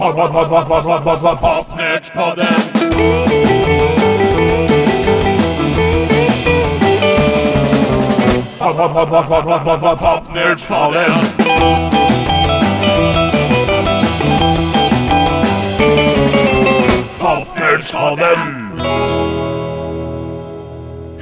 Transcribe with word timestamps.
Pod, 0.00 0.16
pod, 0.16 0.32
pod, 0.32 0.48
pod, 0.48 0.66
pod, 0.66 0.84
pod, 0.84 1.04
pod, 1.04 1.20
pod, 1.20 1.40
Popnördspodden! 1.40 2.54
Pod, 8.58 8.76
pod, 8.76 8.92
pod, 8.92 9.10
pod, 9.10 9.28
pod, 9.28 9.44
pod, 9.44 9.64
pod, 9.64 9.80
pod, 9.80 10.00
Popnördspodden! 10.00 11.10
Popnördspodden! 17.20 19.49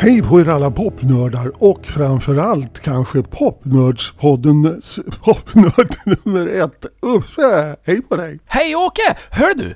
Hej 0.01 0.23
på 0.23 0.41
er 0.41 0.49
alla 0.49 0.71
popnördar 0.71 1.53
och 1.55 1.87
framförallt 1.87 2.81
kanske 2.81 3.23
Popnördspoddens 3.23 5.01
popnörd 5.25 5.95
nummer 6.25 6.47
ett, 6.47 6.87
Uffe. 7.03 7.77
Hej 7.85 8.03
på 8.03 8.17
dig! 8.17 8.39
Hej 8.47 8.77
Åke! 8.77 9.17
Hör 9.31 9.55
du! 9.55 9.75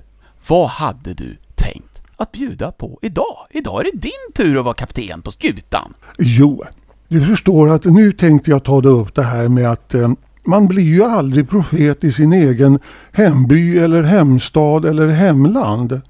Vad 0.49 0.69
hade 0.69 1.15
du 1.15 1.37
tänkt 1.55 2.03
att 2.17 2.33
bjuda 2.33 2.73
på 2.73 2.99
idag? 3.03 3.47
Idag 3.51 3.81
är 3.81 3.85
det 3.85 3.99
din 3.99 4.35
tur 4.35 4.59
att 4.59 4.65
vara 4.65 4.75
kapten 4.75 5.23
på 5.23 5.31
skutan. 5.31 5.95
Jo, 6.19 6.63
du 7.09 7.27
förstår 7.27 7.69
att 7.69 7.85
nu 7.85 8.13
tänkte 8.13 8.51
jag 8.51 8.65
ta 8.65 8.83
upp 8.89 9.15
det 9.15 9.23
här 9.23 9.49
med 9.49 9.71
att 9.71 9.95
eh, 9.95 10.09
man 10.45 10.69
blir 10.69 10.85
ju 10.85 11.05
aldrig 11.05 11.49
profet 11.51 12.05
i 12.05 12.13
sin 12.13 12.33
egen 12.33 12.79
hemby 13.13 13.79
eller 13.79 14.03
hemstad 14.03 14.85
eller 14.85 15.09
hemland. 15.09 16.01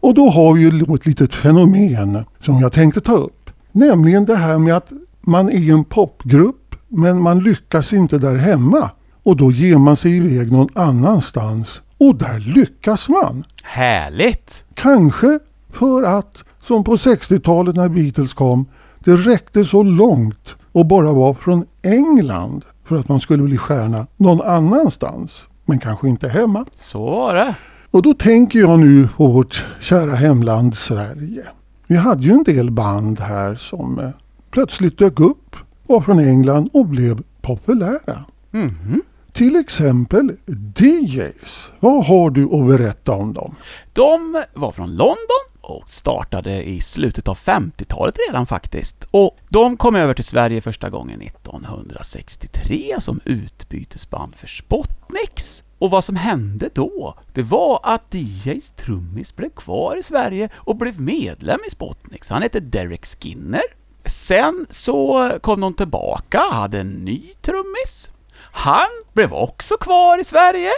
Och 0.00 0.14
då 0.14 0.28
har 0.28 0.54
vi 0.54 0.60
ju 0.60 0.94
ett 0.94 1.06
litet 1.06 1.34
fenomen 1.34 2.24
som 2.40 2.60
jag 2.60 2.72
tänkte 2.72 3.00
ta 3.00 3.12
upp. 3.12 3.50
Nämligen 3.72 4.24
det 4.24 4.36
här 4.36 4.58
med 4.58 4.76
att 4.76 4.92
man 5.20 5.50
är 5.50 5.72
en 5.72 5.84
popgrupp 5.84 6.74
men 6.88 7.22
man 7.22 7.40
lyckas 7.40 7.92
inte 7.92 8.18
där 8.18 8.36
hemma. 8.36 8.90
Och 9.22 9.36
då 9.36 9.52
ger 9.52 9.78
man 9.78 9.96
sig 9.96 10.16
iväg 10.16 10.52
någon 10.52 10.68
annanstans 10.74 11.82
och 11.98 12.14
där 12.14 12.38
lyckas 12.38 13.08
man. 13.08 13.44
Härligt! 13.62 14.64
Kanske 14.74 15.38
för 15.72 16.02
att, 16.02 16.44
som 16.60 16.84
på 16.84 16.96
60-talet 16.96 17.76
när 17.76 17.88
Beatles 17.88 18.34
kom, 18.34 18.66
det 19.04 19.16
räckte 19.16 19.64
så 19.64 19.82
långt 19.82 20.54
och 20.72 20.86
bara 20.86 21.12
var 21.12 21.34
från 21.34 21.64
England 21.82 22.64
för 22.84 22.96
att 22.96 23.08
man 23.08 23.20
skulle 23.20 23.42
bli 23.42 23.58
stjärna 23.58 24.06
någon 24.16 24.40
annanstans. 24.40 25.44
Men 25.64 25.78
kanske 25.78 26.08
inte 26.08 26.28
hemma. 26.28 26.64
Så 26.74 27.10
var 27.10 27.34
det. 27.34 27.54
Och 27.90 28.02
då 28.02 28.14
tänker 28.14 28.58
jag 28.58 28.78
nu 28.78 29.08
på 29.16 29.26
vårt 29.26 29.64
kära 29.80 30.14
hemland 30.14 30.76
Sverige. 30.76 31.42
Vi 31.86 31.96
hade 31.96 32.22
ju 32.22 32.32
en 32.32 32.42
del 32.42 32.70
band 32.70 33.20
här 33.20 33.54
som 33.54 33.98
eh, 33.98 34.10
plötsligt 34.50 34.98
dök 34.98 35.20
upp, 35.20 35.56
var 35.86 36.00
från 36.00 36.18
England 36.18 36.70
och 36.72 36.86
blev 36.86 37.22
populära. 37.40 38.24
Mhm. 38.50 39.02
Till 39.32 39.56
exempel 39.56 40.32
DJs. 40.76 41.70
Vad 41.80 42.06
har 42.06 42.30
du 42.30 42.44
att 42.44 42.66
berätta 42.66 43.12
om 43.12 43.32
dem? 43.32 43.54
De 43.92 44.42
var 44.54 44.72
från 44.72 44.90
London 44.90 45.44
och 45.60 45.88
startade 45.88 46.68
i 46.68 46.80
slutet 46.80 47.28
av 47.28 47.38
50-talet 47.38 48.16
redan 48.28 48.46
faktiskt. 48.46 49.04
Och 49.10 49.38
de 49.48 49.76
kom 49.76 49.96
över 49.96 50.14
till 50.14 50.24
Sverige 50.24 50.60
första 50.60 50.90
gången 50.90 51.20
1963 51.22 52.94
som 52.98 53.20
utbytesband 53.24 54.34
för 54.36 54.46
Spotnix. 54.46 55.62
Och 55.78 55.90
vad 55.90 56.04
som 56.04 56.16
hände 56.16 56.70
då, 56.74 57.14
det 57.32 57.42
var 57.42 57.80
att 57.82 58.14
DJs 58.14 58.70
trummis 58.70 59.36
blev 59.36 59.50
kvar 59.50 59.96
i 59.96 60.02
Sverige 60.02 60.48
och 60.54 60.76
blev 60.76 61.00
medlem 61.00 61.58
i 61.66 61.70
Spotnix. 61.70 62.28
Han 62.28 62.42
hette 62.42 62.60
Derek 62.60 63.06
Skinner. 63.06 63.62
Sen 64.04 64.66
så 64.70 65.30
kom 65.40 65.60
de 65.60 65.74
tillbaka, 65.74 66.40
hade 66.50 66.80
en 66.80 66.90
ny 66.90 67.34
trummis. 67.42 68.12
Han 68.52 68.88
blev 69.12 69.32
också 69.32 69.76
kvar 69.76 70.18
i 70.18 70.24
Sverige. 70.24 70.70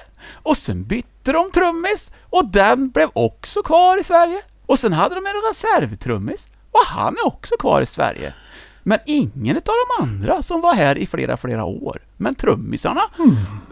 Och 0.42 0.56
sen 0.56 0.84
bytte 0.84 1.32
de 1.32 1.50
trummis 1.50 2.12
och 2.30 2.46
den 2.46 2.90
blev 2.90 3.08
också 3.12 3.62
kvar 3.62 3.98
i 3.98 4.04
Sverige. 4.04 4.42
Och 4.66 4.78
sen 4.78 4.92
hade 4.92 5.14
de 5.14 5.26
en 5.26 5.32
reservtrummis 5.50 6.48
och 6.70 6.86
han 6.86 7.14
är 7.14 7.26
också 7.26 7.54
kvar 7.58 7.82
i 7.82 7.86
Sverige. 7.86 8.34
Men 8.82 8.98
ingen 9.06 9.56
av 9.56 9.62
de 9.64 10.02
andra 10.02 10.42
som 10.42 10.60
var 10.60 10.74
här 10.74 10.98
i 10.98 11.06
flera, 11.06 11.36
flera 11.36 11.64
år. 11.64 12.02
Men 12.16 12.34
trummisarna, 12.34 13.02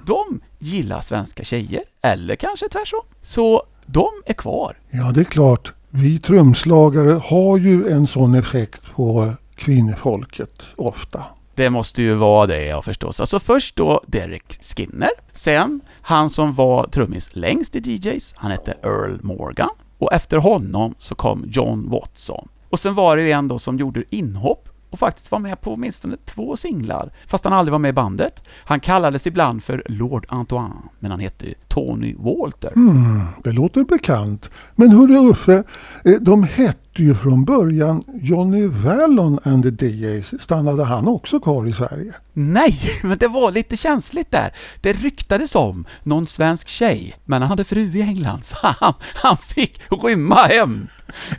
de 0.06 0.40
gillar 0.58 1.00
svenska 1.00 1.44
tjejer. 1.44 1.82
Eller 2.02 2.36
kanske 2.36 2.68
tvärtom. 2.68 3.00
Så 3.22 3.62
de 3.86 4.08
är 4.26 4.34
kvar. 4.34 4.76
Ja, 4.90 5.12
det 5.12 5.20
är 5.20 5.24
klart. 5.24 5.72
Vi 5.90 6.18
trumslagare 6.18 7.20
har 7.24 7.58
ju 7.58 7.88
en 7.88 8.06
sån 8.06 8.34
effekt 8.34 8.84
på 8.94 9.34
kvinnofolket 9.56 10.62
ofta. 10.76 11.24
Det 11.54 11.70
måste 11.70 12.02
ju 12.02 12.14
vara 12.14 12.46
det 12.46 12.64
jag 12.64 12.84
förstås. 12.84 13.20
Alltså 13.20 13.40
först 13.40 13.76
då 13.76 14.00
Derek 14.06 14.58
Skinner. 14.60 15.10
Sen 15.32 15.80
han 16.02 16.30
som 16.30 16.54
var 16.54 16.86
trummis 16.86 17.28
längst 17.32 17.76
i 17.76 17.78
DJs, 17.78 18.34
han 18.36 18.50
hette 18.50 18.74
Earl 18.82 19.18
Morgan. 19.22 19.70
Och 19.98 20.12
efter 20.12 20.36
honom 20.36 20.94
så 20.98 21.14
kom 21.14 21.44
John 21.48 21.90
Watson. 21.90 22.48
Och 22.70 22.80
sen 22.80 22.94
var 22.94 23.16
det 23.16 23.22
ju 23.22 23.30
en 23.30 23.48
då 23.48 23.58
som 23.58 23.78
gjorde 23.78 24.04
inhopp 24.10 24.67
och 24.90 24.98
faktiskt 24.98 25.30
var 25.30 25.38
med 25.38 25.60
på 25.60 25.72
åtminstone 25.72 26.16
två 26.24 26.56
singlar, 26.56 27.12
fast 27.26 27.44
han 27.44 27.52
aldrig 27.52 27.72
var 27.72 27.78
med 27.78 27.88
i 27.88 27.92
bandet. 27.92 28.42
Han 28.64 28.80
kallades 28.80 29.26
ibland 29.26 29.62
för 29.62 29.82
Lord 29.86 30.26
Antoine, 30.28 30.88
men 30.98 31.10
han 31.10 31.20
hette 31.20 31.46
Tony 31.68 32.14
Walter. 32.18 32.72
Hmm, 32.74 33.24
det 33.44 33.52
låter 33.52 33.84
bekant. 33.84 34.50
Men 34.74 34.90
hörru 34.90 35.30
Uffe, 35.30 35.62
eh, 36.04 36.12
de 36.20 36.42
hette 36.42 37.02
ju 37.02 37.14
från 37.14 37.44
början 37.44 38.04
Johnny 38.14 38.66
Vallon 38.66 39.38
and 39.44 39.78
the 39.78 39.86
DJs. 39.86 40.42
Stannade 40.42 40.84
han 40.84 41.08
också 41.08 41.40
kvar 41.40 41.66
i 41.66 41.72
Sverige? 41.72 42.14
Nej, 42.32 42.80
men 43.02 43.18
det 43.18 43.28
var 43.28 43.52
lite 43.52 43.76
känsligt 43.76 44.30
där. 44.30 44.54
Det 44.80 44.92
ryktades 44.92 45.54
om 45.54 45.84
någon 46.02 46.26
svensk 46.26 46.68
tjej, 46.68 47.16
men 47.24 47.42
han 47.42 47.50
hade 47.50 47.64
fru 47.64 47.98
i 47.98 48.02
England, 48.02 48.44
så 48.44 48.56
han, 48.62 48.94
han 49.00 49.36
fick 49.36 49.80
rymma 49.90 50.36
hem 50.36 50.86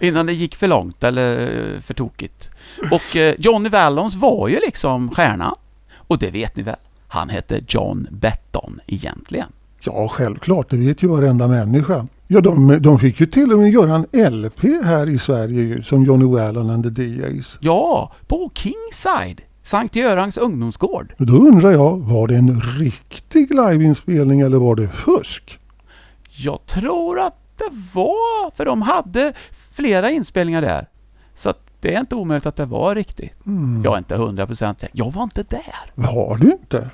innan 0.02 0.26
det 0.26 0.34
gick 0.34 0.56
för 0.56 0.68
långt 0.68 1.04
eller 1.04 1.80
för 1.80 1.94
tokigt. 1.94 2.50
Och 2.91 3.16
eh, 3.16 3.35
Johnny 3.38 3.69
Vallons 3.69 4.16
var 4.16 4.47
ju 4.47 4.59
liksom 4.66 5.12
stjärnan. 5.12 5.56
Och 5.95 6.19
det 6.19 6.31
vet 6.31 6.56
ni 6.56 6.63
väl? 6.63 6.75
Han 7.07 7.29
hette 7.29 7.62
John 7.67 8.07
Betton 8.12 8.79
egentligen. 8.88 9.47
Ja, 9.79 10.07
självklart. 10.07 10.69
Det 10.69 10.78
vet 10.78 11.03
ju 11.03 11.07
varenda 11.07 11.47
människa. 11.47 12.07
Ja, 12.28 12.41
de, 12.41 12.81
de 12.81 13.00
fick 13.00 13.19
ju 13.19 13.25
till 13.25 13.53
och 13.53 13.59
med 13.59 13.69
göra 13.69 14.06
en 14.12 14.41
LP 14.41 14.63
här 14.84 15.09
i 15.09 15.19
Sverige 15.19 15.62
ju, 15.62 15.84
som 15.84 16.03
Johnny 16.06 16.25
Wallon 16.25 16.69
and 16.69 16.95
the 16.95 17.03
DJs. 17.03 17.57
Ja, 17.62 18.13
på 18.28 18.51
Kingside, 18.53 19.41
Sankt 19.63 19.96
Görans 19.96 20.38
ungdomsgård. 20.38 21.13
Då 21.17 21.34
undrar 21.34 21.72
jag, 21.72 21.97
var 21.97 22.28
det 22.28 22.35
en 22.35 22.61
riktig 22.61 23.50
liveinspelning 23.50 24.41
eller 24.41 24.57
var 24.57 24.75
det 24.75 24.88
fusk? 24.88 25.59
Jag 26.29 26.66
tror 26.66 27.19
att 27.19 27.35
det 27.57 27.69
var, 27.94 28.56
för 28.56 28.66
de 28.66 28.81
hade 28.81 29.34
flera 29.72 30.11
inspelningar 30.11 30.61
där. 30.61 30.88
Så 31.35 31.50
att 31.50 31.69
det 31.81 31.95
är 31.95 32.00
inte 32.00 32.16
omöjligt 32.16 32.45
att 32.45 32.56
det 32.56 32.66
var 32.66 32.95
riktigt. 32.95 33.31
Jag 33.84 33.94
är 33.94 33.97
inte 33.97 34.16
hundra 34.16 34.47
procent 34.47 34.79
säker. 34.79 34.97
Jag 34.97 35.12
var 35.13 35.23
inte 35.23 35.44
där. 35.44 35.91
Var 35.95 36.38
du 36.38 36.51
inte? 36.51 36.90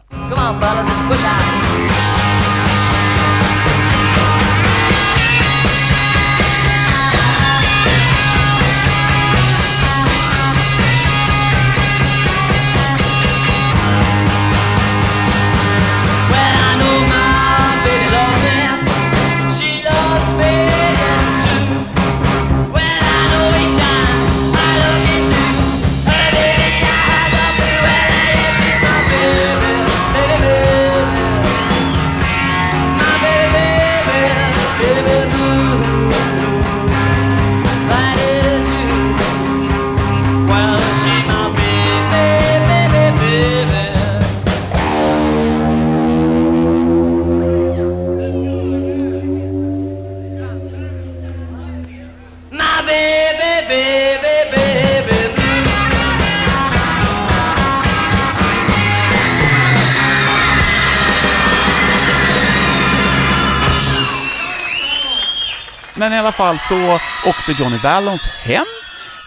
Fall 66.37 66.59
så 66.59 66.96
åkte 67.29 67.64
Johnny 67.64 67.78
Vallons 67.78 68.26
hem 68.26 68.66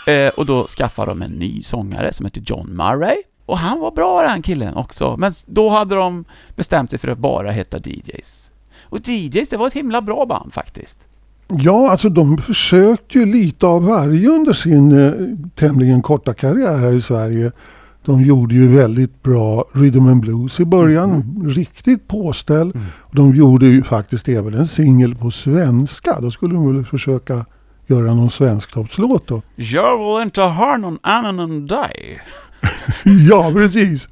eh, 0.06 0.28
och 0.28 0.46
då 0.46 0.66
skaffade 0.66 1.10
de 1.10 1.22
en 1.22 1.30
ny 1.30 1.62
sångare 1.62 2.12
som 2.12 2.26
heter 2.26 2.42
John 2.46 2.66
Murray. 2.66 3.16
Och 3.46 3.58
han 3.58 3.80
var 3.80 3.90
bra 3.90 4.22
den 4.22 4.42
killen 4.42 4.74
också, 4.74 5.16
men 5.18 5.32
då 5.46 5.68
hade 5.68 5.94
de 5.94 6.24
bestämt 6.56 6.90
sig 6.90 6.98
för 6.98 7.08
att 7.08 7.18
bara 7.18 7.50
heta 7.50 7.78
DJs. 7.78 8.48
Och 8.82 9.08
DJs, 9.08 9.48
det 9.48 9.56
var 9.56 9.66
ett 9.66 9.72
himla 9.72 10.02
bra 10.02 10.26
band 10.26 10.52
faktiskt. 10.52 10.98
Ja, 11.48 11.90
alltså 11.90 12.08
de 12.08 12.38
försökte 12.38 13.18
ju 13.18 13.26
lite 13.26 13.66
av 13.66 13.84
varje 13.84 14.28
under 14.28 14.52
sin 14.52 15.06
eh, 15.06 15.12
tämligen 15.54 16.02
korta 16.02 16.34
karriär 16.34 16.78
här 16.78 16.92
i 16.92 17.00
Sverige. 17.00 17.52
De 18.08 18.24
gjorde 18.24 18.54
ju 18.54 18.68
väldigt 18.68 19.22
bra 19.22 19.64
rhythm 19.72 20.08
and 20.08 20.20
blues 20.20 20.60
i 20.60 20.64
början. 20.64 21.42
Riktigt 21.46 22.08
påställ. 22.08 22.72
De 23.12 23.34
gjorde 23.34 23.66
ju 23.66 23.82
faktiskt 23.82 24.28
även 24.28 24.54
en 24.54 24.66
singel 24.66 25.14
på 25.14 25.30
svenska. 25.30 26.20
Då 26.20 26.30
skulle 26.30 26.54
de 26.54 26.74
väl 26.74 26.84
försöka 26.84 27.44
göra 27.86 28.14
någon 28.14 28.30
svensktoppslåt 28.30 29.26
då. 29.26 29.42
Jag 29.56 29.98
vill 29.98 30.22
inte 30.22 30.40
ha 30.40 30.76
någon 30.76 30.98
annan 31.02 31.38
än 31.38 31.66
dig. 31.66 32.20
Ja, 33.28 33.50
precis. 33.54 34.08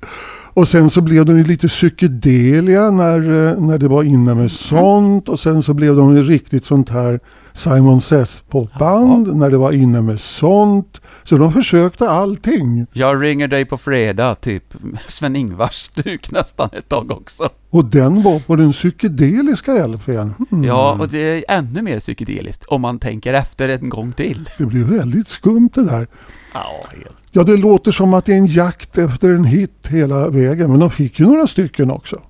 Och 0.52 0.68
sen 0.68 0.90
så 0.90 1.00
blev 1.00 1.24
de 1.24 1.38
ju 1.38 1.44
lite 1.44 1.68
psykedelia 1.68 2.90
när, 2.90 3.18
eh, 3.18 3.60
när 3.60 3.78
det 3.78 3.88
var 3.88 4.02
inne 4.02 4.34
med 4.34 4.50
sånt. 4.50 5.28
Och 5.28 5.40
sen 5.40 5.62
så 5.62 5.74
blev 5.74 5.96
de 5.96 6.16
ju 6.16 6.22
riktigt 6.22 6.66
sånt 6.66 6.88
här 6.88 7.20
Simon 7.56 8.00
Says 8.00 8.42
popband 8.48 9.36
när 9.36 9.50
det 9.50 9.56
var 9.56 9.72
inne 9.72 10.02
med 10.02 10.20
sånt. 10.20 11.00
Så 11.22 11.36
de 11.36 11.52
försökte 11.52 12.08
allting. 12.08 12.86
Jag 12.92 13.22
ringer 13.22 13.48
dig 13.48 13.64
på 13.64 13.76
fredag, 13.76 14.34
typ 14.34 14.64
Sven-Ingvars 15.06 15.72
stuk 15.72 16.30
nästan 16.30 16.68
ett 16.72 16.88
tag 16.88 17.10
också. 17.10 17.48
Och 17.70 17.84
den 17.84 18.22
var 18.22 18.38
på 18.38 18.56
den 18.56 18.72
psykedeliska 18.72 19.86
LPn. 19.86 20.10
Mm. 20.10 20.64
Ja, 20.64 20.96
och 21.00 21.08
det 21.08 21.18
är 21.18 21.44
ännu 21.58 21.82
mer 21.82 22.00
psykedeliskt 22.00 22.64
om 22.64 22.80
man 22.80 22.98
tänker 22.98 23.34
efter 23.34 23.68
en 23.68 23.88
gång 23.88 24.12
till. 24.12 24.48
Det 24.58 24.66
blev 24.66 24.86
väldigt 24.86 25.28
skumt 25.28 25.70
det 25.74 25.84
där. 25.84 26.06
Ja, 26.54 26.88
helt. 26.90 27.16
Ja, 27.30 27.42
det 27.42 27.56
låter 27.56 27.92
som 27.92 28.14
att 28.14 28.24
det 28.24 28.32
är 28.32 28.38
en 28.38 28.46
jakt 28.46 28.98
efter 28.98 29.30
en 29.30 29.44
hit 29.44 29.86
hela 29.88 30.28
vägen. 30.28 30.70
Men 30.70 30.80
de 30.80 30.90
fick 30.90 31.20
ju 31.20 31.26
några 31.26 31.46
stycken 31.46 31.90
också. 31.90 32.22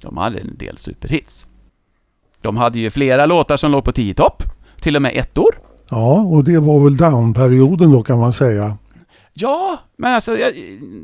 De 0.00 0.16
hade 0.16 0.38
en 0.38 0.56
del 0.56 0.78
superhits. 0.78 1.46
De 2.40 2.56
hade 2.56 2.78
ju 2.78 2.90
flera 2.90 3.26
låtar 3.26 3.56
som 3.56 3.72
låg 3.72 3.84
på 3.84 3.92
tio 3.92 4.14
topp, 4.14 4.42
till 4.84 4.96
och 4.96 5.02
med 5.02 5.16
ettor. 5.16 5.58
Ja, 5.90 6.20
och 6.20 6.44
det 6.44 6.58
var 6.58 6.84
väl 6.84 6.96
downperioden 6.96 7.92
då 7.92 8.02
kan 8.02 8.18
man 8.18 8.32
säga. 8.32 8.76
Ja, 9.32 9.78
men 9.96 10.14
alltså, 10.14 10.38
jag, 10.38 10.52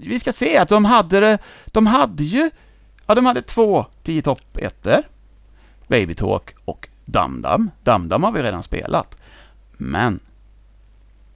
vi 0.03 0.21
ska 0.21 0.32
se 0.32 0.59
att 0.59 0.69
de 0.69 0.85
hade 0.85 1.21
det, 1.21 1.38
de 1.67 1.87
hade 1.87 2.25
ju, 2.25 2.50
ja 3.06 3.15
de 3.15 3.27
hade 3.27 3.43
två 3.43 3.87
tio 4.03 4.23
topp 4.23 4.56
ettor. 4.56 5.03
Baby 5.88 6.15
Talk 6.15 6.55
och 6.65 6.88
Dam 7.05 7.43
Dam. 7.43 7.71
Dam 7.85 8.09
Dam 8.09 8.23
har 8.23 8.32
vi 8.32 8.43
redan 8.43 8.62
spelat. 8.62 9.17
Men, 9.73 10.21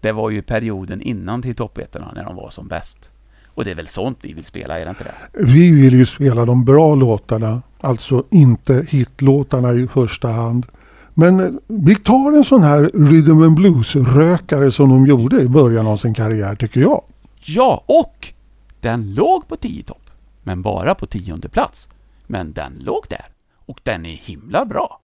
det 0.01 0.13
var 0.13 0.31
ju 0.31 0.43
perioden 0.43 1.01
innan 1.01 1.43
till 1.43 1.55
toppettorna 1.55 2.13
när 2.15 2.25
de 2.25 2.37
var 2.37 2.51
som 2.51 2.69
bäst. 2.69 3.11
Och 3.47 3.65
det 3.65 3.71
är 3.71 3.75
väl 3.75 3.89
sånt 3.89 4.19
vi 4.23 4.33
vill 4.33 4.45
spela, 4.45 4.79
är 4.79 4.85
det 4.85 4.91
inte 4.91 5.05
det? 5.05 5.45
Vi 5.45 5.71
vill 5.71 5.95
ju 5.95 6.07
spela 6.07 6.45
de 6.45 6.65
bra 6.65 6.95
låtarna, 6.95 7.63
alltså 7.81 8.25
inte 8.31 8.87
hitlåtarna 8.89 9.73
i 9.73 9.87
första 9.87 10.29
hand. 10.29 10.67
Men 11.15 11.61
vi 11.67 11.95
tar 11.95 12.33
en 12.33 12.45
sån 12.45 12.63
här 12.63 12.91
rhythm 12.95 13.43
and 13.43 13.57
blues-rökare 13.57 14.71
som 14.71 14.89
de 14.89 15.07
gjorde 15.07 15.41
i 15.41 15.49
början 15.49 15.87
av 15.87 15.97
sin 15.97 16.15
karriär 16.15 16.55
tycker 16.55 16.81
jag. 16.81 17.03
Ja, 17.41 17.85
och 17.87 18.29
den 18.81 19.15
låg 19.15 19.49
på 19.49 19.57
tio 19.57 19.83
topp, 19.83 20.11
men 20.43 20.63
bara 20.63 20.95
på 20.95 21.07
tionde 21.07 21.49
plats. 21.49 21.89
Men 22.27 22.53
den 22.53 22.73
låg 22.81 23.05
där. 23.11 23.27
Och 23.67 23.81
den 23.83 24.07
är 24.07 24.15
himla 24.15 24.65
bra. 24.65 25.01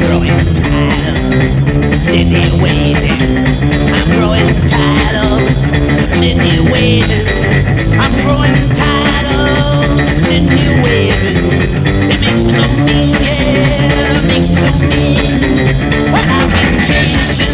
growing 0.00 0.54
tired, 0.54 2.02
sitting 2.02 2.60
waiting. 2.60 3.20
I'm 3.94 4.08
growing 4.12 4.66
tired 4.66 5.16
of 5.32 5.95
I'm 8.00 8.12
growing 8.24 8.54
tired 8.74 9.26
of 9.36 10.08
waiting. 10.82 11.36
It 12.10 12.20
makes 12.20 12.42
me 12.42 12.52
so 12.52 12.62
mean, 12.86 13.12
yeah, 13.20 14.16
it 14.16 14.24
makes 14.26 14.48
me 14.48 14.56
so 14.56 14.72
mean. 14.88 15.36
Well, 16.10 16.24
I've 16.24 16.50
been 16.56 16.80
chasing 16.88 17.52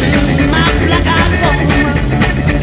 my 0.49 0.63
black-eyed 0.85 1.33
woman. 1.43 1.97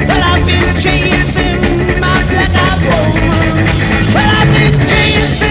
Well, 0.09 0.23
I've 0.25 0.47
been 0.47 0.75
chasing 0.81 1.61
my 2.01 2.25
black-eyed 2.31 2.81
woman. 2.89 3.67
Well, 4.15 4.31
I've 4.41 4.49
been 4.55 4.81
chasing 4.87 5.50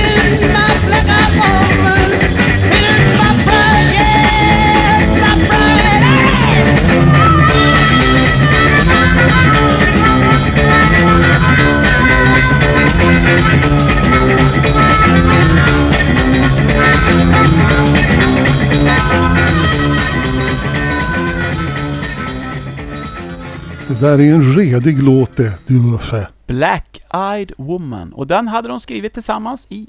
Det 23.99 24.05
där 24.05 24.19
är 24.19 24.33
en 24.33 24.53
redig 24.53 25.03
låt 25.03 25.35
det, 25.35 25.53
du 25.67 25.93
Uffe. 25.93 26.27
Black 26.47 27.01
Eyed 27.13 27.51
Woman. 27.57 28.13
Och 28.13 28.27
den 28.27 28.47
hade 28.47 28.67
de 28.67 28.79
skrivit 28.79 29.13
tillsammans 29.13 29.67
i 29.69 29.87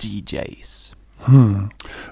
DJs. 0.00 0.94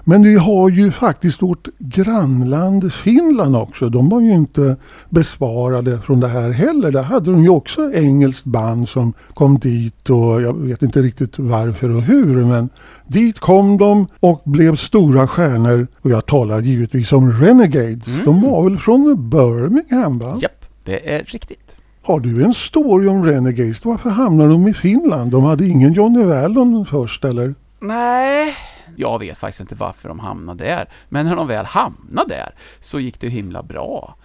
Men 0.03 0.23
vi 0.23 0.35
har 0.35 0.69
ju 0.69 0.91
faktiskt 0.91 1.41
vårt 1.41 1.67
grannland 1.77 2.93
Finland 2.93 3.55
också. 3.55 3.89
De 3.89 4.09
var 4.09 4.21
ju 4.21 4.31
inte 4.31 4.75
besvarade 5.09 6.01
från 6.01 6.19
det 6.19 6.27
här 6.27 6.49
heller. 6.49 6.91
Där 6.91 7.03
hade 7.03 7.31
de 7.31 7.43
ju 7.43 7.49
också 7.49 7.93
engelskt 7.93 8.45
band 8.45 8.89
som 8.89 9.13
kom 9.33 9.59
dit 9.59 10.09
och 10.09 10.41
jag 10.41 10.57
vet 10.57 10.81
inte 10.81 11.01
riktigt 11.01 11.39
varför 11.39 11.89
och 11.89 12.01
hur. 12.01 12.45
Men 12.45 12.69
dit 13.07 13.39
kom 13.39 13.77
de 13.77 14.07
och 14.19 14.41
blev 14.45 14.75
stora 14.75 15.27
stjärnor. 15.27 15.87
Och 16.01 16.09
jag 16.09 16.25
talar 16.25 16.61
givetvis 16.61 17.13
om 17.13 17.31
Renegades. 17.31 18.23
De 18.25 18.41
var 18.41 18.63
väl 18.63 18.79
från 18.79 19.29
Birmingham 19.29 20.19
va? 20.19 20.37
Japp, 20.41 20.60
det 20.91 21.15
är 21.15 21.23
riktigt. 21.23 21.75
Har 22.01 22.19
du 22.19 22.43
en 22.43 22.53
story 22.53 23.07
om 23.07 23.25
Renegades? 23.25 23.85
Varför 23.85 24.09
hamnade 24.09 24.49
de 24.49 24.67
i 24.67 24.73
Finland? 24.73 25.31
De 25.31 25.43
hade 25.43 25.67
ingen 25.67 25.93
Johnny 25.93 26.23
Wallon 26.23 26.85
först 26.85 27.25
eller? 27.25 27.55
Nej, 27.79 28.55
jag 28.95 29.19
vet 29.19 29.37
faktiskt 29.37 29.61
inte 29.61 29.75
varför 29.75 30.09
de 30.09 30.19
hamnade 30.19 30.63
där. 30.63 30.89
Men 31.09 31.25
när 31.25 31.35
de 31.35 31.47
väl 31.47 31.65
hamnade 31.65 32.27
där 32.35 32.55
så 32.79 32.99
gick 32.99 33.19
det 33.19 33.29
himla 33.29 33.63
bra. 33.63 34.15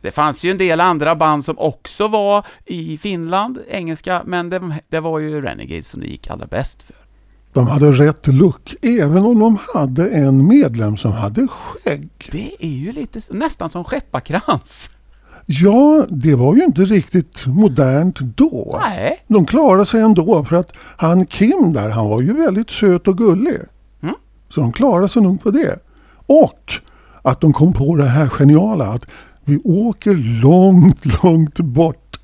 Det 0.00 0.10
fanns 0.10 0.44
ju 0.44 0.50
en 0.50 0.58
del 0.58 0.80
andra 0.80 1.16
band 1.16 1.44
som 1.44 1.58
också 1.58 2.08
var 2.08 2.46
i 2.64 2.98
Finland, 2.98 3.58
engelska, 3.68 4.22
men 4.26 4.50
det, 4.50 4.78
det 4.88 5.00
var 5.00 5.18
ju 5.18 5.40
Renegades 5.40 5.88
som 5.88 6.00
det 6.00 6.06
gick 6.06 6.30
allra 6.30 6.46
bäst 6.46 6.82
för. 6.82 6.96
De 7.52 7.66
hade 7.66 7.92
rätt 7.92 8.26
look 8.26 8.74
även 8.82 9.24
om 9.24 9.38
de 9.38 9.58
hade 9.74 10.08
en 10.08 10.46
medlem 10.48 10.96
som 10.96 11.12
hade 11.12 11.48
skägg. 11.48 12.10
Det 12.30 12.56
är 12.58 12.68
ju 12.68 12.92
lite 12.92 13.20
nästan 13.30 13.70
som 13.70 13.84
skepparkrans. 13.84 14.90
Ja, 15.60 16.06
det 16.08 16.34
var 16.34 16.56
ju 16.56 16.64
inte 16.64 16.84
riktigt 16.84 17.46
modernt 17.46 18.18
då. 18.20 18.80
Nej. 18.82 19.24
De 19.28 19.46
klarade 19.46 19.86
sig 19.86 20.00
ändå 20.00 20.44
för 20.44 20.56
att 20.56 20.72
han 20.96 21.26
Kim 21.26 21.72
där, 21.72 21.90
han 21.90 22.08
var 22.08 22.20
ju 22.20 22.32
väldigt 22.32 22.70
söt 22.70 23.08
och 23.08 23.18
gullig. 23.18 23.58
Mm. 24.02 24.14
Så 24.48 24.60
de 24.60 24.72
klarade 24.72 25.08
sig 25.08 25.22
nog 25.22 25.42
på 25.42 25.50
det. 25.50 25.78
Och 26.26 26.72
att 27.22 27.40
de 27.40 27.52
kom 27.52 27.72
på 27.72 27.96
det 27.96 28.04
här 28.04 28.28
geniala 28.28 28.84
att 28.84 29.06
vi 29.44 29.58
åker 29.64 30.42
långt, 30.42 31.04
långt 31.22 31.60
bort. 31.60 32.20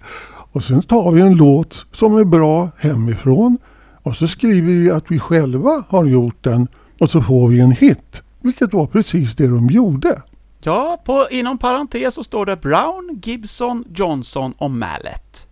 Och 0.53 0.65
sen 0.65 0.83
tar 0.83 1.11
vi 1.11 1.21
en 1.21 1.35
låt 1.35 1.87
som 1.93 2.17
är 2.17 2.25
bra 2.25 2.71
hemifrån. 2.79 3.59
Och 4.03 4.17
så 4.17 4.29
skriver 4.29 4.73
vi 4.73 4.91
att 4.91 5.05
vi 5.09 5.19
själva 5.19 5.85
har 5.89 6.05
gjort 6.05 6.45
den. 6.45 6.69
Och 7.01 7.11
så 7.11 7.23
får 7.23 7.49
vi 7.49 7.61
en 7.61 7.73
hit. 7.73 8.23
Vilket 8.41 8.73
var 8.73 8.87
precis 8.87 9.37
det 9.37 9.47
de 9.47 9.67
gjorde. 9.67 10.23
Ja, 10.61 11.03
på, 11.05 11.27
inom 11.31 11.59
parentes 11.59 12.15
så 12.15 12.25
står 12.25 12.47
det 12.47 12.57
Brown, 12.57 13.21
Gibson, 13.23 13.85
Johnson 13.95 14.53
och 14.59 14.71
Mallet. 14.71 15.47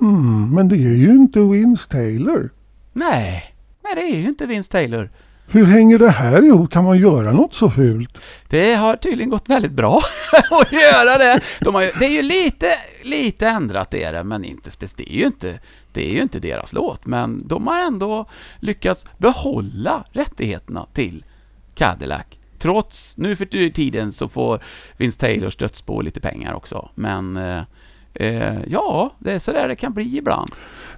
Mm, 0.00 0.54
men 0.54 0.68
det 0.68 0.74
är 0.76 0.96
ju 0.96 1.10
inte 1.10 1.38
Vince 1.40 1.88
Taylor. 1.90 2.50
Nej, 2.92 3.54
nej 3.84 3.94
det 3.94 4.00
är 4.00 4.16
ju 4.20 4.28
inte 4.28 4.46
Vince 4.46 4.72
Taylor. 4.72 5.10
Hur 5.46 5.64
hänger 5.66 5.98
det 5.98 6.10
här 6.10 6.42
ihop? 6.44 6.70
Kan 6.72 6.84
man 6.84 6.98
göra 6.98 7.32
något 7.32 7.54
så 7.54 7.70
fult? 7.70 8.18
Det 8.48 8.74
har 8.74 8.96
tydligen 8.96 9.30
gått 9.30 9.48
väldigt 9.48 9.72
bra 9.72 10.02
att 10.50 10.72
göra 10.72 11.18
det. 11.18 11.40
De 11.60 11.82
ju, 11.82 11.90
det 11.98 12.04
är 12.06 12.10
ju 12.10 12.22
lite, 12.22 12.66
lite 13.04 13.48
ändrat 13.48 13.90
det 13.90 14.04
är 14.04 14.12
det, 14.12 14.24
men 14.24 14.44
inte 14.44 14.70
spec- 14.70 14.94
det 14.96 15.12
är 15.12 15.16
ju 15.16 15.26
inte, 15.26 15.58
det 15.92 16.06
är 16.06 16.12
ju 16.12 16.22
inte 16.22 16.40
deras 16.40 16.72
låt. 16.72 17.06
Men 17.06 17.48
de 17.48 17.66
har 17.66 17.80
ändå 17.80 18.26
lyckats 18.60 19.06
behålla 19.18 20.04
rättigheterna 20.12 20.86
till 20.92 21.24
Cadillac. 21.74 22.26
Trots, 22.62 23.16
nu 23.16 23.36
för 23.36 23.70
tiden 23.70 24.12
så 24.12 24.28
får 24.28 24.62
Vince 24.96 25.18
Taylors 25.18 25.56
dödsbo 25.56 26.00
lite 26.00 26.20
pengar 26.20 26.54
också. 26.54 26.88
Men 26.94 27.36
eh, 27.36 27.62
eh, 28.14 28.58
ja, 28.66 29.10
det 29.18 29.32
är 29.32 29.38
sådär 29.38 29.68
det 29.68 29.76
kan 29.76 29.92
bli 29.92 30.16
ibland. 30.16 30.50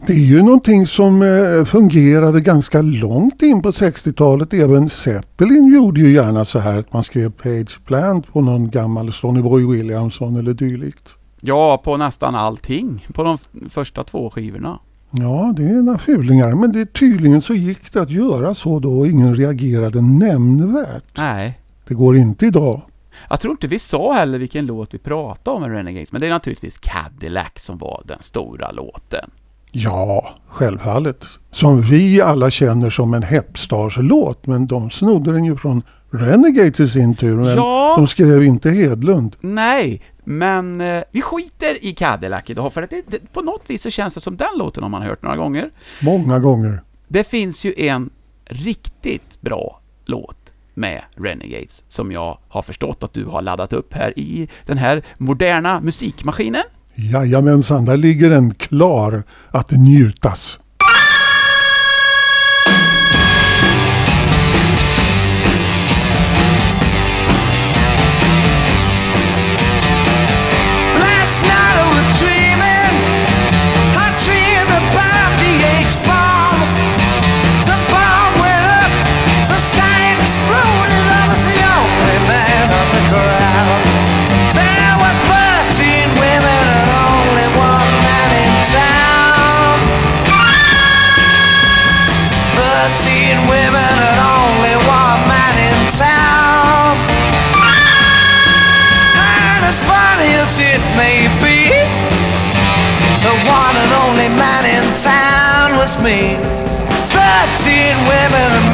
Det 0.06 0.12
är 0.12 0.16
ju 0.16 0.42
någonting 0.42 0.87
som 0.87 1.23
eh, 1.23 1.64
fungerade 1.64 2.40
ganska 2.40 2.83
långt 2.83 3.42
in 3.42 3.62
på 3.62 3.71
60-talet. 3.71 4.52
Även 4.52 4.90
Zeppelin 4.90 5.75
gjorde 5.75 6.00
ju 6.00 6.12
gärna 6.12 6.44
så 6.44 6.59
här 6.59 6.78
att 6.78 6.92
man 6.92 7.04
skrev 7.04 7.30
Page 7.30 7.85
Plant 7.85 8.33
på 8.33 8.40
någon 8.40 8.71
gammal 8.71 9.12
Sonny 9.12 9.42
Boy 9.42 9.66
Williamson 9.66 10.37
eller 10.37 10.54
dylikt. 10.54 11.14
Ja, 11.40 11.80
på 11.85 11.97
nästan 11.97 12.35
allting. 12.35 13.06
På 13.12 13.23
de 13.23 13.38
första 13.68 14.04
två 14.04 14.30
skivorna. 14.30 14.78
Ja, 15.16 15.52
det 15.56 15.62
är 15.64 15.83
några 15.83 15.99
fulingar. 15.99 16.54
Men 16.54 16.73
det, 16.73 16.92
tydligen 16.92 17.40
så 17.40 17.54
gick 17.54 17.92
det 17.92 18.00
att 18.02 18.11
göra 18.11 18.54
så 18.54 18.78
då 18.78 18.99
och 18.99 19.06
ingen 19.06 19.35
reagerade 19.35 20.00
nämnvärt. 20.00 21.04
Nej. 21.16 21.59
Det 21.88 21.94
går 21.94 22.16
inte 22.16 22.47
idag. 22.47 22.80
Jag 23.30 23.40
tror 23.40 23.50
inte 23.52 23.66
vi 23.66 23.78
sa 23.78 24.12
heller 24.12 24.38
vilken 24.38 24.66
låt 24.66 24.94
vi 24.94 24.99
pratade 24.99 25.56
om 25.56 25.62
med 25.62 25.71
Renegades, 25.71 26.12
men 26.12 26.21
det 26.21 26.26
är 26.26 26.30
naturligtvis 26.30 26.78
Cadillac 26.78 27.50
som 27.56 27.78
var 27.78 28.02
den 28.04 28.18
stora 28.23 28.71
låten. 28.71 29.30
Ja, 29.73 30.28
självfallet. 30.49 31.25
Som 31.50 31.83
vi 31.83 32.21
alla 32.23 32.50
känner 32.50 32.90
som 32.90 33.14
en 33.14 33.23
Hepstars-låt. 33.23 34.47
Men 34.47 34.66
de 34.66 34.90
snodde 34.90 35.33
den 35.33 35.44
ju 35.44 35.56
från 35.56 35.83
Renegades 36.11 36.80
i 36.80 36.88
sin 36.88 37.14
tur. 37.14 37.37
Men 37.37 37.47
Ja. 37.56 37.94
de 37.97 38.06
skrev 38.06 38.42
inte 38.44 38.71
Hedlund. 38.71 39.37
Nej, 39.40 40.02
men 40.24 40.80
eh, 40.80 41.02
vi 41.10 41.22
skiter 41.22 41.84
i 41.84 41.94
Cadillac 41.94 42.42
idag, 42.46 42.72
för 42.72 42.82
att 42.82 42.90
det, 42.90 43.02
det, 43.06 43.32
på 43.32 43.42
något 43.42 43.62
vis 43.66 43.82
så 43.82 43.90
känns 43.90 44.14
det 44.14 44.20
som 44.20 44.36
den 44.36 44.48
låten 44.58 44.82
har 44.82 44.90
man 44.90 45.02
hört 45.02 45.22
några 45.22 45.36
gånger. 45.36 45.70
Många 46.00 46.38
gånger. 46.38 46.82
Det 47.08 47.24
finns 47.24 47.64
ju 47.64 47.74
en 47.76 48.10
riktigt 48.44 49.40
bra 49.40 49.80
låt 50.04 50.52
med 50.74 51.02
Renegades 51.14 51.84
som 51.88 52.12
jag 52.12 52.38
har 52.48 52.62
förstått 52.62 53.02
att 53.02 53.12
du 53.12 53.24
har 53.24 53.42
laddat 53.42 53.72
upp 53.72 53.94
här 53.94 54.18
i 54.18 54.48
den 54.66 54.78
här 54.78 55.02
moderna 55.18 55.80
musikmaskinen. 55.80 56.62
Jajamensan, 56.94 57.84
där 57.84 57.96
ligger 57.96 58.30
den 58.30 58.54
klar 58.54 59.22
att 59.50 59.70
njutas. 59.70 60.58
Me. 106.04 106.37
Thirteen 107.16 107.96
women 108.06 108.73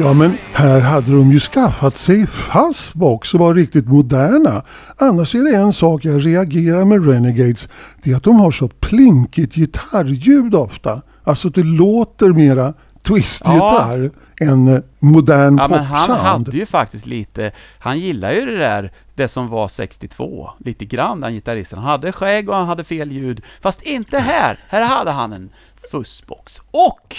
Ja, 0.00 0.12
men 0.12 0.38
här 0.52 0.80
hade 0.80 1.12
de 1.12 1.32
ju 1.32 1.40
skaffat 1.40 1.98
sig 1.98 2.26
fastbox 2.26 3.34
och 3.34 3.40
var 3.40 3.54
riktigt 3.54 3.86
moderna. 3.88 4.62
Annars 4.96 5.34
är 5.34 5.38
det 5.52 5.56
en 5.56 5.72
sak 5.72 6.04
jag 6.04 6.26
reagerar 6.26 6.84
med 6.84 7.06
Renegades. 7.06 7.68
Det 8.02 8.10
är 8.10 8.16
att 8.16 8.22
de 8.22 8.40
har 8.40 8.50
så 8.50 8.68
plinkigt 8.68 9.54
gitarrljud 9.54 10.54
ofta. 10.54 11.02
Alltså 11.24 11.48
det 11.48 11.62
låter 11.62 12.28
mera 12.28 12.74
twistgitarr 13.02 14.10
än 14.40 14.68
eh, 14.68 14.80
modern 14.98 15.58
Ja, 15.58 15.68
men 15.68 15.84
han 15.84 16.06
popsound. 16.06 16.20
hade 16.20 16.56
ju 16.56 16.66
faktiskt 16.66 17.06
lite, 17.06 17.52
han 17.78 17.98
gillar 17.98 18.32
ju 18.32 18.46
det 18.46 18.56
där, 18.58 18.92
det 19.14 19.28
som 19.28 19.48
var 19.48 19.68
62, 19.68 20.50
lite 20.58 20.84
grann 20.84 21.20
den 21.20 21.32
gitarristen. 21.34 21.78
Han 21.78 21.88
hade 21.90 22.12
skägg 22.12 22.48
och 22.48 22.54
han 22.56 22.66
hade 22.68 22.84
fel 22.84 23.12
ljud, 23.12 23.42
fast 23.60 23.82
inte 23.82 24.18
här. 24.18 24.58
Här 24.68 24.82
hade 24.84 25.10
han 25.10 25.32
en 25.32 25.50
fussbox. 25.90 26.60
Och 26.70 27.16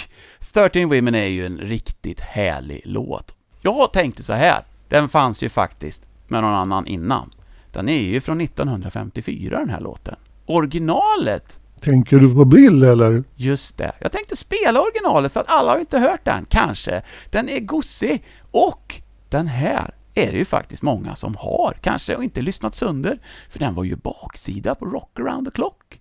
13 0.52 0.88
Women 0.88 1.14
är 1.14 1.26
ju 1.26 1.46
en 1.46 1.58
riktigt 1.58 2.20
härlig 2.20 2.82
låt. 2.84 3.34
Jag 3.60 3.92
tänkte 3.92 4.22
så 4.22 4.32
här, 4.32 4.64
den 4.88 5.08
fanns 5.08 5.42
ju 5.42 5.48
faktiskt 5.48 6.08
med 6.28 6.42
någon 6.42 6.54
annan 6.54 6.86
innan. 6.86 7.30
Den 7.72 7.88
är 7.88 8.00
ju 8.00 8.20
från 8.20 8.40
1954 8.40 9.58
den 9.58 9.70
här 9.70 9.80
låten. 9.80 10.16
Originalet 10.46 11.60
Tänker 11.80 12.18
du 12.18 12.34
på 12.34 12.44
Bill 12.44 12.82
eller? 12.82 13.24
Just 13.36 13.76
det. 13.76 13.92
Jag 13.98 14.12
tänkte 14.12 14.36
spela 14.36 14.80
originalet 14.80 15.32
för 15.32 15.40
att 15.40 15.50
alla 15.50 15.70
har 15.70 15.76
ju 15.76 15.80
inte 15.80 15.98
hört 15.98 16.24
den, 16.24 16.46
kanske. 16.48 17.02
Den 17.30 17.48
är 17.48 17.60
gossig 17.60 18.24
och 18.50 19.00
den 19.28 19.46
här 19.46 19.94
är 20.14 20.32
det 20.32 20.38
ju 20.38 20.44
faktiskt 20.44 20.82
många 20.82 21.16
som 21.16 21.36
har, 21.38 21.76
kanske, 21.80 22.16
och 22.16 22.24
inte 22.24 22.42
lyssnat 22.42 22.74
sönder. 22.74 23.18
För 23.50 23.58
den 23.58 23.74
var 23.74 23.84
ju 23.84 23.96
baksida 23.96 24.74
på 24.74 24.84
Rock 24.84 25.20
around 25.20 25.46
the 25.46 25.50
clock. 25.50 26.00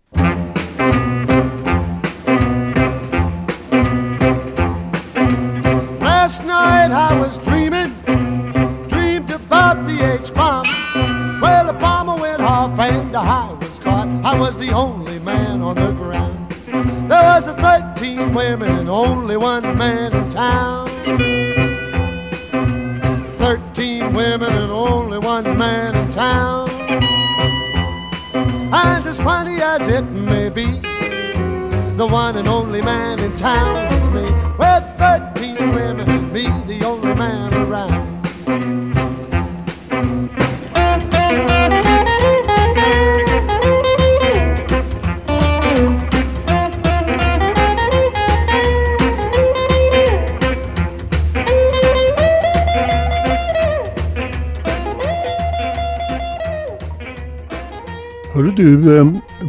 Night 6.45 6.91
I 6.91 7.19
was 7.19 7.37
dreaming, 7.37 7.93
dreamed 8.87 9.29
about 9.31 9.85
the 9.85 10.19
H 10.21 10.33
bomb. 10.33 10.65
Well, 11.41 11.67
the 11.67 11.77
bomber 11.79 12.21
went 12.21 12.41
off 12.41 12.79
and 12.79 13.15
I 13.15 13.51
was 13.53 13.79
caught. 13.79 14.07
I 14.23 14.39
was 14.39 14.57
the 14.57 14.71
only 14.71 15.19
man 15.19 15.61
on 15.61 15.75
the 15.75 15.91
ground. 15.91 16.51
There 17.09 17.21
was 17.21 17.47
a 17.47 17.53
13 17.53 18.31
women 18.31 18.69
and 18.69 18.89
only 18.89 19.37
one 19.37 19.63
man 19.77 20.15
in 20.15 20.29
town. 20.29 20.87
13 23.37 24.13
women 24.13 24.51
and 24.51 24.71
only 24.71 25.19
one 25.19 25.57
man 25.57 25.95
in 25.95 26.11
town. 26.11 26.69
And 28.71 29.05
as 29.05 29.19
funny 29.21 29.61
as 29.61 29.87
it 29.87 30.03
may 30.03 30.49
be, 30.49 30.65
the 31.95 32.07
one 32.09 32.37
and 32.37 32.47
only 32.47 32.81
man 32.81 33.19
in 33.19 33.35
town 33.35 33.98
du, 58.59 58.97
eh, 58.97 59.05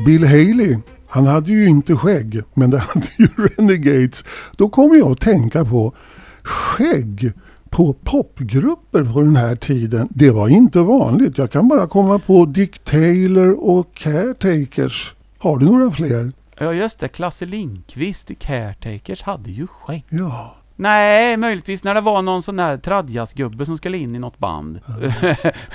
Bill 0.07 0.25
Haley, 0.25 0.76
han 1.09 1.26
hade 1.26 1.50
ju 1.52 1.69
inte 1.69 1.97
skägg, 1.97 2.43
men 2.55 2.71
det 2.71 2.79
hade 2.88 3.07
ju 3.17 3.29
Renegades. 3.37 4.25
Då 4.57 4.69
kommer 4.69 4.97
jag 4.97 5.12
att 5.12 5.21
tänka 5.21 5.64
på 5.64 5.95
skägg 6.43 7.33
på 7.71 7.93
popgrupper 7.93 9.05
på 9.05 9.21
den 9.21 9.37
här 9.37 9.57
tiden. 9.57 10.09
Det 10.11 10.31
var 10.31 10.49
inte 10.49 10.79
vanligt. 10.81 11.38
Jag 11.38 11.50
kan 11.50 11.69
bara 11.69 11.87
komma 11.87 12.19
på 12.19 12.45
Dick 12.45 12.79
Taylor 12.79 13.52
och 13.61 13.95
Caretakers. 13.95 15.14
Har 15.38 15.59
du 15.59 15.67
några 15.67 15.90
fler? 15.90 16.33
Ja, 16.59 16.73
just 16.73 16.99
det. 16.99 17.09
Klasse 17.09 17.47
Lindqvist 17.47 18.31
i 18.31 18.35
Caretakers 18.35 19.23
hade 19.23 19.50
ju 19.50 19.67
skägg. 19.67 20.05
Ja. 20.09 20.57
Nej, 20.81 21.37
möjligtvis 21.37 21.85
när 21.85 21.95
det 21.95 22.01
var 22.01 22.23
någon 22.23 22.43
sån 22.43 22.57
där 22.57 22.77
tradjazzgubbe 22.77 23.67
som 23.67 23.77
skulle 23.77 23.99
in 23.99 24.17
i 24.17 24.19
något 24.19 24.39
band 24.39 24.81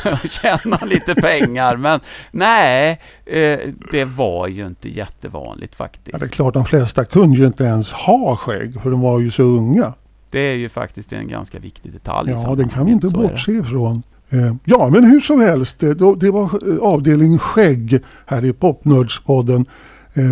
och 0.05 0.29
tjäna 0.29 0.79
lite 0.85 1.15
pengar, 1.15 1.77
men 1.77 1.99
nej, 2.31 3.01
eh, 3.25 3.59
det 3.91 4.05
var 4.05 4.47
ju 4.47 4.65
inte 4.65 4.89
jättevanligt 4.89 5.75
ja, 5.77 5.85
faktiskt. 5.85 6.19
det 6.19 6.25
är 6.25 6.29
klart 6.29 6.53
de 6.53 6.65
flesta 6.65 7.05
kunde 7.05 7.37
ju 7.37 7.45
inte 7.45 7.63
ens 7.63 7.91
ha 7.91 8.35
skägg 8.35 8.81
för 8.81 8.91
de 8.91 9.01
var 9.01 9.19
ju 9.19 9.31
så 9.31 9.43
unga. 9.43 9.93
Det 10.29 10.39
är 10.39 10.55
ju 10.55 10.69
faktiskt 10.69 11.13
en 11.13 11.27
ganska 11.27 11.59
viktig 11.59 11.93
detalj 11.93 12.29
Ja, 12.29 12.35
det 12.35 12.41
sammanhanget, 12.41 12.73
kan 12.73 12.85
vi 12.85 12.91
inte 12.91 13.07
bortse 13.07 13.51
ifrån. 13.51 14.03
Eh, 14.29 14.55
Ja, 14.63 14.89
men 14.91 15.03
hur 15.03 15.19
som 15.19 15.41
helst, 15.41 15.83
eh, 15.83 15.89
det 15.89 16.31
var 16.31 16.49
avdelning 16.81 17.37
skägg 17.37 17.99
här 18.25 18.45
i 18.45 18.53
Popnördspodden. 18.53 19.65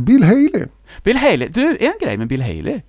Bill 0.01 0.23
Haley. 0.23 0.65
Bill 1.03 1.17
Haley, 1.17 1.47
du, 1.47 1.77
en 1.79 1.93
grej 2.01 2.17
med 2.17 2.27
Bill 2.27 2.41
Haley. 2.41 2.81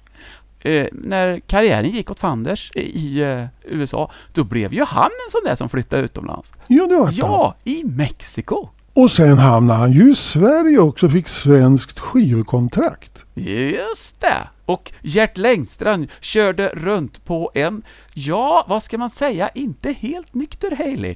Eh, 0.65 0.87
när 0.93 1.41
karriären 1.41 1.91
gick 1.91 2.11
åt 2.11 2.19
fanders 2.19 2.73
i 2.75 3.21
eh, 3.23 3.45
USA, 3.65 4.11
då 4.33 4.45
blev 4.45 4.75
ju 4.75 4.85
han 4.85 5.05
en 5.05 5.31
sån 5.31 5.41
där 5.45 5.55
som 5.55 5.69
flyttade 5.69 6.03
utomlands. 6.03 6.53
Ja, 6.67 6.87
det 6.87 6.97
var 6.97 7.05
han. 7.05 7.15
Ja, 7.17 7.57
i 7.65 7.85
Mexiko. 7.85 8.69
Och 8.93 9.11
sen 9.11 9.39
hamnade 9.39 9.79
han 9.79 9.93
ju 9.93 10.13
i 10.13 10.15
Sverige 10.15 10.79
också 10.79 11.07
och 11.07 11.13
fick 11.13 11.29
svenskt 11.29 11.99
skivkontrakt. 11.99 13.25
Just 13.35 14.21
det! 14.21 14.49
Och 14.67 14.93
Gert 15.03 15.37
Längstrand 15.37 16.09
körde 16.21 16.69
runt 16.69 17.25
på 17.25 17.51
en, 17.55 17.83
ja, 18.15 18.65
vad 18.69 18.83
ska 18.83 18.99
man 18.99 19.11
säga, 19.11 19.49
inte 19.55 19.93
helt 19.93 20.35
nykter 20.35 20.77
Haley, 20.77 21.15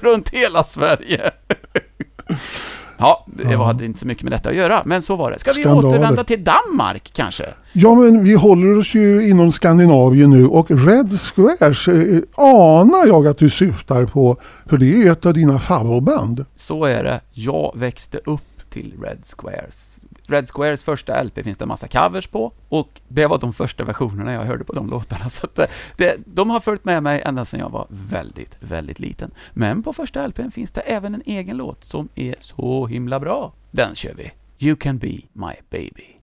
runt 0.00 0.28
hela 0.28 0.64
Sverige. 0.64 1.30
Ja, 2.98 3.24
det 3.26 3.56
var 3.56 3.82
inte 3.82 3.98
så 4.00 4.06
mycket 4.06 4.22
med 4.22 4.32
detta 4.32 4.48
att 4.48 4.54
göra, 4.54 4.82
men 4.84 5.02
så 5.02 5.16
var 5.16 5.30
det. 5.30 5.38
Ska 5.38 5.52
vi 5.52 5.62
Skandaler. 5.62 5.88
återvända 5.88 6.24
till 6.24 6.44
Danmark 6.44 7.10
kanske? 7.12 7.44
Ja 7.72 7.94
men 7.94 8.24
vi 8.24 8.34
håller 8.34 8.78
oss 8.78 8.94
ju 8.94 9.28
inom 9.28 9.52
Skandinavien 9.52 10.30
nu 10.30 10.46
och 10.46 10.70
Red 10.70 11.20
Squares 11.20 11.88
eh, 11.88 12.22
anar 12.34 13.06
jag 13.06 13.26
att 13.26 13.38
du 13.38 13.50
syftar 13.50 14.06
på. 14.06 14.36
För 14.66 14.76
det 14.78 15.02
är 15.02 15.12
ett 15.12 15.26
av 15.26 15.34
dina 15.34 15.58
favoritband. 15.58 16.44
Så 16.54 16.84
är 16.84 17.04
det. 17.04 17.20
Jag 17.32 17.72
växte 17.76 18.18
upp 18.24 18.70
till 18.70 18.92
Red 19.02 19.18
Squares. 19.36 19.95
Red 20.30 20.48
Squares 20.48 20.84
första 20.84 21.22
LP 21.22 21.42
finns 21.42 21.58
det 21.58 21.64
en 21.64 21.68
massa 21.68 21.88
covers 21.88 22.26
på 22.26 22.52
och 22.68 23.00
det 23.08 23.26
var 23.26 23.38
de 23.38 23.52
första 23.52 23.84
versionerna 23.84 24.32
jag 24.32 24.44
hörde 24.44 24.64
på 24.64 24.72
de 24.72 24.90
låtarna. 24.90 25.28
Så 25.28 25.46
att 25.46 25.54
det, 25.54 25.66
det, 25.96 26.16
de 26.24 26.50
har 26.50 26.60
följt 26.60 26.84
med 26.84 27.02
mig 27.02 27.22
ända 27.24 27.44
sedan 27.44 27.60
jag 27.60 27.70
var 27.70 27.86
väldigt, 27.88 28.56
väldigt 28.60 28.98
liten. 28.98 29.30
Men 29.52 29.82
på 29.82 29.92
första 29.92 30.26
LPn 30.26 30.50
finns 30.50 30.70
det 30.70 30.80
även 30.80 31.14
en 31.14 31.22
egen 31.26 31.56
låt 31.56 31.84
som 31.84 32.08
är 32.14 32.34
så 32.38 32.86
himla 32.86 33.20
bra. 33.20 33.52
Den 33.70 33.94
kör 33.94 34.14
vi. 34.14 34.32
You 34.58 34.76
can 34.76 34.98
be 34.98 35.18
my 35.32 35.54
baby. 35.70 36.16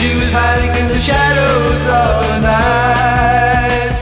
She 0.00 0.14
was 0.14 0.30
hiding 0.30 0.72
in 0.82 0.88
the 0.88 0.96
shadows 0.96 1.82
of 2.02 2.24
the 2.32 2.40
night. 2.40 3.92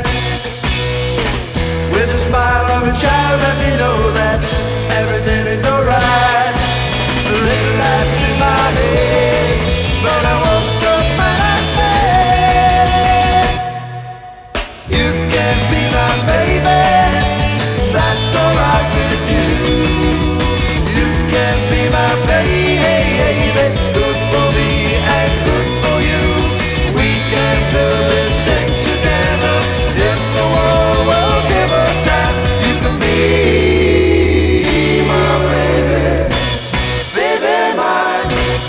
With 1.93 2.09
a 2.09 2.15
smile 2.15 2.67
of 2.77 2.87
a 2.87 2.95
child 3.03 3.41
let 3.41 3.57
me 3.59 3.77
know 3.77 4.13
that 4.13 4.38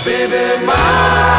baby 0.09 0.65
mine 0.65 1.29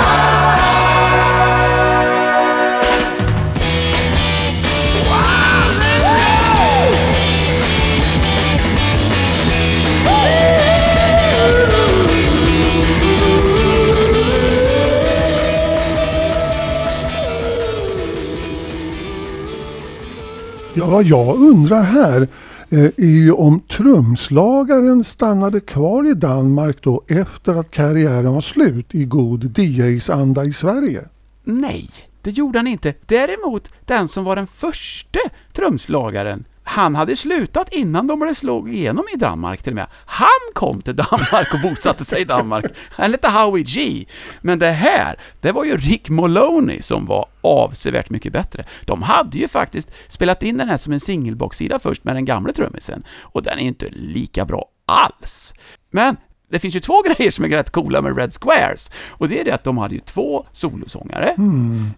Ja, 20.74 20.86
vad 20.86 21.04
jag 21.04 21.36
undrar 21.36 21.82
här. 21.82 22.28
Eh, 22.72 22.84
är 22.84 22.92
ju 23.06 23.32
om 23.32 23.60
trumslagaren 23.60 25.04
stannade 25.04 25.60
kvar 25.60 26.10
i 26.10 26.14
Danmark 26.14 26.82
då 26.82 27.02
efter 27.08 27.54
att 27.54 27.70
karriären 27.70 28.34
var 28.34 28.40
slut 28.40 28.94
i 28.94 29.04
god 29.04 29.58
DJs-anda 29.58 30.44
i 30.44 30.52
Sverige. 30.52 31.08
Nej, 31.44 31.90
det 32.22 32.30
gjorde 32.30 32.58
han 32.58 32.66
inte. 32.66 32.94
Däremot 33.06 33.68
den 33.86 34.08
som 34.08 34.24
var 34.24 34.36
den 34.36 34.46
första 34.46 35.20
trumslagaren, 35.52 36.44
han 36.62 36.94
hade 36.94 37.16
slutat 37.16 37.72
innan 37.72 38.06
de 38.06 38.34
slog 38.34 38.74
igenom 38.74 39.04
i 39.14 39.16
Danmark 39.16 39.62
till 39.62 39.72
och 39.72 39.76
med. 39.76 39.86
Han 40.06 40.52
kom 40.54 40.82
till 40.82 40.96
Danmark 40.96 41.54
och 41.54 41.60
bosatte 41.70 42.04
sig 42.04 42.20
i 42.20 42.24
Danmark. 42.24 42.64
Han 42.90 43.10
hette 43.10 43.28
Howie 43.28 43.64
G. 43.64 44.04
Men 44.40 44.58
det 44.58 44.70
här, 44.70 45.18
det 45.40 45.52
var 45.52 45.64
ju 45.64 45.76
Rick 45.76 46.08
Moloney 46.08 46.82
som 46.82 47.06
var 47.06 47.26
avsevärt 47.40 48.10
mycket 48.10 48.32
bättre. 48.32 48.64
De 48.84 49.02
hade 49.02 49.38
ju 49.38 49.48
faktiskt 49.48 49.90
spelat 50.08 50.42
in 50.42 50.58
den 50.58 50.68
här 50.68 50.76
som 50.76 50.92
en 50.92 51.00
singelboxsida 51.00 51.78
först 51.78 52.04
med 52.04 52.16
den 52.16 52.24
gamla 52.24 52.52
trummisen. 52.52 53.02
Och 53.20 53.42
den 53.42 53.58
är 53.58 53.62
inte 53.62 53.88
lika 53.90 54.44
bra 54.44 54.64
alls. 54.86 55.54
Men 55.90 56.16
det 56.50 56.58
finns 56.58 56.76
ju 56.76 56.80
två 56.80 57.02
grejer 57.06 57.30
som 57.30 57.44
är 57.44 57.48
rätt 57.48 57.70
coola 57.70 58.02
med 58.02 58.16
Red 58.16 58.32
Squares. 58.40 58.90
Och 59.10 59.28
det 59.28 59.40
är 59.40 59.44
det 59.44 59.52
att 59.52 59.64
de 59.64 59.78
hade 59.78 59.94
ju 59.94 60.00
två 60.00 60.46
solosångare. 60.52 61.34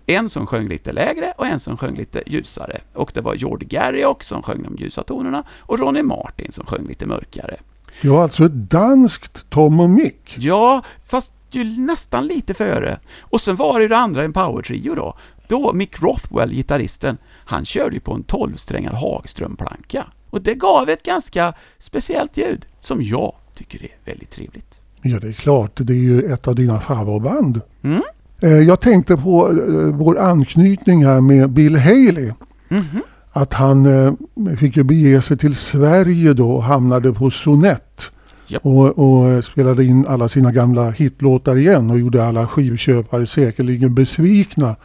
En 0.06 0.30
som 0.30 0.46
sjöng 0.46 0.68
lite 0.68 0.92
lägre 0.92 1.32
och 1.36 1.46
en 1.46 1.60
som 1.60 1.76
sjöng 1.76 1.96
lite 1.96 2.22
ljusare. 2.26 2.80
Och 2.92 3.10
det 3.14 3.20
var 3.20 3.34
George 3.34 3.68
Garriock 3.68 4.22
som 4.22 4.42
sjöng 4.42 4.62
de 4.62 4.76
ljusa 4.76 5.02
tonerna 5.02 5.44
och 5.58 5.78
Ronnie 5.78 6.02
Martin 6.02 6.52
som 6.52 6.66
sjöng 6.66 6.86
lite 6.86 7.06
mörkare. 7.06 7.56
Var 8.02 8.22
alltså 8.22 8.44
ett 8.44 8.70
danskt 8.70 9.50
Tom 9.50 9.80
och 9.80 9.90
Mick. 9.90 10.36
Ja, 10.38 10.82
fast 11.06 11.32
ju 11.50 11.64
nästan 11.64 12.26
lite 12.26 12.54
före. 12.54 12.98
Och 13.20 13.40
sen 13.40 13.56
var 13.56 13.78
det 13.78 13.82
ju 13.82 13.88
det 13.88 13.96
andra, 13.96 14.22
en 14.22 14.32
power-trio 14.32 14.94
då. 14.94 15.14
Då 15.48 15.72
Mick 15.72 16.02
Rothwell, 16.02 16.52
gitarristen, 16.52 17.18
han 17.44 17.64
körde 17.64 17.94
ju 17.94 18.00
på 18.00 18.12
en 18.14 18.24
12-strängad 18.24 18.94
Hagström-planka. 18.94 20.06
Och 20.30 20.42
det 20.42 20.54
gav 20.54 20.88
ett 20.88 21.02
ganska 21.02 21.54
speciellt 21.78 22.36
ljud, 22.36 22.66
som 22.80 23.02
jag 23.02 23.34
tycker 23.54 23.82
är 23.82 23.88
väldigt 24.04 24.30
trevligt. 24.30 24.80
Ja, 25.02 25.18
det 25.20 25.28
är 25.28 25.32
klart. 25.32 25.70
Det 25.74 25.92
är 25.92 25.96
ju 25.96 26.22
ett 26.22 26.48
av 26.48 26.54
dina 26.54 26.80
favoritband. 26.80 27.60
Mm. 27.82 28.02
Eh, 28.40 28.50
Jag 28.50 28.80
tänkte 28.80 29.16
på 29.16 29.48
eh, 29.50 29.94
vår 29.96 30.18
anknytning 30.18 31.04
här 31.04 31.20
med 31.20 31.50
Bill 31.50 31.76
Haley. 31.76 32.32
Mhm. 32.68 33.02
Att 33.32 33.52
han 33.52 33.86
eh, 33.86 34.12
fick 34.58 34.76
ju 34.76 34.82
bege 34.82 35.22
sig 35.22 35.36
till 35.38 35.54
Sverige 35.54 36.32
då 36.32 36.50
och 36.52 36.62
hamnade 36.62 37.12
på 37.12 37.30
Sonett. 37.30 38.02
Japp. 38.46 38.66
Och, 38.66 38.98
och 38.98 39.44
spelade 39.44 39.84
in 39.84 40.06
alla 40.06 40.28
sina 40.28 40.52
gamla 40.52 40.90
hitlåtar 40.90 41.56
igen 41.56 41.90
och 41.90 41.98
gjorde 41.98 42.26
alla 42.26 42.46
skivköpare 42.46 43.26
säkerligen 43.26 43.94
besvikna. 43.94 44.76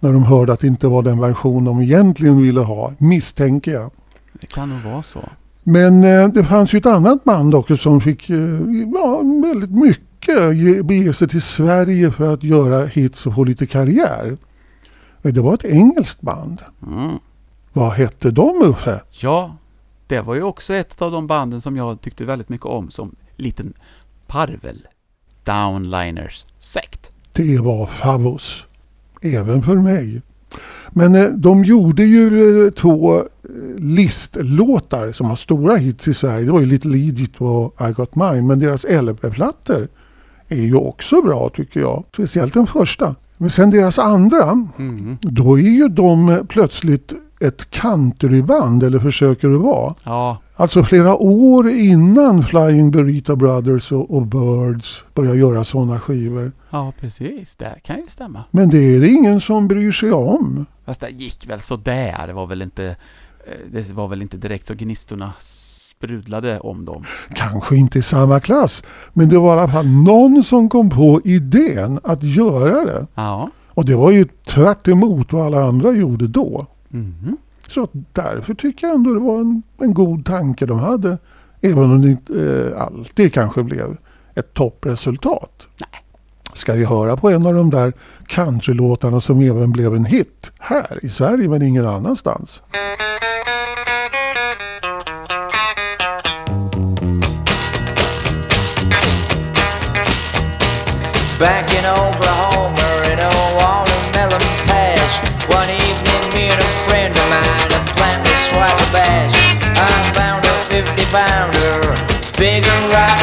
När 0.00 0.12
de 0.12 0.22
hörde 0.22 0.52
att 0.52 0.60
det 0.60 0.66
inte 0.66 0.86
var 0.88 1.02
den 1.02 1.20
version 1.20 1.64
de 1.64 1.80
egentligen 1.82 2.42
ville 2.42 2.60
ha, 2.60 2.92
misstänker 2.98 3.72
jag. 3.72 3.90
Det 4.40 4.46
kan 4.46 4.68
nog 4.68 4.92
vara 4.92 5.02
så. 5.02 5.20
Men 5.62 6.04
eh, 6.04 6.28
det 6.28 6.44
fanns 6.44 6.74
ju 6.74 6.78
ett 6.78 6.86
annat 6.86 7.24
band 7.24 7.54
också 7.54 7.76
som 7.76 8.00
fick 8.00 8.30
eh, 8.30 8.36
ja, 8.94 9.22
väldigt 9.44 9.70
mycket 9.70 10.56
ge- 10.56 10.82
bege 10.82 11.12
sig 11.14 11.28
till 11.28 11.42
Sverige 11.42 12.10
för 12.12 12.34
att 12.34 12.42
göra 12.42 12.86
hits 12.86 13.26
och 13.26 13.34
få 13.34 13.44
lite 13.44 13.66
karriär. 13.66 14.36
Eh, 15.22 15.32
Det 15.32 15.40
var 15.40 15.54
ett 15.54 15.64
engelskt 15.64 16.20
band. 16.20 16.58
Mm. 16.86 17.10
Vad 17.72 17.92
hette 17.92 18.30
de 18.30 18.62
Uffe? 18.62 19.00
Ja, 19.10 19.56
det 20.06 20.20
var 20.20 20.34
ju 20.34 20.42
också 20.42 20.74
ett 20.74 21.02
av 21.02 21.12
de 21.12 21.26
banden 21.26 21.60
som 21.60 21.76
jag 21.76 22.00
tyckte 22.00 22.24
väldigt 22.24 22.48
mycket 22.48 22.66
om 22.66 22.90
som 22.90 23.14
liten 23.36 23.72
parvel. 24.26 24.86
Downliners 25.44 26.44
sekt. 26.58 27.10
Det 27.32 27.58
var 27.58 27.86
Favos. 27.86 28.66
Även 29.22 29.62
för 29.62 29.74
mig. 29.76 30.22
Men 30.90 31.14
eh, 31.14 31.24
de 31.28 31.64
gjorde 31.64 32.04
ju 32.04 32.66
eh, 32.66 32.70
två 32.72 33.16
eh, 33.18 33.24
listlåtar 33.78 35.12
som 35.12 35.28
var 35.28 35.36
stora 35.36 35.76
hits 35.76 36.08
i 36.08 36.14
Sverige. 36.14 36.44
Det 36.46 36.52
var 36.52 36.60
ju 36.60 36.66
Little 36.66 36.96
Egypt 36.96 37.40
och 37.40 37.76
I 37.88 37.92
Got 37.92 38.16
Mine. 38.16 38.42
Men 38.46 38.58
deras 38.58 38.84
LP-plattor 38.84 39.88
är 40.48 40.60
ju 40.62 40.74
också 40.74 41.22
bra 41.22 41.50
tycker 41.54 41.80
jag. 41.80 42.04
Speciellt 42.14 42.54
den 42.54 42.66
första. 42.66 43.14
Men 43.36 43.50
sen 43.50 43.70
deras 43.70 43.98
andra, 43.98 44.54
Mhm. 44.76 45.18
då 45.20 45.58
är 45.58 45.62
ju 45.62 45.88
de 45.88 46.46
plötsligt 46.48 47.12
ett 47.40 47.70
countryband, 47.70 48.82
eller 48.82 48.98
försöker 48.98 49.50
att 49.50 49.60
vara. 49.60 49.94
Ja, 50.04 50.38
Alltså 50.56 50.82
flera 50.84 51.16
år 51.16 51.70
innan 51.70 52.44
Flying 52.44 52.90
Burrito 52.90 53.36
Brothers 53.36 53.92
och, 53.92 54.10
och 54.16 54.26
Birds 54.26 55.04
började 55.14 55.38
göra 55.38 55.64
sådana 55.64 56.00
skivor. 56.00 56.52
Ja 56.72 56.92
precis. 57.00 57.56
Det 57.56 57.74
kan 57.82 57.96
ju 57.96 58.06
stämma. 58.08 58.44
Men 58.50 58.70
det 58.70 58.78
är 58.78 59.00
det 59.00 59.08
ingen 59.08 59.40
som 59.40 59.68
bryr 59.68 59.92
sig 59.92 60.12
om. 60.12 60.66
Fast 60.84 61.00
det 61.00 61.10
gick 61.10 61.46
väl 61.48 61.60
så 61.60 61.76
där. 61.76 62.26
Det 62.26 62.32
var 62.32 62.46
väl 62.46 62.62
inte, 62.62 62.96
eh, 63.46 63.72
det 63.72 63.92
var 63.92 64.08
väl 64.08 64.22
inte 64.22 64.36
direkt 64.36 64.68
så 64.68 64.74
gnistorna 64.74 65.32
sprudlade 65.38 66.60
om 66.60 66.84
dem. 66.84 67.04
Kanske 67.34 67.76
inte 67.76 67.98
i 67.98 68.02
samma 68.02 68.40
klass, 68.40 68.82
men 69.12 69.28
det 69.28 69.38
var 69.38 69.56
i 69.56 69.60
alla 69.60 69.72
fall 69.72 69.86
någon 69.86 70.42
som 70.42 70.68
kom 70.68 70.90
på 70.90 71.20
idén 71.24 72.00
att 72.04 72.22
göra 72.22 72.84
det. 72.84 73.06
Ja. 73.14 73.50
Och 73.68 73.84
det 73.84 73.94
var 73.94 74.10
ju 74.10 74.28
tvärt 74.46 74.88
emot 74.88 75.32
vad 75.32 75.46
alla 75.46 75.64
andra 75.64 75.92
gjorde 75.92 76.28
då. 76.28 76.66
Mhm. 76.88 77.36
Så 77.68 77.88
därför 78.12 78.54
tycker 78.54 78.86
jag 78.86 78.96
ändå 78.96 79.14
det 79.14 79.20
var 79.20 79.40
en, 79.40 79.62
en 79.78 79.94
god 79.94 80.26
tanke 80.26 80.66
de 80.66 80.78
hade. 80.78 81.18
Även 81.60 81.84
om 81.84 82.02
det 82.02 82.08
inte 82.10 82.70
eh, 82.72 82.82
alltid 82.82 83.32
kanske 83.34 83.62
blev 83.62 83.96
ett 84.34 84.54
toppresultat. 84.54 85.66
Nej. 85.80 86.01
Ska 86.54 86.72
vi 86.72 86.84
höra 86.84 87.16
på 87.16 87.30
en 87.30 87.46
av 87.46 87.54
de 87.54 87.70
där 87.70 87.92
countrylåtarna 88.26 89.20
som 89.20 89.40
även 89.40 89.72
blev 89.72 89.94
en 89.94 90.04
hit 90.04 90.50
här 90.58 90.98
i 91.02 91.08
Sverige 91.08 91.48
men 91.48 91.62
ingen 91.62 91.86
annanstans. 91.86 92.62
Back 101.40 101.70
in 101.74 101.84
Oklahoma 101.84 102.72
in 103.12 103.18
a 103.18 103.30
watermelon 103.58 104.46
patch. 104.66 105.14
One 105.50 105.70
evening, 105.70 106.22
me 106.34 106.50
and 106.50 106.60
a 106.60 106.70
friend 106.86 107.12
of 107.12 107.26
mine 107.34 107.72
a 107.74 107.80
planned 107.96 108.24
to 108.24 108.36
swap 108.46 108.78
a 108.78 108.88
bash. 108.92 109.34
I 109.74 109.90
found 110.14 110.44
a 110.46 110.54
50 110.70 111.04
pounder, 111.10 111.94
big 112.38 112.64
and 112.64 112.92
right. 112.92 113.21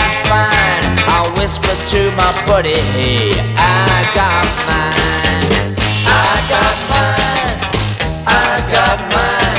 I 1.49 1.51
whispered 1.51 1.81
to 1.97 2.11
my 2.13 2.29
buddy, 2.45 2.77
hey, 2.93 3.33
I 3.57 4.05
got 4.13 4.45
mine. 4.69 5.73
I 6.05 6.45
got 6.45 6.77
mine. 6.93 7.57
I 8.29 8.61
got 8.69 8.99
mine. 9.09 9.57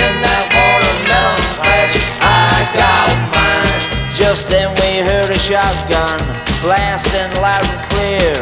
In 0.00 0.12
that 0.24 0.48
watermelon 0.48 1.44
patch, 1.60 2.00
I 2.24 2.64
got 2.72 3.12
mine. 3.36 4.08
Just 4.16 4.48
then 4.48 4.72
we 4.80 5.04
heard 5.04 5.28
a 5.28 5.36
shotgun 5.36 6.24
blasting 6.64 7.36
loud 7.36 7.68
and 7.68 7.84
clear. 7.92 8.32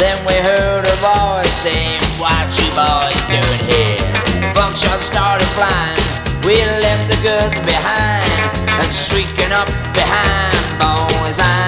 Then 0.00 0.16
we 0.24 0.40
heard 0.40 0.88
a 0.88 0.96
voice 1.04 1.52
saying, 1.68 2.00
What 2.16 2.48
you 2.56 2.68
boys 2.72 3.20
doing 3.28 3.62
here? 3.68 4.00
Buckshot 4.56 5.04
started 5.04 5.48
flying. 5.52 6.00
We 6.48 6.56
left 6.80 7.12
the 7.12 7.20
goods 7.20 7.60
behind 7.60 8.56
and 8.72 8.88
streaking 8.88 9.52
up 9.52 9.68
behind, 9.92 10.56
boys. 10.80 11.36
I 11.36 11.65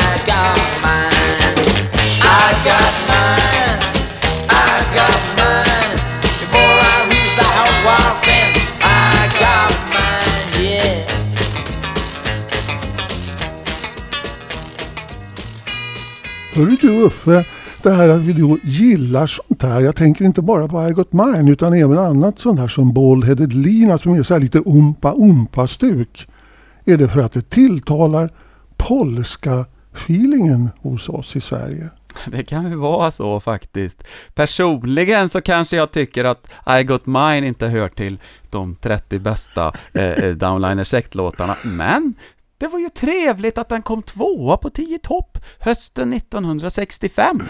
Hörru 16.59 16.77
du 16.81 16.89
Uffe, 16.89 17.45
det 17.83 17.91
här 17.91 18.09
att 18.09 18.21
vi 18.21 18.33
då 18.33 18.59
gillar 18.63 19.27
sånt 19.27 19.63
här. 19.63 19.81
Jag 19.81 19.97
tänker 19.97 20.25
inte 20.25 20.43
bara 20.43 20.69
på 20.69 20.89
I 20.89 20.93
Got 20.93 21.13
Mine 21.13 21.51
utan 21.51 21.73
även 21.73 21.99
annat 21.99 22.39
sånt 22.39 22.61
här 22.61 22.69
som 22.69 22.93
Bald-Headed 22.93 23.53
Lina 23.53 23.99
som 23.99 24.15
är 24.15 24.23
så 24.23 24.35
här 24.35 24.41
lite 24.41 24.59
umpa-umpa-stuk. 24.59 26.29
Är 26.85 26.97
det 26.97 27.09
för 27.09 27.21
att 27.21 27.33
det 27.33 27.51
tilltalar 27.51 28.33
polska 28.77 29.65
feelingen 29.99 30.71
hos 30.81 31.09
oss 31.09 31.37
i 31.37 31.41
Sverige? 31.41 31.91
Det 32.27 32.45
kan 32.45 32.71
ju 32.71 32.77
vara 32.77 33.11
så 33.11 33.41
faktiskt. 33.41 34.05
Personligen 34.35 35.29
så 35.29 35.41
kanske 35.41 35.77
jag 35.77 35.91
tycker 35.93 36.25
att 36.25 36.51
I 36.81 36.83
Got 36.83 37.07
Mine 37.07 37.47
inte 37.47 37.67
hör 37.67 37.89
till 37.89 38.19
de 38.51 38.77
30 38.77 39.19
bästa 39.19 39.73
eh, 39.93 40.05
eh, 40.05 40.35
Downliner 40.35 40.85
Sect-låtarna, 40.85 41.57
men 41.65 42.15
det 42.59 42.69
var 42.69 42.79
ju 42.79 42.89
trevligt 42.89 43.59
att 43.59 43.69
den 43.69 43.83
kom 43.83 44.03
tvåa 44.03 44.57
på 44.57 44.71
10 44.71 44.99
topp 44.99 45.39
hösten 45.59 46.13
1965. 46.13 47.43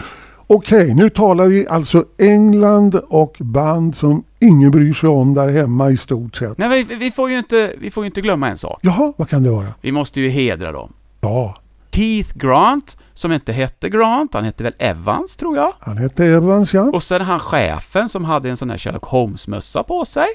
Okej, 0.51 0.95
nu 0.95 1.09
talar 1.09 1.47
vi 1.47 1.67
alltså 1.67 2.05
England 2.17 2.95
och 2.95 3.37
band 3.39 3.95
som 3.95 4.23
ingen 4.39 4.71
bryr 4.71 4.93
sig 4.93 5.09
om 5.09 5.33
där 5.33 5.49
hemma 5.49 5.89
i 5.89 5.97
stort 5.97 6.35
sett. 6.35 6.57
Nej, 6.57 6.83
vi, 6.83 6.95
vi, 6.95 7.11
får 7.11 7.29
ju 7.29 7.37
inte, 7.37 7.73
vi 7.79 7.91
får 7.91 8.03
ju 8.03 8.05
inte 8.05 8.21
glömma 8.21 8.49
en 8.49 8.57
sak. 8.57 8.79
Jaha, 8.81 9.13
vad 9.17 9.29
kan 9.29 9.43
det 9.43 9.49
vara? 9.49 9.73
Vi 9.81 9.91
måste 9.91 10.21
ju 10.21 10.29
hedra 10.29 10.71
dem. 10.71 10.93
Ja, 11.21 11.55
Keith 11.91 12.37
Grant, 12.37 12.97
som 13.13 13.31
inte 13.31 13.53
hette 13.53 13.89
Grant, 13.89 14.33
han 14.33 14.43
hette 14.43 14.63
väl 14.63 14.73
Evans 14.79 15.37
tror 15.37 15.57
jag. 15.57 15.73
han 15.79 15.97
hette 15.97 16.25
Evans 16.25 16.73
ja. 16.73 16.81
Och 16.93 17.03
sen 17.03 17.21
han 17.21 17.39
chefen 17.39 18.09
som 18.09 18.25
hade 18.25 18.49
en 18.49 18.57
sån 18.57 18.69
här 18.69 18.77
Sherlock 18.77 19.03
Holmes-mössa 19.03 19.83
på 19.83 20.05
sig. 20.05 20.27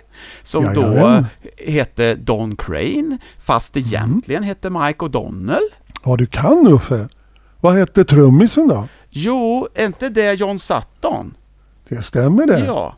Som 0.43 0.75
då 0.75 0.83
Jajamän. 0.83 1.27
hette 1.67 2.15
Don 2.15 2.57
Crane, 2.57 3.19
fast 3.43 3.77
egentligen 3.77 4.43
hette 4.43 4.71
Mike 4.71 4.99
O'Donnell. 4.99 5.69
Ja, 6.05 6.17
du 6.17 6.27
kan 6.27 6.67
Uffe. 6.67 7.09
Vad 7.61 7.75
hette 7.75 8.05
trummisen 8.05 8.69
då? 8.69 8.89
Jo, 9.11 9.69
är 9.75 9.87
inte 9.87 10.09
det 10.09 10.35
John 10.35 10.59
Sutton? 10.59 11.35
Det 11.89 12.03
stämmer 12.03 12.47
det. 12.47 12.65
Ja. 12.65 12.97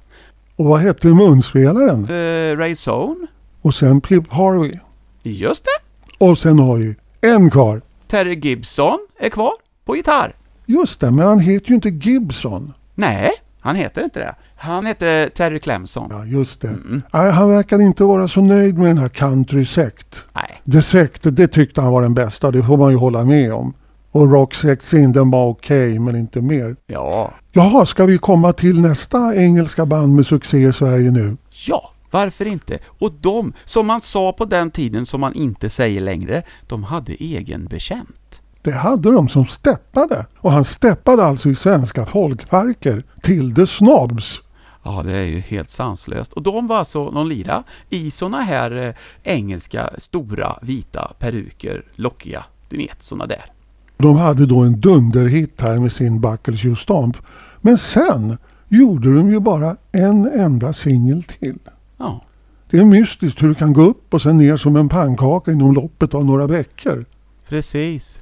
Och 0.57 0.65
vad 0.65 0.81
hette 0.81 1.09
munspelaren? 1.09 2.11
Uh, 2.11 2.57
Ray 2.57 2.75
Zone? 2.89 3.27
Och 3.63 3.75
sen 3.75 4.01
Pip 4.01 4.33
Harvey. 4.33 4.79
Just 5.23 5.65
det. 5.65 6.25
Och 6.25 6.39
sen 6.39 6.59
har 6.59 6.77
vi 6.77 6.95
en 7.21 7.51
kvar. 7.51 7.83
Terry 8.09 8.35
Gibson 8.35 8.99
är 9.19 9.29
kvar 9.29 9.53
på 9.85 9.97
gitarr. 9.97 10.35
Just 10.67 11.01
det, 11.01 11.11
men 11.11 11.27
han 11.27 11.41
heter 11.41 11.69
ju 11.69 11.75
inte 11.75 11.89
Gibson. 11.89 12.73
Nej, 12.95 13.31
han 13.61 13.77
heter 13.77 14.05
inte 14.05 14.19
det. 14.19 14.35
Han 14.57 14.87
heter 14.87 15.29
Terry 15.29 15.61
Clemson. 15.61 16.09
Ja, 16.11 16.25
just 16.25 16.61
det. 16.61 16.77
Nej, 17.13 17.31
han 17.31 17.51
verkar 17.51 17.81
inte 17.81 18.05
vara 18.05 18.29
så 18.29 18.41
nöjd 18.41 18.79
med 18.79 18.87
den 18.87 18.99
här 18.99 19.09
Country 19.09 19.65
Sect. 19.65 20.25
Nej. 20.35 20.63
The 20.73 20.83
Sect, 20.83 21.21
det 21.23 21.49
tyckte 21.49 21.81
han 21.81 21.93
var 21.93 22.03
den 22.03 22.15
bästa, 22.15 22.51
det 22.51 22.63
får 22.63 22.77
man 22.77 22.91
ju 22.91 22.97
hålla 22.97 23.25
med 23.25 23.53
om. 23.53 23.75
Och 24.13 24.33
Rock 24.33 24.55
Sect 24.55 24.85
Sin, 24.85 25.13
den 25.13 25.31
var 25.31 25.47
okej, 25.47 25.99
men 25.99 26.17
inte 26.17 26.41
mer. 26.41 26.77
Ja. 26.87 27.33
Jaha, 27.53 27.87
ska 27.87 28.05
vi 28.05 28.19
komma 28.19 28.53
till 28.53 28.81
nästa 28.81 29.37
engelska 29.37 29.87
band 29.87 30.15
med 30.15 30.27
succé 30.27 30.59
i 30.59 30.73
Sverige 30.73 31.11
nu? 31.11 31.37
Ja, 31.67 31.91
varför 32.11 32.45
inte? 32.45 32.79
Och 32.99 33.13
de, 33.13 33.53
som 33.65 33.87
man 33.87 34.01
sa 34.01 34.33
på 34.33 34.45
den 34.45 34.71
tiden 34.71 35.07
som 35.07 35.21
man 35.21 35.35
inte 35.35 35.71
säger 35.71 36.01
längre, 36.01 36.43
de 36.67 36.85
hade 36.85 37.13
egen 37.13 37.65
bekänt. 37.65 38.43
Det 38.63 38.73
hade 38.73 39.13
de 39.13 39.29
som 39.29 39.47
steppade. 39.47 40.27
Och 40.39 40.53
han 40.53 40.65
steppade 40.65 41.25
alltså 41.25 41.49
i 41.49 41.55
svenska 41.55 42.07
folkparker 42.07 43.05
till 43.23 43.55
The 43.55 43.67
Snobs. 43.67 44.43
Ja, 44.83 45.03
det 45.03 45.17
är 45.17 45.25
ju 45.25 45.41
helt 45.41 45.71
sanslöst. 45.71 46.33
Och 46.33 46.43
de 46.43 46.67
var 46.67 46.77
alltså, 46.77 47.11
de 47.11 47.29
lira 47.29 47.65
i 47.91 48.11
såna 48.11 48.41
här 48.41 48.77
eh, 48.77 48.95
engelska 49.23 49.91
stora 49.99 50.59
vita 50.63 51.13
peruker, 51.19 51.85
lockiga, 51.95 52.45
du 52.69 52.77
vet, 52.77 53.03
såna 53.03 53.27
där. 53.27 53.53
De 53.97 54.17
hade 54.17 54.47
då 54.47 54.61
en 54.61 54.81
dunderhit 54.81 55.61
här 55.61 55.79
med 55.79 55.93
sin 55.93 56.21
Buckles 56.21 56.65
You 56.65 56.77
Stomp. 56.77 57.17
Men 57.61 57.79
sen 57.79 58.39
gjorde 58.69 59.15
de 59.15 59.31
ju 59.31 59.41
bara 59.41 59.77
en 59.93 60.27
enda 60.27 60.73
singel 60.73 61.23
till. 61.23 61.59
Ja, 61.99 62.23
Det 62.71 62.79
är 62.79 62.85
mystiskt 62.85 63.43
hur 63.43 63.49
det 63.49 63.55
kan 63.55 63.73
gå 63.73 63.83
upp 63.83 64.15
och 64.15 64.23
sen 64.23 64.37
ner 64.37 64.57
som 64.57 64.77
en 64.77 64.89
pannkaka 64.89 65.53
inom 65.53 65.75
loppet 65.75 66.15
av 66.15 66.25
några 66.25 66.47
veckor. 66.47 67.05
precis. 67.49 68.19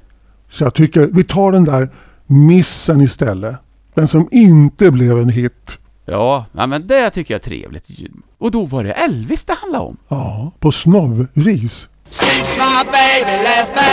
Så 0.51 0.63
jag 0.63 0.73
tycker 0.73 1.09
vi 1.13 1.23
tar 1.23 1.51
den 1.51 1.63
där 1.63 1.89
missen 2.27 3.01
istället. 3.01 3.55
Den 3.93 4.07
som 4.07 4.27
inte 4.31 4.91
blev 4.91 5.19
en 5.19 5.29
hit. 5.29 5.79
Ja, 6.05 6.45
men 6.53 6.87
det 6.87 7.09
tycker 7.09 7.33
jag 7.33 7.39
är 7.39 7.43
trevligt. 7.43 7.89
Och 8.37 8.51
då 8.51 8.65
var 8.65 8.83
det 8.83 8.91
Elvis 8.91 9.45
det 9.45 9.53
handlade 9.53 9.85
om. 9.85 9.97
Ja, 10.07 10.51
på 10.59 10.71
snobbvis. 10.71 11.89
Since 12.09 12.57
my 12.57 12.83
baby 12.91 13.35
left 13.43 13.71
me, 13.75 13.91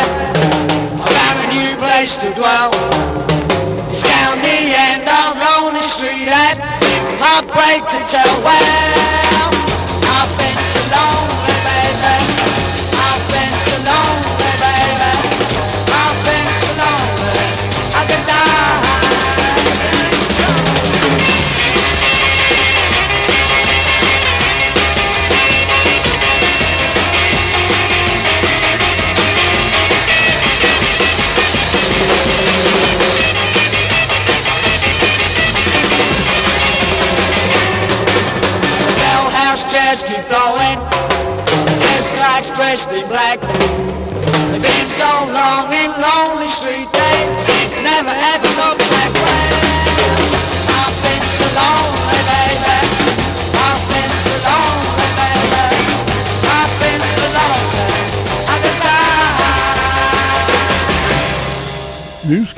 I 0.95 1.09
found 1.15 1.39
a 1.45 1.49
new 1.55 1.77
place 1.83 2.13
to 2.21 2.27
dwell. 2.41 2.71
It's 3.93 4.03
down 4.13 4.37
the 4.49 4.59
end 4.89 5.05
of 5.21 5.29
Lonely 5.45 5.87
Street 5.95 6.29
at 6.29 6.59
Heartbreak 7.23 7.83
to 7.93 7.99
tell. 8.11 8.35
Well, 8.45 9.62
I've 10.23 10.39
been 10.39 10.55
so 10.55 10.83
lonely, 10.95 11.57
baby. 11.67 12.15
I've 12.95 13.27
been 13.27 13.55
so 13.67 13.75
lonely, 13.91 14.32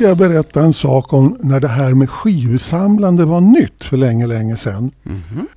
ska 0.05 0.09
jag 0.09 0.19
berätta 0.19 0.61
en 0.61 0.73
sak 0.73 1.13
om 1.13 1.37
när 1.41 1.61
det 1.61 1.69
här 1.69 1.95
med 1.95 2.11
skivsamlande 2.11 3.25
var 3.25 3.41
nytt 3.41 3.85
för 3.85 3.97
länge, 3.97 4.27
länge 4.27 4.57
sedan. 4.57 4.91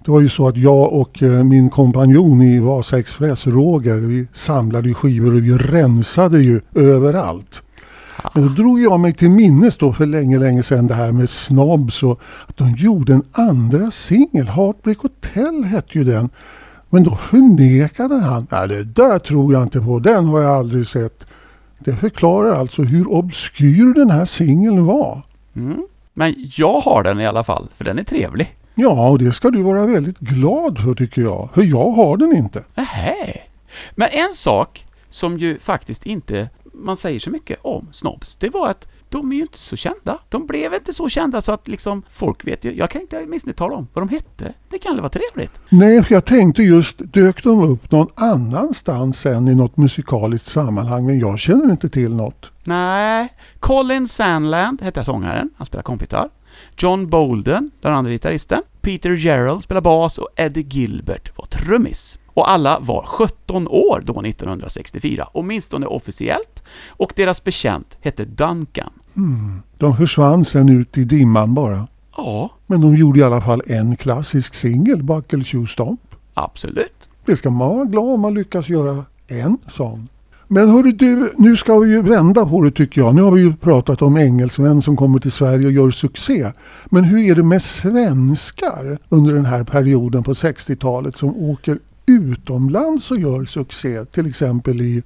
Det 0.06 0.12
var 0.12 0.22
ju 0.22 0.30
så 0.30 0.48
att 0.48 0.58
jag 0.58 0.94
och 0.94 1.24
eh, 1.24 1.44
min 1.44 1.70
kompanjon 1.70 2.42
i 2.42 2.60
Vasa 2.60 3.00
Express, 3.00 3.48
Roger, 3.48 3.96
vi 3.96 4.28
samlade 4.34 4.88
ju 4.88 4.94
skivor 4.94 5.36
och 5.36 5.44
vi 5.44 5.54
rensade 5.58 6.40
ju 6.40 6.62
överallt. 6.76 7.64
Men 8.34 8.44
då 8.44 8.50
drog 8.50 8.80
jag 8.80 9.00
mig 9.00 9.14
till 9.14 9.30
minnes 9.30 9.78
då 9.78 9.94
för 9.94 10.06
länge, 10.06 10.40
länge 10.40 10.64
sedan 10.64 10.88
det 10.88 10.94
här 10.94 11.12
med 11.12 11.30
Snobs 11.30 12.04
och 12.04 12.20
att 12.48 12.58
de 12.58 12.76
gjorde 12.76 13.14
en 13.14 13.24
andra 13.32 13.92
singel. 13.92 14.48
Heartbreak 14.48 14.98
Hotel 14.98 15.64
hette 15.64 15.98
ju 15.98 16.04
den. 16.04 16.30
Men 16.90 17.04
då 17.04 17.16
förnekade 17.16 18.16
han. 18.16 18.48
Nej, 18.52 18.68
det 18.68 18.84
där 18.84 19.20
tror 19.20 19.54
jag 19.54 19.64
inte 19.64 19.82
på. 19.82 20.00
Den 20.00 20.26
har 20.26 20.42
jag 20.42 20.52
aldrig 20.52 20.88
sett. 20.88 21.28
Det 21.80 21.96
förklarar 21.96 22.56
alltså 22.56 22.82
hur 22.82 23.08
obskyr 23.08 23.94
den 23.94 24.10
här 24.10 24.26
singeln 24.26 24.86
var. 24.86 25.22
Mm. 25.56 25.88
Men 26.14 26.36
jag 26.56 26.80
har 26.80 27.04
den 27.04 27.20
i 27.20 27.26
alla 27.26 27.44
fall, 27.44 27.68
för 27.78 27.86
den 27.86 28.00
är 28.00 28.04
trevlig. 28.04 28.56
Ja, 28.76 29.10
och 29.10 29.20
det 29.20 29.32
ska 29.32 29.50
du 29.50 29.64
vara 29.64 29.88
väldigt 29.88 30.20
glad 30.20 30.80
för 30.80 30.96
tycker 30.96 31.22
jag. 31.22 31.50
För 31.54 31.64
jag 31.64 31.92
har 31.92 32.18
den 32.18 32.38
inte. 32.38 32.64
Nähä. 32.76 33.40
Men 33.96 34.10
en 34.12 34.34
sak 34.34 34.86
som 35.10 35.38
ju 35.38 35.60
faktiskt 35.60 36.06
inte 36.06 36.50
man 36.78 36.98
säger 36.98 37.20
så 37.20 37.30
mycket 37.30 37.60
om 37.62 37.88
Snobs, 37.92 38.36
det 38.36 38.50
var 38.50 38.70
att 38.70 38.88
de 39.10 39.32
är 39.32 39.36
ju 39.36 39.42
inte 39.42 39.58
så 39.58 39.76
kända. 39.76 40.20
De 40.30 40.46
blev 40.46 40.74
inte 40.74 40.94
så 40.94 41.10
kända 41.10 41.42
så 41.42 41.52
att 41.52 41.68
liksom 41.68 42.04
folk 42.12 42.48
vet 42.48 42.66
ju. 42.66 42.74
Jag 42.76 42.90
kan 42.90 43.02
inte 43.02 43.26
minst 43.26 43.56
tala 43.56 43.76
om 43.76 43.88
vad 43.94 44.08
de 44.08 44.10
hette. 44.10 44.54
Det 44.70 44.80
kan 44.80 44.92
väl 44.92 45.02
vara 45.02 45.10
trevligt? 45.10 45.62
Nej, 45.70 46.06
jag 46.10 46.26
tänkte 46.26 46.64
just, 46.64 46.96
dök 47.00 47.44
de 47.44 47.64
upp 47.64 47.92
någon 47.92 48.08
annanstans 48.16 49.26
än 49.26 49.48
i 49.48 49.56
något 49.56 49.78
musikaliskt 49.78 50.48
sammanhang? 50.48 51.06
Men 51.06 51.20
jag 51.20 51.40
känner 51.40 51.72
inte 51.72 51.90
till 51.90 52.14
något. 52.14 52.52
Nej. 52.64 53.34
Colin 53.60 54.08
Sandland 54.08 54.82
hette 54.82 55.04
sångaren. 55.04 55.50
Han 55.58 55.66
spelar 55.66 55.84
kompgitarr. 55.84 56.30
John 56.78 57.10
Bolden, 57.10 57.72
den 57.82 57.94
andra 57.94 58.12
gitarristen. 58.12 58.64
Peter 58.82 59.10
Gerald 59.10 59.64
spelar 59.64 59.82
bas 59.82 60.18
och 60.18 60.30
Eddie 60.36 60.62
Gilbert 60.62 61.38
var 61.38 61.46
trummis. 61.46 62.20
Och 62.28 62.52
alla 62.52 62.80
var 62.80 63.04
17 63.06 63.68
år 63.68 64.04
då 64.06 64.22
1964, 64.22 65.28
åtminstone 65.34 65.86
officiellt. 65.86 66.57
Och 66.88 67.14
deras 67.16 67.44
bekänt 67.44 67.98
hette 68.02 68.26
Duncan. 68.26 68.90
De 69.78 69.98
försvann 69.98 70.46
sen 70.46 70.70
ut 70.70 70.98
i 70.98 71.04
dimman 71.04 71.54
bara. 71.54 71.88
Ja, 72.18 72.52
Men 72.68 72.82
de 72.82 72.96
gjorde 72.96 73.20
i 73.20 73.24
alla 73.24 73.42
fall 73.42 73.62
en 73.68 73.96
klassisk 73.96 74.54
singel, 74.54 75.04
Buckle 75.04 75.44
Shoe 75.44 75.68
Stomp. 75.68 76.02
absolut. 76.34 77.10
Det 77.26 77.38
ska 77.38 77.50
man 77.50 77.70
vara 77.76 77.86
glad 77.86 78.06
om 78.14 78.22
man 78.22 78.34
lyckas 78.34 78.70
göra 78.70 79.06
en 79.28 79.58
sån. 79.72 80.08
Men 80.48 80.70
hörru 80.70 80.92
du, 80.92 81.32
nu 81.38 81.56
ska 81.56 81.80
vi 81.80 81.92
ju 81.92 82.02
vända 82.02 82.46
på 82.46 82.62
det 82.62 82.72
tycker 82.72 83.02
jag. 83.02 83.16
Nu 83.16 83.22
har 83.22 83.32
vi 83.32 83.42
ju 83.42 83.56
pratat 83.56 84.02
om 84.02 84.18
engelsmän 84.18 84.82
som 84.82 84.98
kommer 84.98 85.20
till 85.20 85.32
Sverige 85.32 85.66
och 85.66 85.72
gör 85.72 85.92
succé. 85.92 86.52
Men 86.86 87.04
hur 87.04 87.20
är 87.32 87.36
det 87.36 87.44
med 87.44 87.62
svenskar 87.64 88.98
under 89.10 89.34
den 89.34 89.46
här 89.46 89.64
perioden 89.64 90.24
på 90.24 90.34
60-talet 90.34 91.18
som 91.18 91.36
åker 91.38 91.80
utomlands 92.06 93.12
och 93.12 93.20
gör 93.20 93.46
succé? 93.46 94.06
Till 94.06 94.26
exempel 94.30 94.82
i 94.82 95.04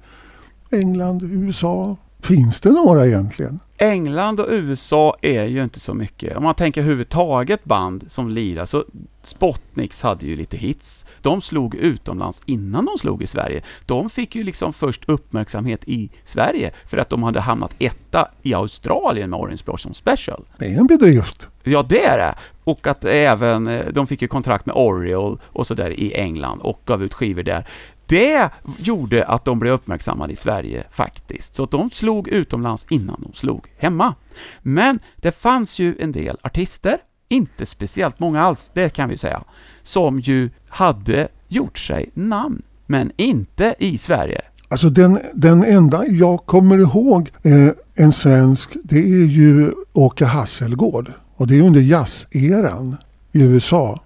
England, 0.72 1.22
USA. 1.22 1.96
Finns 2.22 2.60
det 2.60 2.70
några 2.70 3.06
egentligen? 3.06 3.60
England 3.78 4.40
och 4.40 4.46
USA 4.50 5.16
är 5.22 5.44
ju 5.44 5.64
inte 5.64 5.80
så 5.80 5.94
mycket. 5.94 6.36
Om 6.36 6.42
man 6.42 6.54
tänker 6.54 6.80
överhuvudtaget 6.80 7.64
band 7.64 8.04
som 8.08 8.28
lirar 8.28 8.66
så 8.66 8.84
Spotniks 9.22 10.02
hade 10.02 10.26
ju 10.26 10.36
lite 10.36 10.56
hits. 10.56 11.04
De 11.20 11.40
slog 11.40 11.74
utomlands 11.74 12.42
innan 12.46 12.84
de 12.84 12.98
slog 12.98 13.22
i 13.22 13.26
Sverige. 13.26 13.62
De 13.86 14.10
fick 14.10 14.34
ju 14.34 14.42
liksom 14.42 14.72
först 14.72 15.04
uppmärksamhet 15.08 15.80
i 15.84 16.10
Sverige 16.24 16.70
för 16.86 16.98
att 16.98 17.08
de 17.08 17.22
hade 17.22 17.40
hamnat 17.40 17.74
etta 17.78 18.28
i 18.42 18.54
Australien 18.54 19.30
med 19.30 19.38
Orange 19.38 19.62
Blossom 19.64 19.94
Special. 19.94 20.44
Det 20.58 20.66
är 20.66 20.78
en 20.78 20.86
bedrift. 20.86 21.48
Ja, 21.62 21.82
det 21.88 22.04
är 22.04 22.18
det. 22.18 22.34
Och 22.64 22.86
att 22.86 23.04
även, 23.04 23.66
eh, 23.68 23.86
de 23.92 24.06
fick 24.06 24.22
ju 24.22 24.28
kontrakt 24.28 24.66
med 24.66 24.76
Oriole 24.76 25.36
och 25.44 25.66
sådär 25.66 25.90
i 25.90 26.14
England 26.14 26.60
och 26.60 26.80
gav 26.84 27.02
ut 27.02 27.14
skivor 27.14 27.42
där. 27.42 27.66
Det 28.12 28.50
gjorde 28.78 29.24
att 29.24 29.44
de 29.44 29.58
blev 29.58 29.72
uppmärksammade 29.72 30.32
i 30.32 30.36
Sverige 30.36 30.84
faktiskt. 30.90 31.54
Så 31.54 31.62
att 31.62 31.70
de 31.70 31.90
slog 31.90 32.28
utomlands 32.28 32.86
innan 32.90 33.20
de 33.22 33.32
slog 33.32 33.66
hemma. 33.78 34.14
Men 34.62 34.98
det 35.16 35.32
fanns 35.32 35.78
ju 35.78 35.96
en 35.98 36.12
del 36.12 36.36
artister, 36.42 36.96
inte 37.28 37.66
speciellt 37.66 38.20
många 38.20 38.42
alls, 38.42 38.70
det 38.74 38.90
kan 38.90 39.08
vi 39.08 39.16
säga, 39.16 39.42
som 39.82 40.20
ju 40.20 40.50
hade 40.68 41.28
gjort 41.48 41.78
sig 41.78 42.10
namn, 42.14 42.62
men 42.86 43.12
inte 43.16 43.74
i 43.78 43.98
Sverige. 43.98 44.40
Alltså 44.68 44.88
den, 44.90 45.18
den 45.34 45.64
enda 45.64 46.06
jag 46.06 46.46
kommer 46.46 46.78
ihåg 46.78 47.30
eh, 47.42 47.68
en 47.94 48.12
svensk, 48.12 48.76
det 48.84 48.98
är 48.98 49.26
ju 49.26 49.72
Åke 49.92 50.24
Hasselgård. 50.24 51.12
Och 51.36 51.46
det 51.46 51.58
är 51.58 51.62
under 51.62 51.80
jazzeran 51.80 52.96
i 53.32 53.42
USA. 53.42 54.00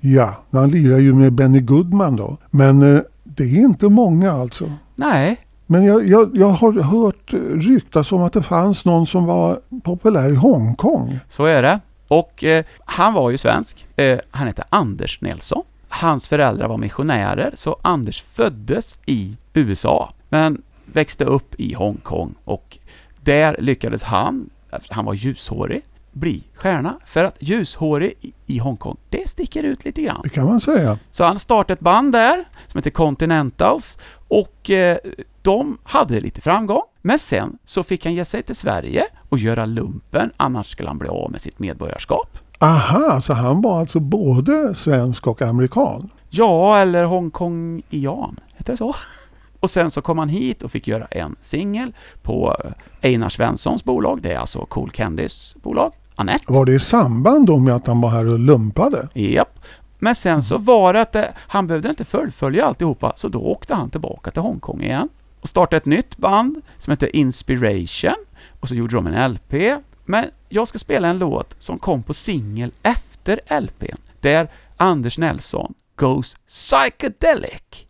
Ja, 0.00 0.44
han 0.50 0.70
lirar 0.70 0.98
ju 0.98 1.14
med 1.14 1.32
Benny 1.32 1.60
Goodman 1.60 2.16
då. 2.16 2.36
Men 2.50 2.96
eh, 2.96 3.02
det 3.36 3.44
är 3.44 3.58
inte 3.58 3.88
många 3.88 4.32
alltså. 4.32 4.72
Nej, 4.94 5.36
Men 5.66 5.84
jag, 5.84 6.08
jag, 6.08 6.30
jag 6.34 6.48
har 6.48 6.82
hört 6.82 7.32
ryktas 7.66 8.12
om 8.12 8.22
att 8.22 8.32
det 8.32 8.42
fanns 8.42 8.84
någon 8.84 9.06
som 9.06 9.24
var 9.24 9.60
populär 9.84 10.30
i 10.32 10.34
Hongkong. 10.34 11.18
Så 11.28 11.44
är 11.44 11.62
det. 11.62 11.80
Och 12.08 12.44
eh, 12.44 12.64
han 12.84 13.14
var 13.14 13.30
ju 13.30 13.38
svensk. 13.38 13.86
Eh, 13.96 14.18
han 14.30 14.46
hette 14.46 14.64
Anders 14.68 15.20
Nilsson. 15.20 15.62
Hans 15.88 16.28
föräldrar 16.28 16.68
var 16.68 16.78
missionärer, 16.78 17.50
så 17.54 17.76
Anders 17.82 18.22
föddes 18.22 19.00
i 19.06 19.36
USA, 19.54 20.12
men 20.28 20.62
växte 20.86 21.24
upp 21.24 21.54
i 21.58 21.74
Hongkong 21.74 22.34
och 22.44 22.78
där 23.20 23.56
lyckades 23.58 24.02
han, 24.02 24.50
han 24.88 25.04
var 25.04 25.14
ljushårig, 25.14 25.82
bli 26.16 26.42
stjärna. 26.54 26.96
För 27.06 27.24
att 27.24 27.36
ljushårig 27.40 28.32
i- 28.46 28.58
Hongkong, 28.58 28.96
det 29.10 29.28
sticker 29.28 29.62
ut 29.62 29.84
lite 29.84 30.02
grann. 30.02 30.20
Det 30.22 30.28
kan 30.28 30.46
man 30.46 30.60
säga. 30.60 30.98
Så 31.10 31.24
han 31.24 31.38
startade 31.38 31.72
ett 31.72 31.80
band 31.80 32.12
där 32.12 32.44
som 32.66 32.78
heter 32.78 32.90
Continentals 32.90 33.98
och 34.28 34.70
eh, 34.70 34.98
de 35.42 35.78
hade 35.84 36.20
lite 36.20 36.40
framgång. 36.40 36.82
Men 37.02 37.18
sen 37.18 37.58
så 37.64 37.82
fick 37.82 38.04
han 38.04 38.14
ge 38.14 38.24
sig 38.24 38.42
till 38.42 38.56
Sverige 38.56 39.04
och 39.28 39.38
göra 39.38 39.64
lumpen, 39.66 40.30
annars 40.36 40.70
skulle 40.70 40.88
han 40.88 40.98
bli 40.98 41.08
av 41.08 41.30
med 41.30 41.40
sitt 41.40 41.58
medborgarskap. 41.58 42.38
Aha, 42.58 43.20
så 43.20 43.32
han 43.32 43.60
var 43.62 43.80
alltså 43.80 44.00
både 44.00 44.74
svensk 44.74 45.26
och 45.26 45.42
amerikan. 45.42 46.10
Ja, 46.30 46.78
eller 46.78 47.04
Hongkongian, 47.04 48.40
heter 48.56 48.72
det 48.72 48.76
så? 48.76 48.94
Och 49.60 49.70
sen 49.70 49.90
så 49.90 50.00
kom 50.02 50.18
han 50.18 50.28
hit 50.28 50.62
och 50.62 50.70
fick 50.70 50.88
göra 50.88 51.06
en 51.06 51.36
singel 51.40 51.92
på 52.22 52.56
eh, 52.64 52.70
Einar 53.10 53.28
Svenssons 53.28 53.84
bolag, 53.84 54.22
det 54.22 54.32
är 54.32 54.38
alltså 54.38 54.64
Cool 54.66 54.90
Candys 54.90 55.56
bolag, 55.62 55.92
Anette. 56.16 56.44
Var 56.48 56.64
det 56.64 56.72
i 56.72 56.78
samband 56.78 57.46
då 57.46 57.58
med 57.58 57.74
att 57.74 57.86
han 57.86 58.00
var 58.00 58.10
här 58.10 58.26
och 58.26 58.38
lumpade? 58.38 59.08
Japp. 59.14 59.58
Men 59.98 60.14
sen 60.14 60.42
så 60.42 60.58
var 60.58 60.92
det 60.92 61.00
att 61.00 61.12
det, 61.12 61.32
han 61.36 61.66
behövde 61.66 61.88
inte 61.88 62.04
fullfölja 62.04 62.66
alltihopa, 62.66 63.12
så 63.16 63.28
då 63.28 63.40
åkte 63.40 63.74
han 63.74 63.90
tillbaka 63.90 64.30
till 64.30 64.42
Hongkong 64.42 64.82
igen 64.82 65.08
och 65.40 65.48
startade 65.48 65.76
ett 65.76 65.84
nytt 65.84 66.16
band 66.16 66.60
som 66.78 66.90
heter 66.90 67.16
Inspiration 67.16 68.24
och 68.60 68.68
så 68.68 68.74
gjorde 68.74 68.96
de 68.96 69.06
en 69.06 69.32
LP. 69.32 69.80
Men 70.04 70.24
jag 70.48 70.68
ska 70.68 70.78
spela 70.78 71.08
en 71.08 71.18
låt 71.18 71.56
som 71.58 71.78
kom 71.78 72.02
på 72.02 72.14
singel 72.14 72.72
efter 72.82 73.60
LPn, 73.60 73.96
där 74.20 74.48
Anders 74.76 75.18
Nelson 75.18 75.74
goes 75.96 76.36
psychedelic. 76.48 77.86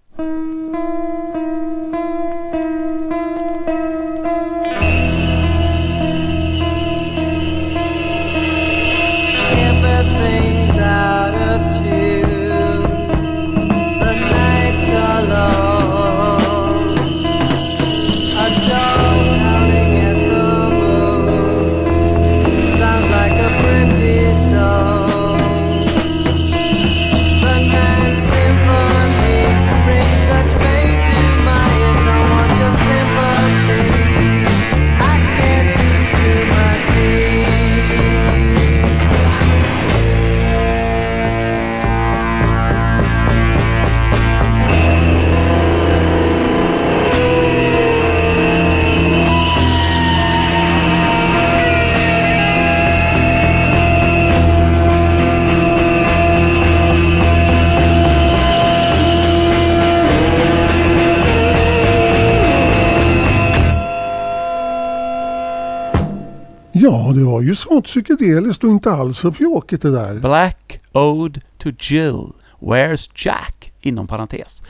Ja, 66.86 67.12
det 67.14 67.24
var 67.24 67.42
ju 67.42 67.54
smått 67.54 67.84
psykedeliskt 67.84 68.64
och 68.64 68.70
inte 68.70 68.90
alls 68.90 69.18
så 69.18 69.32
pjåkigt 69.32 69.82
det 69.82 69.90
där. 69.90 70.14
Black 70.14 70.80
Ode 70.92 71.40
to 71.58 71.70
Jill, 71.78 72.32
Where's 72.60 73.10
Jack? 73.14 73.72
Inom 73.80 74.06
parentes, 74.06 74.62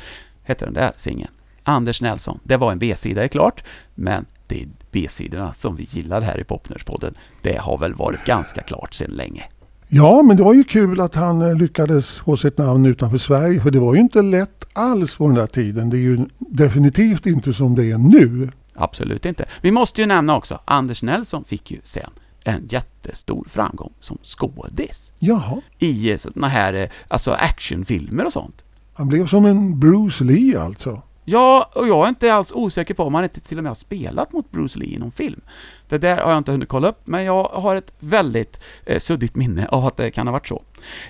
hette 0.42 0.64
den 0.64 0.74
där 0.74 0.92
singeln. 0.96 1.31
Anders 1.62 2.00
Nelson, 2.00 2.38
det 2.44 2.57
var 2.57 2.72
en 2.72 2.79
B-sida 2.79 3.24
är 3.24 3.29
klart, 3.29 3.64
men 3.94 4.26
alltid 4.46 4.72
B-sidorna 4.92 5.52
som 5.52 5.76
vi 5.76 5.87
gillar 5.90 6.20
här 6.20 6.40
i 6.40 6.44
Popnörspodden. 6.44 7.14
Det 7.42 7.59
har 7.59 7.79
väl 7.79 7.94
varit 7.94 8.24
ganska 8.24 8.62
klart 8.62 8.94
sedan 8.94 9.11
länge. 9.11 9.44
Ja, 9.88 10.22
men 10.22 10.37
det 10.37 10.42
var 10.42 10.55
ju 10.55 10.64
kul 10.64 11.00
att 11.00 11.14
han 11.14 11.42
eh, 11.42 11.57
lyckades 11.57 12.18
få 12.18 12.37
sitt 12.37 12.59
namn 12.59 12.87
utanför 12.87 13.18
Sverige. 13.18 13.61
För 13.61 13.70
det 13.70 13.81
var 13.81 13.94
ju 13.94 14.00
inte 14.00 14.22
lätt 14.22 14.64
alls 14.72 15.16
på 15.16 15.26
den 15.26 15.35
där 15.35 15.46
tiden. 15.46 15.90
Det 15.90 15.96
är 15.96 16.00
ju 16.00 16.26
definitivt 16.38 17.26
inte 17.26 17.52
som 17.52 17.74
det 17.74 17.90
är 17.90 17.98
nu. 17.98 18.48
Absolut 18.77 19.27
inte. 19.27 19.45
Vi 19.61 19.71
måste 19.71 20.01
ju 20.01 20.07
nämna 20.07 20.37
också, 20.37 20.61
Anders 20.65 21.03
Nelson 21.03 21.45
fick 21.45 21.71
ju 21.71 21.81
sen 21.83 22.11
en 22.45 22.67
jättestor 22.69 23.47
framgång 23.49 23.93
som 24.01 24.19
skådis 24.23 25.12
Jaha, 25.19 25.61
i 25.79 26.19
såna 26.19 26.49
här 26.49 26.75
eh, 26.75 26.89
alltså 27.09 27.31
actionfilmer 27.33 28.25
och 28.25 28.33
sånt. 28.33 28.65
han 28.95 29.09
blev 29.09 29.27
som 29.27 29.45
en 29.45 29.81
Bruce 29.81 30.25
Lee 30.25 30.61
alltså. 30.61 31.03
Ja, 31.29 31.71
och 31.75 31.89
jag 31.89 32.05
är 32.05 32.09
inte 32.09 32.35
alls 32.35 32.53
osäker 32.53 32.95
på 32.95 33.05
om 33.05 33.15
han 33.15 33.25
inte 33.25 33.41
till 33.41 33.59
och 33.59 33.62
med 33.65 33.71
har 33.71 33.75
spelat 33.75 34.33
mot 34.33 34.51
Bruce 34.51 34.79
Lee 34.79 34.95
i 34.95 34.99
någon 34.99 35.12
film. 35.12 35.41
Det 35.89 35.99
där 35.99 36.17
har 36.17 36.31
jag 36.31 36.39
inte 36.39 36.53
hunnit 36.53 36.69
kolla 36.69 36.89
upp, 36.89 37.01
men 37.05 37.25
jag 37.25 37.45
har 37.45 37.77
ett 37.77 37.93
väldigt 37.99 38.61
eh, 38.87 38.99
suddigt 38.99 39.37
minne 39.37 39.67
av 39.67 39.87
att 39.87 39.97
det 39.97 40.11
kan 40.11 40.27
ha 40.27 40.33
varit 40.33 40.49
så. 40.49 40.62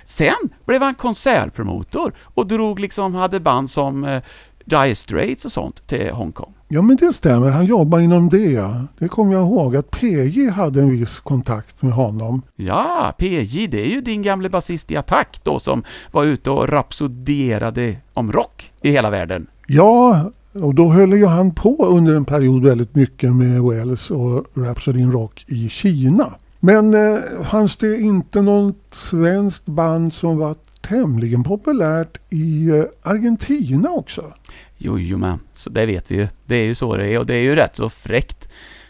Sen 0.05 0.49
blev 0.65 0.81
han 0.81 0.95
konsertpromotor 0.95 2.13
och 2.19 2.47
drog 2.47 2.79
liksom, 2.79 3.15
hade 3.15 3.39
band 3.39 3.69
som 3.69 4.03
eh, 4.03 4.23
Dire 4.65 4.95
Straits 4.95 5.45
och 5.45 5.51
sånt 5.51 5.87
till 5.87 6.11
Hongkong. 6.11 6.53
Ja 6.69 6.81
men 6.81 6.95
det 6.97 7.13
stämmer, 7.13 7.49
han 7.49 7.65
jobbar 7.65 7.99
inom 7.99 8.29
det. 8.29 8.73
Det 8.99 9.07
kommer 9.07 9.33
jag 9.33 9.41
ihåg 9.41 9.75
att 9.75 9.91
PJ 9.91 10.49
hade 10.49 10.81
en 10.81 10.91
viss 10.91 11.19
kontakt 11.19 11.81
med 11.81 11.91
honom. 11.91 12.41
Ja, 12.55 13.13
PJ, 13.17 13.67
det 13.67 13.81
är 13.81 13.89
ju 13.89 14.01
din 14.01 14.21
gamle 14.21 14.49
basist 14.49 14.91
i 14.91 14.95
Attack 14.95 15.39
då 15.43 15.59
som 15.59 15.83
var 16.11 16.23
ute 16.23 16.51
och 16.51 16.69
rapsoderade 16.69 17.97
om 18.13 18.31
rock 18.31 18.71
i 18.81 18.91
hela 18.91 19.09
världen. 19.09 19.47
Ja, 19.67 20.31
och 20.53 20.75
då 20.75 20.89
höll 20.89 21.13
ju 21.13 21.25
han 21.25 21.53
på 21.53 21.85
under 21.85 22.15
en 22.15 22.25
period 22.25 22.63
väldigt 22.63 22.95
mycket 22.95 23.33
med 23.33 23.63
Wells 23.63 24.11
och 24.11 24.45
Rhapsody 24.53 24.99
in 24.99 25.11
Rock 25.11 25.45
i 25.47 25.69
Kina. 25.69 26.35
Men 26.59 26.93
eh, 26.93 27.19
fanns 27.43 27.75
det 27.75 27.99
inte 27.99 28.41
något 28.41 28.75
svenskt 28.91 29.65
band 29.65 30.13
som 30.13 30.37
var 30.37 30.55
tämligen 30.81 31.43
populärt 31.43 32.19
i 32.29 32.69
eh, 32.69 32.83
Argentina 33.01 33.89
också? 33.89 34.33
Jojomän, 34.77 35.39
så 35.53 35.69
det 35.69 35.85
vet 35.85 36.11
vi 36.11 36.15
ju. 36.15 36.27
Det 36.45 36.55
är 36.55 36.65
ju 36.65 36.75
så 36.75 36.97
det 36.97 37.07
är 37.07 37.19
och 37.19 37.25
det 37.25 37.35
är 37.35 37.41
ju 37.41 37.55
rätt 37.55 37.75
så 37.75 37.89
fräckt. 37.89 38.49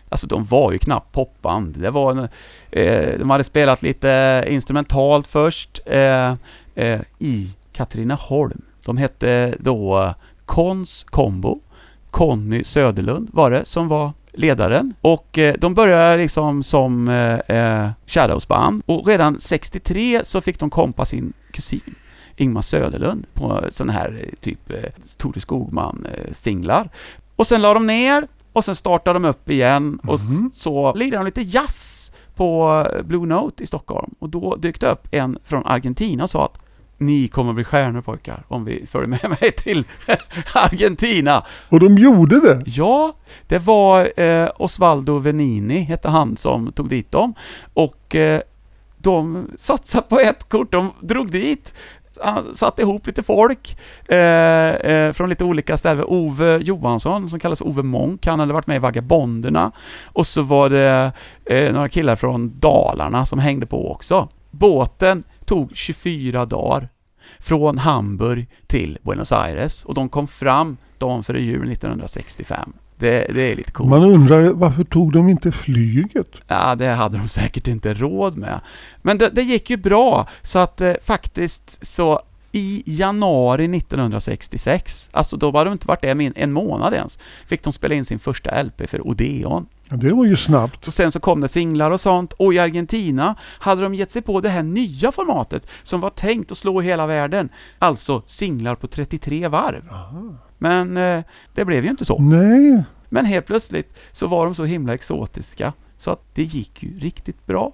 Alltså 0.09 0.27
de 0.27 0.45
var 0.45 0.71
ju 0.71 0.79
knappt 0.79 1.11
popband. 1.11 1.77
Det 1.77 1.91
var 1.91 2.11
en, 2.11 2.27
eh, 2.71 3.19
de 3.19 3.29
hade 3.29 3.43
spelat 3.43 3.81
lite 3.81 4.43
instrumentalt 4.47 5.27
först 5.27 5.79
eh, 5.85 6.33
eh, 6.75 7.01
i 7.19 7.49
Katrineholm. 7.73 8.61
De 8.85 8.97
hette 8.97 9.55
då 9.59 10.13
Kons 10.45 11.05
Combo. 11.09 11.59
Conny 12.11 12.63
Söderlund 12.63 13.29
var 13.33 13.51
det 13.51 13.65
som 13.65 13.87
var 13.87 14.13
ledaren 14.33 14.93
och 15.01 15.37
eh, 15.37 15.55
de 15.57 15.73
började 15.73 16.17
liksom 16.17 16.63
som 16.63 17.07
eh, 17.07 17.57
eh 17.57 17.89
Shadows-band 18.05 18.83
och 18.85 19.07
redan 19.07 19.39
63 19.39 20.21
så 20.23 20.41
fick 20.41 20.59
de 20.59 20.69
kompa 20.69 21.05
sin 21.05 21.33
kusin 21.51 21.95
Ingmar 22.37 22.61
Söderlund 22.61 23.25
på 23.33 23.63
sån 23.69 23.89
här 23.89 24.23
eh, 24.23 24.33
typ 24.41 24.71
eh, 24.71 24.83
Tore 25.17 25.39
Skogman-singlar. 25.39 26.89
Och 27.35 27.47
sen 27.47 27.61
la 27.61 27.73
de 27.73 27.87
ner 27.87 28.27
och 28.53 28.65
sen 28.65 28.75
startade 28.75 29.19
de 29.19 29.25
upp 29.27 29.49
igen 29.49 29.99
och 30.07 30.19
Mhm. 30.29 30.51
så 30.53 30.93
lirade 30.93 31.17
de 31.17 31.25
lite 31.25 31.41
jazz 31.41 32.11
på 32.35 32.69
eh, 32.95 33.01
Blue 33.03 33.25
Note 33.27 33.63
i 33.63 33.67
Stockholm 33.67 34.13
och 34.19 34.29
då 34.29 34.55
dök 34.55 34.79
det 34.81 34.91
upp 34.91 35.07
en 35.11 35.37
från 35.43 35.65
Argentina 35.65 36.23
och 36.23 36.29
sa 36.29 36.45
att 36.45 36.59
ni 36.99 37.27
kommer 37.27 37.53
bli 37.53 37.63
stjärnor 37.63 38.01
pojkar 38.01 38.43
om 38.47 38.65
vi 38.65 38.85
följer 38.85 39.07
med 39.07 39.37
mig 39.41 39.51
till 39.51 39.83
Argentina. 40.53 41.43
Och 41.69 41.79
de 41.79 41.97
gjorde 41.97 42.39
det! 42.39 42.61
Ja, 42.65 43.13
det 43.47 43.59
var 43.59 44.19
eh, 44.21 44.49
Osvaldo 44.57 45.17
Venini, 45.19 45.79
hette 45.79 46.09
han, 46.09 46.37
som 46.37 46.71
tog 46.71 46.89
dit 46.89 47.11
dem. 47.11 47.33
Och 47.73 48.15
eh, 48.15 48.41
de 48.97 49.47
satsade 49.57 50.05
på 50.09 50.19
ett 50.19 50.49
kort, 50.49 50.71
de 50.71 50.91
drog 51.01 51.31
dit, 51.31 51.73
han 52.23 52.55
satte 52.55 52.81
ihop 52.81 53.07
lite 53.07 53.23
folk 53.23 53.77
eh, 54.09 54.17
eh, 54.69 55.13
från 55.13 55.29
lite 55.29 55.43
olika 55.43 55.77
ställen. 55.77 56.05
Ove 56.07 56.57
Johansson, 56.57 57.29
som 57.29 57.39
kallas 57.39 57.59
för 57.59 57.67
Ove 57.67 57.83
Monk, 57.83 58.25
han 58.25 58.39
hade 58.39 58.53
varit 58.53 58.67
med 58.67 58.75
i 58.75 58.79
Vagabonderna. 58.79 59.71
Och 60.05 60.27
så 60.27 60.41
var 60.41 60.69
det 60.69 61.11
eh, 61.45 61.73
några 61.73 61.89
killar 61.89 62.15
från 62.15 62.59
Dalarna 62.59 63.25
som 63.25 63.39
hängde 63.39 63.65
på 63.65 63.91
också. 63.91 64.27
Båten 64.51 65.23
tog 65.45 65.75
24 65.75 66.45
dagar 66.45 66.89
från 67.39 67.77
Hamburg 67.77 68.47
till 68.67 68.97
Buenos 69.01 69.31
Aires 69.31 69.85
och 69.85 69.93
de 69.93 70.09
kom 70.09 70.27
fram 70.27 70.77
dagen 70.97 71.23
före 71.23 71.41
jul 71.41 71.71
1965. 71.71 72.73
Det, 72.99 73.27
det 73.33 73.41
är 73.41 73.55
lite 73.55 73.71
coolt. 73.71 73.89
Man 73.89 74.03
undrar 74.03 74.53
varför 74.53 74.83
tog 74.83 75.13
de 75.13 75.29
inte 75.29 75.51
flyget? 75.51 76.27
Ja, 76.47 76.75
det 76.75 76.87
hade 76.87 77.17
de 77.17 77.27
säkert 77.27 77.67
inte 77.67 77.93
råd 77.93 78.37
med. 78.37 78.59
Men 79.01 79.17
det, 79.17 79.29
det 79.29 79.41
gick 79.41 79.69
ju 79.69 79.77
bra, 79.77 80.27
så 80.41 80.59
att 80.59 80.81
eh, 80.81 80.93
faktiskt 81.03 81.79
så 81.81 82.21
i 82.51 82.83
januari 82.85 83.77
1966, 83.77 85.09
alltså 85.11 85.37
då 85.37 85.51
hade 85.51 85.69
de 85.69 85.71
inte 85.71 85.87
varit 85.87 86.01
där 86.01 86.15
med 86.15 86.33
en 86.35 86.53
månad 86.53 86.93
ens, 86.93 87.19
fick 87.47 87.63
de 87.63 87.73
spela 87.73 87.95
in 87.95 88.05
sin 88.05 88.19
första 88.19 88.63
LP 88.63 88.89
för 88.89 89.07
Odeon. 89.07 89.65
Ja, 89.89 89.95
det 89.95 90.11
var 90.11 90.25
ju 90.25 90.35
snabbt. 90.35 90.87
Och 90.87 90.93
sen 90.93 91.11
så 91.11 91.19
kom 91.19 91.41
det 91.41 91.47
singlar 91.47 91.91
och 91.91 92.01
sånt, 92.01 92.33
och 92.33 92.53
i 92.53 92.59
Argentina 92.59 93.35
hade 93.41 93.81
de 93.81 93.95
gett 93.95 94.11
sig 94.11 94.21
på 94.21 94.41
det 94.41 94.49
här 94.49 94.63
nya 94.63 95.11
formatet 95.11 95.67
som 95.83 96.01
var 96.01 96.09
tänkt 96.09 96.51
att 96.51 96.57
slå 96.57 96.81
hela 96.81 97.07
världen. 97.07 97.49
Alltså 97.79 98.21
singlar 98.25 98.75
på 98.75 98.87
33 98.87 99.47
varv. 99.47 99.81
Men 100.57 100.97
eh, 100.97 101.23
det 101.53 101.65
blev 101.65 101.83
ju 101.83 101.89
inte 101.89 102.05
så. 102.05 102.19
Nej, 102.19 102.83
Men 103.09 103.25
helt 103.25 103.45
plötsligt 103.45 103.93
så 104.11 104.27
var 104.27 104.45
de 104.45 104.55
så 104.55 104.65
himla 104.65 104.93
exotiska 104.93 105.73
så 105.97 106.11
att 106.11 106.21
det 106.33 106.43
gick 106.43 106.83
ju 106.83 106.99
riktigt 106.99 107.45
bra. 107.45 107.73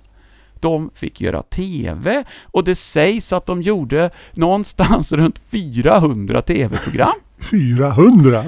De 0.59 0.89
fick 0.93 1.21
göra 1.21 1.41
TV 1.41 2.23
och 2.41 2.63
det 2.63 2.75
sägs 2.75 3.33
att 3.33 3.45
de 3.45 3.61
gjorde 3.61 4.09
någonstans 4.33 5.11
runt 5.11 5.39
400 5.49 6.41
TV-program. 6.41 7.13
400. 7.39 8.43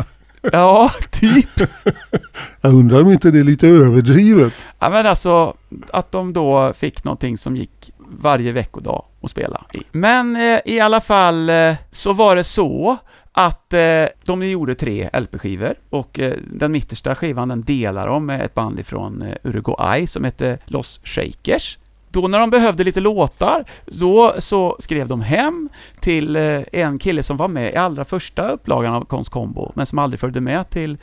Ja, 0.51 0.91
typ. 1.11 1.49
Jag 2.61 2.73
undrar 2.73 3.01
om 3.01 3.11
inte 3.11 3.31
det 3.31 3.39
är 3.39 3.43
lite 3.43 3.67
överdrivet. 3.67 4.53
Ja, 4.79 4.89
men 4.89 5.05
alltså 5.05 5.53
att 5.93 6.11
de 6.11 6.33
då 6.33 6.73
fick 6.73 7.03
någonting 7.03 7.37
som 7.37 7.57
gick 7.57 7.91
varje 8.09 8.51
veckodag 8.51 9.05
att 9.21 9.31
spela 9.31 9.65
i. 9.73 9.79
Men 9.91 10.35
eh, 10.35 10.59
i 10.65 10.79
alla 10.79 11.01
fall 11.01 11.49
eh, 11.49 11.73
så 11.91 12.13
var 12.13 12.35
det 12.35 12.43
så 12.43 12.97
att 13.37 13.73
eh, 13.73 14.05
de 14.25 14.49
gjorde 14.49 14.75
tre 14.75 15.09
LP-skivor 15.13 15.75
och 15.89 16.19
eh, 16.19 16.33
den 16.53 16.71
mittersta 16.71 17.15
skivan 17.15 17.47
den 17.47 17.61
delar 17.63 18.07
de 18.07 18.25
med 18.25 18.41
ett 18.41 18.53
band 18.53 18.79
ifrån 18.79 19.21
eh, 19.21 19.35
Uruguay 19.43 20.07
som 20.07 20.23
hette 20.23 20.57
Los 20.65 20.99
Shakers. 21.03 21.77
Då 22.09 22.27
när 22.27 22.39
de 22.39 22.49
behövde 22.49 22.83
lite 22.83 22.99
låtar, 22.99 23.65
då 23.85 24.35
så 24.39 24.77
skrev 24.79 25.07
de 25.07 25.21
hem 25.21 25.69
till 25.99 26.35
eh, 26.35 26.61
en 26.71 26.99
kille 26.99 27.23
som 27.23 27.37
var 27.37 27.47
med 27.47 27.73
i 27.73 27.75
allra 27.75 28.05
första 28.05 28.49
upplagan 28.49 28.93
av 28.93 29.05
Konst 29.05 29.31
Combo, 29.31 29.71
men 29.75 29.85
som 29.85 29.99
aldrig 29.99 30.19
följde 30.19 30.41
med 30.41 30.69
till 30.69 30.97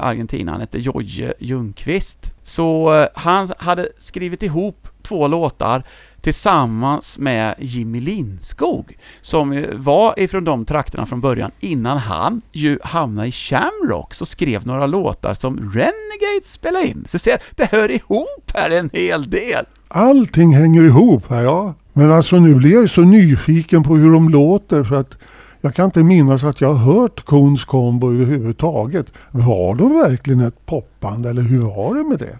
Argentina. 0.00 0.52
Han 0.52 0.60
hette 0.60 0.78
Jojje 0.78 1.34
Ljungqvist. 1.38 2.34
Så 2.42 3.06
han 3.14 3.48
hade 3.58 3.88
skrivit 3.98 4.42
ihop 4.42 4.88
två 5.02 5.28
låtar 5.28 5.82
tillsammans 6.20 7.18
med 7.18 7.54
Jimmy 7.58 8.00
Lindskog, 8.00 8.96
som 9.20 9.64
var 9.74 10.20
ifrån 10.20 10.44
de 10.44 10.64
trakterna 10.64 11.06
från 11.06 11.20
början, 11.20 11.50
innan 11.60 11.98
han 11.98 12.42
ju 12.52 12.78
hamnade 12.82 13.28
i 13.28 13.32
Shamrock 13.32 14.14
och 14.20 14.28
skrev 14.28 14.66
några 14.66 14.86
låtar 14.86 15.34
som 15.34 15.56
Renegades 15.56 16.52
spelade 16.52 16.86
in. 16.86 17.04
Så 17.08 17.18
ser, 17.18 17.38
det 17.56 17.70
hör 17.70 17.90
ihop 17.90 18.52
här 18.54 18.70
en 18.70 18.90
hel 18.92 19.30
del. 19.30 19.64
Allting 19.88 20.54
hänger 20.54 20.84
ihop 20.84 21.30
här, 21.30 21.42
ja. 21.42 21.74
Men 21.92 22.12
alltså 22.12 22.36
nu 22.36 22.54
blir 22.54 22.72
jag 22.72 22.90
så 22.90 23.00
nyfiken 23.00 23.82
på 23.82 23.96
hur 23.96 24.12
de 24.12 24.28
låter 24.28 24.84
för 24.84 24.94
att 24.94 25.18
jag 25.60 25.74
kan 25.74 25.84
inte 25.84 26.02
minnas 26.02 26.44
att 26.44 26.60
jag 26.60 26.72
har 26.72 26.92
hört 26.94 27.24
Coons 27.24 27.64
Combo 27.64 28.12
överhuvudtaget. 28.12 29.12
Var 29.30 29.74
de 29.74 29.94
verkligen 29.94 30.40
ett 30.40 30.66
popband 30.66 31.26
eller 31.26 31.42
hur 31.42 31.60
var 31.60 31.94
det 31.94 32.04
med 32.04 32.18
det? 32.18 32.38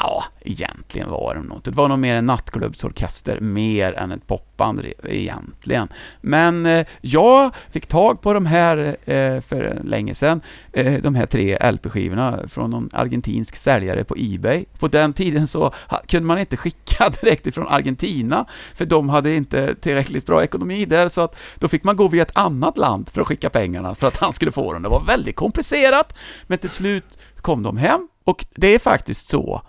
Ja, 0.00 0.24
egentligen 0.40 1.10
var 1.10 1.34
de 1.34 1.44
nog 1.44 1.58
inte. 1.58 1.70
Det 1.70 1.76
var 1.76 1.88
nog 1.88 1.98
mer 1.98 2.14
en 2.14 2.26
nattklubbsorkester, 2.26 3.40
mer 3.40 3.92
än 3.92 4.12
ett 4.12 4.26
popband 4.26 4.86
egentligen. 5.02 5.88
Men 6.20 6.66
eh, 6.66 6.86
jag 7.00 7.54
fick 7.70 7.86
tag 7.86 8.20
på 8.20 8.32
de 8.32 8.46
här 8.46 8.96
eh, 9.04 9.40
för 9.40 9.80
länge 9.84 10.14
sedan, 10.14 10.40
eh, 10.72 11.02
de 11.02 11.14
här 11.14 11.26
tre 11.26 11.70
LP-skivorna 11.70 12.48
från 12.48 12.70
någon 12.70 12.90
argentinsk 12.92 13.56
säljare 13.56 14.04
på 14.04 14.14
Ebay. 14.18 14.64
På 14.78 14.88
den 14.88 15.12
tiden 15.12 15.46
så 15.46 15.74
kunde 16.06 16.26
man 16.26 16.38
inte 16.38 16.56
skicka 16.56 17.08
direkt 17.20 17.46
ifrån 17.46 17.68
Argentina, 17.68 18.44
för 18.74 18.84
de 18.84 19.08
hade 19.08 19.34
inte 19.34 19.74
tillräckligt 19.74 20.26
bra 20.26 20.42
ekonomi 20.42 20.84
där, 20.84 21.08
så 21.08 21.20
att 21.20 21.36
då 21.54 21.68
fick 21.68 21.84
man 21.84 21.96
gå 21.96 22.08
via 22.08 22.22
ett 22.22 22.36
annat 22.38 22.78
land 22.78 23.08
för 23.10 23.20
att 23.20 23.26
skicka 23.26 23.50
pengarna 23.50 23.94
för 23.94 24.06
att 24.06 24.16
han 24.16 24.32
skulle 24.32 24.52
få 24.52 24.72
dem. 24.72 24.82
Det 24.82 24.88
var 24.88 25.04
väldigt 25.04 25.36
komplicerat, 25.36 26.14
men 26.46 26.58
till 26.58 26.70
slut 26.70 27.18
kom 27.36 27.62
de 27.62 27.76
hem 27.76 28.08
och 28.28 28.46
det 28.54 28.74
är 28.74 28.78
faktiskt 28.78 29.28
så 29.28 29.62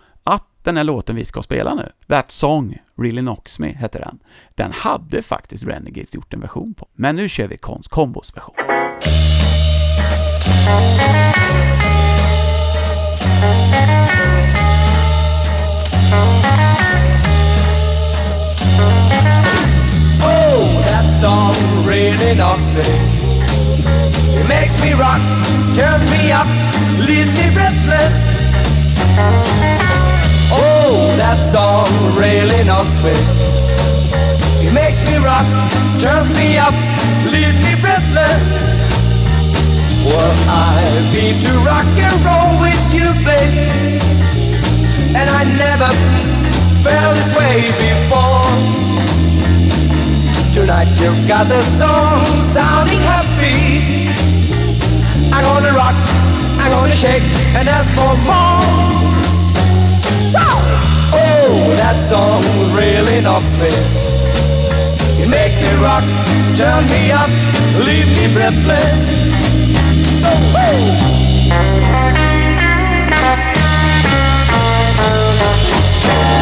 den 0.64 0.78
här 0.78 0.84
låten 0.84 1.16
vi 1.16 1.26
ska 1.26 1.44
spela 1.44 1.74
nu, 1.74 1.92
That 2.08 2.32
Song 2.32 2.78
Really 2.98 3.22
Knocks 3.22 3.60
Me, 3.60 3.74
heter 3.80 4.00
den. 4.00 4.20
Den 4.56 4.72
hade 4.72 5.22
faktiskt 5.22 5.64
Renegades 5.64 6.16
gjort 6.16 6.34
en 6.34 6.40
version 6.40 6.74
på, 6.74 6.88
men 6.94 7.16
nu 7.16 7.30
kör 7.30 7.48
vi 7.48 7.58
Kons 7.58 7.88
Combos 7.88 8.36
version. 8.36 8.56
Oh, 20.22 20.84
that 20.84 21.06
song 21.22 21.54
really 21.88 22.36
knocks 22.36 22.76
me. 22.76 22.84
It 24.42 24.48
makes 24.48 24.84
me 24.84 24.94
rock, 24.94 25.22
turn 25.76 26.02
me 26.10 26.34
up, 26.34 26.48
leaves 27.08 27.28
me 27.28 27.54
breathless. 27.54 28.39
Me. 33.04 33.12
It 34.66 34.74
makes 34.74 35.00
me 35.08 35.18
rock, 35.24 35.48
turns 36.00 36.30
me 36.36 36.58
up, 36.58 36.74
leaves 37.32 37.60
me 37.64 37.74
breathless. 37.80 38.46
Well, 40.04 40.34
I've 40.50 41.08
been 41.14 41.40
to 41.40 41.52
rock 41.64 41.88
and 41.96 42.16
roll 42.28 42.60
with 42.60 42.84
you, 42.92 43.08
babe, 43.24 44.02
and 45.16 45.28
I 45.30 45.44
never 45.56 45.90
felt 46.84 47.16
this 47.16 47.32
way 47.40 47.68
before. 47.80 48.48
Tonight 50.54 50.90
you've 51.00 51.28
got 51.28 51.48
the 51.48 51.62
song 51.80 52.26
sounding 52.52 53.00
happy. 53.00 54.10
I'm 55.32 55.44
gonna 55.44 55.74
rock, 55.74 55.96
I'm 56.60 56.72
gonna 56.72 56.92
shake, 56.92 57.24
and 57.56 57.70
ask 57.70 57.94
for 57.94 58.16
more. 58.28 58.99
Oh, 61.14 61.76
that 61.78 61.98
song 62.10 62.42
really 62.76 63.22
knocks 63.22 63.54
me. 63.62 63.70
It 65.24 65.30
make 65.30 65.56
me 65.62 65.72
rock, 65.84 66.04
turn 66.56 66.86
me 66.94 67.12
up, 67.12 67.30
leave 67.86 68.08
me 68.18 68.34
breathless. 68.34 69.00
Oh, 70.26 71.10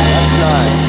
That's 0.09 0.33
nice. 0.39 0.87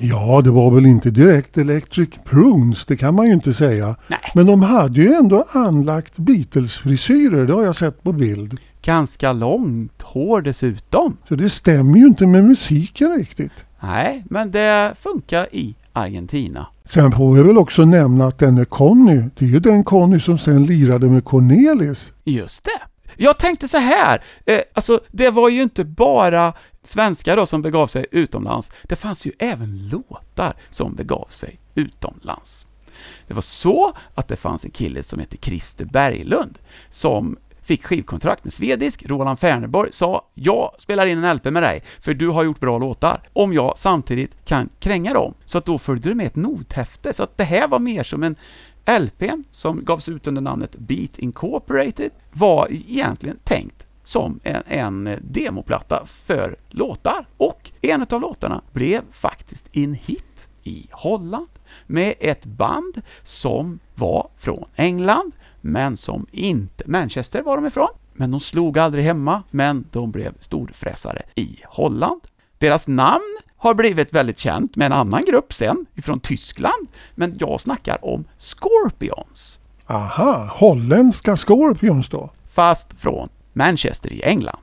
Ja, 0.00 0.40
det 0.44 0.50
var 0.50 0.70
väl 0.70 0.86
inte 0.86 1.10
direkt 1.10 1.58
Electric 1.58 2.08
Prunes, 2.24 2.84
det 2.86 2.96
kan 2.96 3.14
man 3.14 3.26
ju 3.26 3.32
inte 3.32 3.52
säga. 3.52 3.96
Nej. 4.08 4.18
Men 4.34 4.46
de 4.46 4.62
hade 4.62 5.00
ju 5.00 5.14
ändå 5.14 5.46
anlagt 5.52 6.18
Beatles-frisyrer, 6.18 7.46
det 7.46 7.52
har 7.52 7.64
jag 7.64 7.76
sett 7.76 8.02
på 8.02 8.12
bild. 8.12 8.60
Ganska 8.82 9.32
långt 9.32 10.02
hår 10.02 10.42
dessutom. 10.42 11.16
Så 11.28 11.34
det 11.34 11.50
stämmer 11.50 11.98
ju 11.98 12.06
inte 12.06 12.26
med 12.26 12.44
musiken 12.44 13.18
riktigt. 13.18 13.64
Nej, 13.80 14.24
men 14.30 14.50
det 14.50 14.94
funkar 15.00 15.54
i 15.54 15.74
Argentina. 15.92 16.66
Sen 16.84 17.12
får 17.12 17.34
vi 17.34 17.42
väl 17.42 17.58
också 17.58 17.84
nämna 17.84 18.26
att 18.26 18.38
denne 18.38 18.64
Conny, 18.64 19.22
det 19.38 19.44
är 19.44 19.48
ju 19.48 19.60
den 19.60 19.84
Conny 19.84 20.20
som 20.20 20.38
sen 20.38 20.66
lirade 20.66 21.08
med 21.08 21.24
Cornelis. 21.24 22.12
Just 22.24 22.64
det. 22.64 22.80
Jag 23.16 23.38
tänkte 23.38 23.68
så 23.68 23.78
här, 23.78 24.22
eh, 24.46 24.60
alltså 24.74 25.00
det 25.10 25.30
var 25.30 25.48
ju 25.48 25.62
inte 25.62 25.84
bara 25.84 26.52
svenskar 26.82 27.36
då 27.36 27.46
som 27.46 27.62
begav 27.62 27.86
sig 27.86 28.06
utomlands, 28.10 28.72
det 28.82 28.96
fanns 28.96 29.26
ju 29.26 29.32
även 29.38 29.88
låtar 29.88 30.54
som 30.70 30.94
begav 30.94 31.26
sig 31.28 31.60
utomlands. 31.74 32.66
Det 33.26 33.34
var 33.34 33.42
så 33.42 33.92
att 34.14 34.28
det 34.28 34.36
fanns 34.36 34.64
en 34.64 34.70
kille 34.70 35.02
som 35.02 35.18
hette 35.18 35.36
Christer 35.36 35.84
Berglund 35.84 36.58
som 36.90 37.36
fick 37.68 37.84
skivkontrakt 37.84 38.44
med 38.44 38.52
Svedisk. 38.52 39.06
Roland 39.06 39.38
Ferneborg 39.38 39.92
sa 39.92 40.26
”Jag 40.34 40.74
spelar 40.78 41.06
in 41.06 41.24
en 41.24 41.36
LP 41.36 41.44
med 41.44 41.62
dig, 41.62 41.82
för 42.00 42.14
du 42.14 42.28
har 42.28 42.44
gjort 42.44 42.60
bra 42.60 42.78
låtar, 42.78 43.28
om 43.32 43.52
jag 43.52 43.78
samtidigt 43.78 44.44
kan 44.44 44.68
kränga 44.80 45.14
dem”. 45.14 45.34
Så 45.44 45.58
att 45.58 45.64
då 45.64 45.78
följde 45.78 46.08
det 46.08 46.14
med 46.14 46.26
ett 46.26 46.36
nothäfte, 46.36 47.12
så 47.12 47.22
att 47.22 47.36
det 47.36 47.44
här 47.44 47.68
var 47.68 47.78
mer 47.78 48.02
som 48.02 48.22
en 48.22 48.36
LPn 49.00 49.44
som 49.50 49.84
gavs 49.84 50.08
ut 50.08 50.26
under 50.26 50.42
namnet 50.42 50.76
Beat 50.76 51.18
Incorporated 51.18 52.10
var 52.32 52.68
egentligen 52.70 53.38
tänkt 53.44 53.86
som 54.04 54.40
en, 54.42 54.62
en 54.66 55.18
demoplatta 55.20 56.06
för 56.06 56.56
låtar. 56.68 57.26
Och 57.36 57.70
en 57.80 58.06
av 58.10 58.20
låtarna 58.20 58.62
blev 58.72 59.02
faktiskt 59.12 59.68
en 59.72 59.94
hit 59.94 60.48
i 60.62 60.86
Holland 60.90 61.48
med 61.86 62.14
ett 62.20 62.44
band 62.44 63.02
som 63.22 63.78
var 63.94 64.30
från 64.36 64.64
England, 64.76 65.32
men 65.60 65.96
som 65.96 66.26
inte... 66.32 66.84
Manchester 66.86 67.42
var 67.42 67.56
de 67.56 67.66
ifrån, 67.66 67.88
men 68.12 68.30
de 68.30 68.40
slog 68.40 68.78
aldrig 68.78 69.04
hemma, 69.04 69.42
men 69.50 69.84
de 69.92 70.10
blev 70.10 70.32
storfräsare 70.40 71.22
i 71.34 71.56
Holland. 71.66 72.20
Deras 72.58 72.88
namn 72.88 73.38
har 73.56 73.74
blivit 73.74 74.12
väldigt 74.12 74.38
känt 74.38 74.76
med 74.76 74.86
en 74.86 74.92
annan 74.92 75.24
grupp 75.24 75.52
sen, 75.52 75.86
ifrån 75.94 76.20
Tyskland, 76.20 76.88
men 77.14 77.36
jag 77.40 77.60
snackar 77.60 78.04
om 78.04 78.24
Scorpions, 78.36 79.58
Aha, 79.86 80.50
holländska 80.54 81.36
Scorpions 81.36 82.08
då? 82.08 82.30
fast 82.50 83.00
från 83.00 83.28
Manchester 83.52 84.12
i 84.12 84.22
England. 84.22 84.58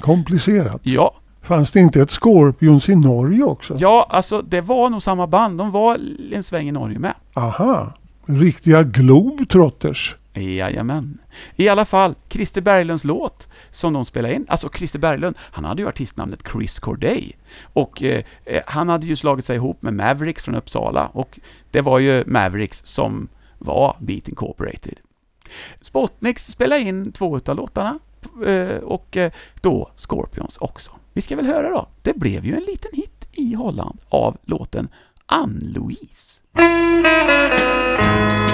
Komplicerat. 0.00 0.80
Ja, 0.82 1.14
Fanns 1.42 1.70
det 1.72 1.80
inte 1.80 2.00
ett 2.00 2.10
Scorpions 2.10 2.88
i 2.88 2.94
Norge 2.96 3.42
också? 3.44 3.76
ja, 3.78 4.06
alltså 4.10 4.42
det 4.42 4.60
var 4.60 4.90
nog 4.90 5.02
samma 5.02 5.26
band, 5.26 5.58
de 5.58 5.70
var 5.70 5.98
en 6.32 6.42
sväng 6.42 6.68
i 6.68 6.72
Norge 6.72 6.98
med. 6.98 7.14
Aha, 7.34 7.92
riktiga 8.26 8.82
Globetrotters. 8.82 10.16
Jajamän. 10.34 11.18
I 11.56 11.68
alla 11.68 11.84
fall, 11.84 12.14
Christer 12.28 12.60
Berglunds 12.60 13.04
låt 13.04 13.48
som 13.70 13.92
de 13.92 14.04
spelade 14.04 14.34
in, 14.34 14.46
alltså 14.48 14.68
Christer 14.68 14.98
Berglund, 14.98 15.36
han 15.38 15.64
hade 15.64 15.82
ju 15.82 15.88
artistnamnet 15.88 16.40
Chris 16.52 16.78
Corday. 16.78 17.36
Och 17.62 18.02
eh, 18.02 18.24
eh, 18.44 18.62
han 18.66 18.88
hade 18.88 19.06
ju 19.06 19.16
slagit 19.16 19.44
sig 19.44 19.56
ihop 19.56 19.82
med 19.82 19.94
Mavericks 19.94 20.42
från 20.42 20.54
Uppsala 20.54 21.06
och 21.06 21.38
det 21.70 21.80
var 21.80 21.98
ju 21.98 22.24
Mavericks 22.26 22.82
som 22.84 23.28
var 23.58 23.96
Beat 24.00 24.28
Incorporated. 24.28 24.94
Spotnix 25.80 26.46
spelade 26.46 26.80
in 26.80 27.12
två 27.12 27.36
utav 27.36 27.56
låtarna 27.56 27.98
eh, 28.46 28.76
och 28.76 29.16
eh, 29.16 29.32
då 29.60 29.90
Scorpions 29.96 30.56
också. 30.58 30.92
Vi 31.12 31.20
ska 31.20 31.36
väl 31.36 31.46
höra 31.46 31.70
då. 31.70 31.86
Det 32.02 32.16
blev 32.16 32.46
ju 32.46 32.54
en 32.54 32.62
liten 32.62 32.90
hit 32.92 33.28
i 33.32 33.54
Holland 33.54 33.98
av 34.08 34.36
låten 34.44 34.88
Ann-Louise. 35.26 36.35
Thank 36.56 38.40
you. 38.40 38.45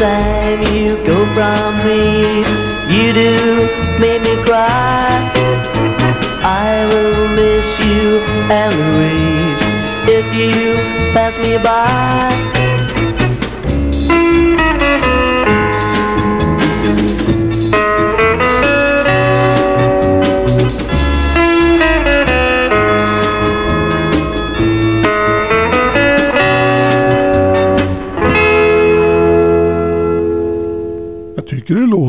Time 0.00 0.62
you 0.74 0.96
go 1.04 1.18
from 1.34 1.76
me, 1.84 2.38
you 2.88 3.12
do 3.12 3.68
make 4.00 4.22
me 4.22 4.34
cry. 4.46 5.10
I 6.42 6.86
will 6.88 7.28
miss 7.36 7.68
you, 7.84 8.24
Eloise, 8.48 9.62
if 10.08 10.26
you 10.34 10.74
pass 11.12 11.36
me 11.36 11.58
by. 11.58 12.69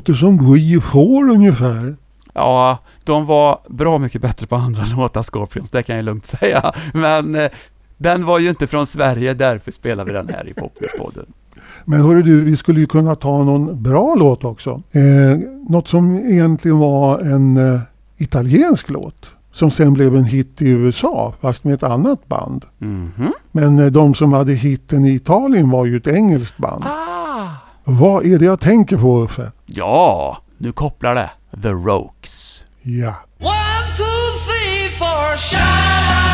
Låter 0.02 0.14
som 0.14 0.54
We 0.54 0.82
Four 0.82 1.30
ungefär. 1.30 1.96
Ja, 2.34 2.78
de 3.04 3.26
var 3.26 3.60
bra 3.68 3.98
mycket 4.00 4.22
bättre 4.22 4.48
på 4.48 4.56
andra 4.56 4.86
låtar, 4.96 5.24
Scorpions, 5.24 5.70
det 5.70 5.84
kan 5.84 5.96
jag 5.96 6.06
lugnt 6.06 6.26
säga. 6.26 6.74
Men 6.94 7.36
eh, 7.36 7.50
den 7.98 8.26
var 8.26 8.40
ju 8.40 8.50
inte 8.50 8.68
från 8.68 8.88
Sverige, 8.88 9.34
därför 9.34 9.72
spelar 9.72 10.06
vi 10.06 10.14
den 10.14 10.30
här 10.30 10.48
i 10.50 10.54
Popmuspodden. 10.54 11.26
Men 11.86 12.02
hörru 12.02 12.22
du, 12.22 12.42
vi 12.44 12.58
skulle 12.58 12.80
ju 12.80 12.86
kunna 12.86 13.16
ta 13.16 13.44
någon 13.44 13.84
bra 13.84 14.16
låt 14.16 14.44
också. 14.44 14.82
Eh, 14.92 15.38
något 15.70 15.88
som 15.88 16.18
egentligen 16.18 16.78
var 16.78 17.20
en 17.20 17.58
eh, 17.58 17.80
italiensk 18.18 18.90
låt. 18.90 19.32
Som 19.54 19.72
sen 19.72 19.94
blev 19.94 20.16
en 20.16 20.24
hit 20.24 20.62
i 20.62 20.70
USA, 20.70 21.34
fast 21.42 21.64
med 21.64 21.74
ett 21.74 21.84
annat 21.84 22.28
band. 22.28 22.66
Mhm. 22.78 23.34
Men 23.52 23.80
eh, 23.80 23.86
de 23.86 24.14
som 24.14 24.34
hade 24.34 24.54
hitten 24.54 25.06
i 25.06 25.14
Italien 25.14 25.70
var 25.70 25.86
ju 25.86 25.98
ett 25.98 26.08
engelskt 26.08 26.58
band. 26.58 26.84
Ah! 26.84 27.11
Vad 28.00 28.26
är 28.26 28.40
det 28.40 28.46
jag 28.46 28.60
tänker 28.60 28.98
på 28.98 29.24
Uffe? 29.24 29.52
Ja, 29.66 30.38
nu 30.58 30.72
kopplar 30.72 31.16
det. 31.16 31.32
The 31.62 31.70
Rokes. 31.70 32.66
Ja. 32.82 33.16
One, 33.40 33.96
two, 33.98 34.04
three, 34.46 34.90
four. 34.98 35.38
Sha 35.38 36.31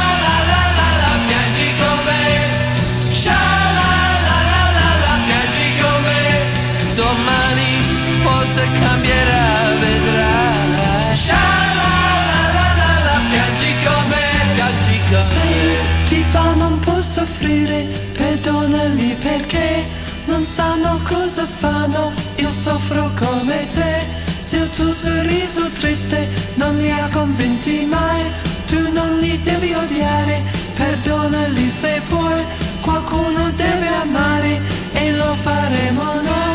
fanno? 21.98 22.14
Io 22.36 22.52
soffro 22.52 23.12
come 23.18 23.68
te. 23.68 24.26
Se 24.40 24.58
il 24.58 24.70
tuo 24.70 24.94
sorriso 24.94 25.70
triste 25.72 26.28
non 26.56 26.78
li 26.78 26.90
ha 26.90 27.10
convinti 27.12 27.86
mai, 27.86 28.24
tu 28.68 28.92
non 28.92 29.20
li 29.20 29.40
devi 29.42 29.74
odiare, 29.74 30.42
perdonali 30.76 31.70
se 31.70 32.02
puoi. 32.08 32.44
Qualcuno 32.82 33.52
deve 33.52 33.88
amare 34.02 34.62
e 34.94 35.12
lo 35.12 35.36
faremo 35.42 36.04
noi. 36.22 36.48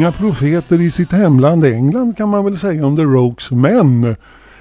unga 0.00 0.12
profeter 0.12 0.80
i 0.80 0.90
sitt 0.90 1.12
hemland 1.12 1.64
England 1.64 2.16
kan 2.16 2.28
man 2.28 2.44
väl 2.44 2.58
säga 2.58 2.86
om 2.86 2.96
The 2.96 3.02
Rokes. 3.02 3.50
Men 3.50 4.16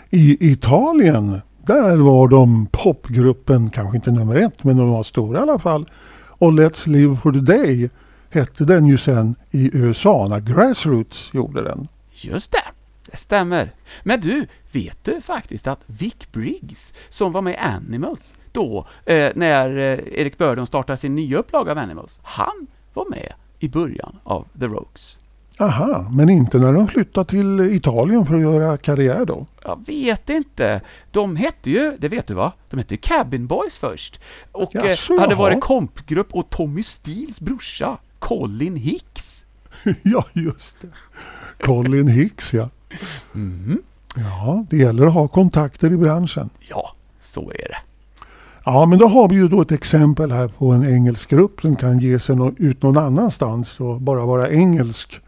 i 0.09 0.51
Italien, 0.51 1.41
där 1.65 1.97
var 1.97 2.27
de 2.27 2.67
popgruppen, 2.71 3.69
kanske 3.69 3.97
inte 3.97 4.11
nummer 4.11 4.35
ett, 4.35 4.63
men 4.63 4.77
de 4.77 4.89
var 4.89 5.03
stora 5.03 5.39
i 5.39 5.41
alla 5.41 5.59
fall. 5.59 5.89
Och 6.27 6.51
Let's 6.51 6.89
Live 6.89 7.17
for 7.17 7.31
the 7.31 7.39
Day 7.39 7.89
hette 8.29 8.63
den 8.63 8.85
ju 8.85 8.97
sen 8.97 9.35
i 9.51 9.69
USA 9.73 10.27
när 10.29 10.39
Grassroots 10.39 11.29
gjorde 11.33 11.63
den. 11.63 11.87
Just 12.11 12.51
det, 12.51 12.71
det 13.11 13.17
stämmer. 13.17 13.73
Men 14.03 14.19
du, 14.19 14.47
vet 14.71 15.03
du 15.03 15.21
faktiskt 15.21 15.67
att 15.67 15.83
Vic 15.85 16.31
Briggs, 16.31 16.93
som 17.09 17.31
var 17.31 17.41
med 17.41 17.53
i 17.53 17.57
Animals, 17.57 18.33
då, 18.51 18.87
eh, 19.05 19.31
när 19.35 19.77
eh, 19.77 19.99
Eric 20.21 20.37
Burdon 20.37 20.67
startade 20.67 20.97
sin 20.97 21.15
nya 21.15 21.37
upplaga 21.37 21.71
av 21.71 21.77
Animals, 21.77 22.19
han 22.23 22.67
var 22.93 23.05
med 23.09 23.33
i 23.59 23.69
början 23.69 24.19
av 24.23 24.47
The 24.59 24.65
Rokes. 24.65 25.19
Aha, 25.59 26.07
men 26.11 26.29
inte 26.29 26.57
när 26.57 26.73
de 26.73 26.87
flyttade 26.87 27.29
till 27.29 27.59
Italien 27.59 28.25
för 28.25 28.35
att 28.35 28.41
göra 28.41 28.77
karriär 28.77 29.25
då. 29.25 29.45
Jag 29.63 29.85
vet 29.85 30.29
inte. 30.29 30.81
De 31.11 31.35
hette 31.35 31.69
ju, 31.71 31.97
det 31.99 32.09
vet 32.09 32.27
du 32.27 32.33
va? 32.33 32.51
De 32.69 32.77
hette 32.77 32.93
ju 32.93 32.97
Cabin 32.97 33.47
Boys 33.47 33.77
först. 33.77 34.19
Och 34.51 34.75
eh, 34.75 34.85
Jaså, 34.85 35.19
hade 35.19 35.33
jaha. 35.33 35.39
varit 35.39 35.61
kompgrupp 35.61 36.35
och 36.35 36.49
Tommy 36.49 36.83
Steels 36.83 37.41
brorsa, 37.41 37.97
Colin 38.19 38.75
Hicks. 38.75 39.45
ja, 40.03 40.25
just 40.33 40.81
det. 40.81 40.87
Colin 41.65 42.07
Hicks 42.07 42.53
ja. 42.53 42.69
Ja, 44.15 44.65
det 44.69 44.77
gäller 44.77 45.05
att 45.07 45.13
ha 45.13 45.27
kontakter 45.27 45.91
i 45.91 45.97
branschen. 45.97 46.49
Ja, 46.59 46.91
så 47.21 47.41
är 47.41 47.69
det. 47.69 47.77
Ja, 48.65 48.85
men 48.85 48.99
då 48.99 49.07
har 49.07 49.29
vi 49.29 49.35
ju 49.35 49.47
då 49.47 49.61
ett 49.61 49.71
exempel 49.71 50.31
här 50.31 50.47
på 50.47 50.71
en 50.71 50.85
engelsk 50.95 51.29
grupp 51.29 51.61
som 51.61 51.75
kan 51.75 51.99
ge 51.99 52.19
sig 52.19 52.35
ut 52.57 52.83
någon 52.83 52.97
annanstans 52.97 53.79
och 53.79 54.01
bara 54.01 54.25
vara 54.25 54.49
engelsk. 54.49 55.21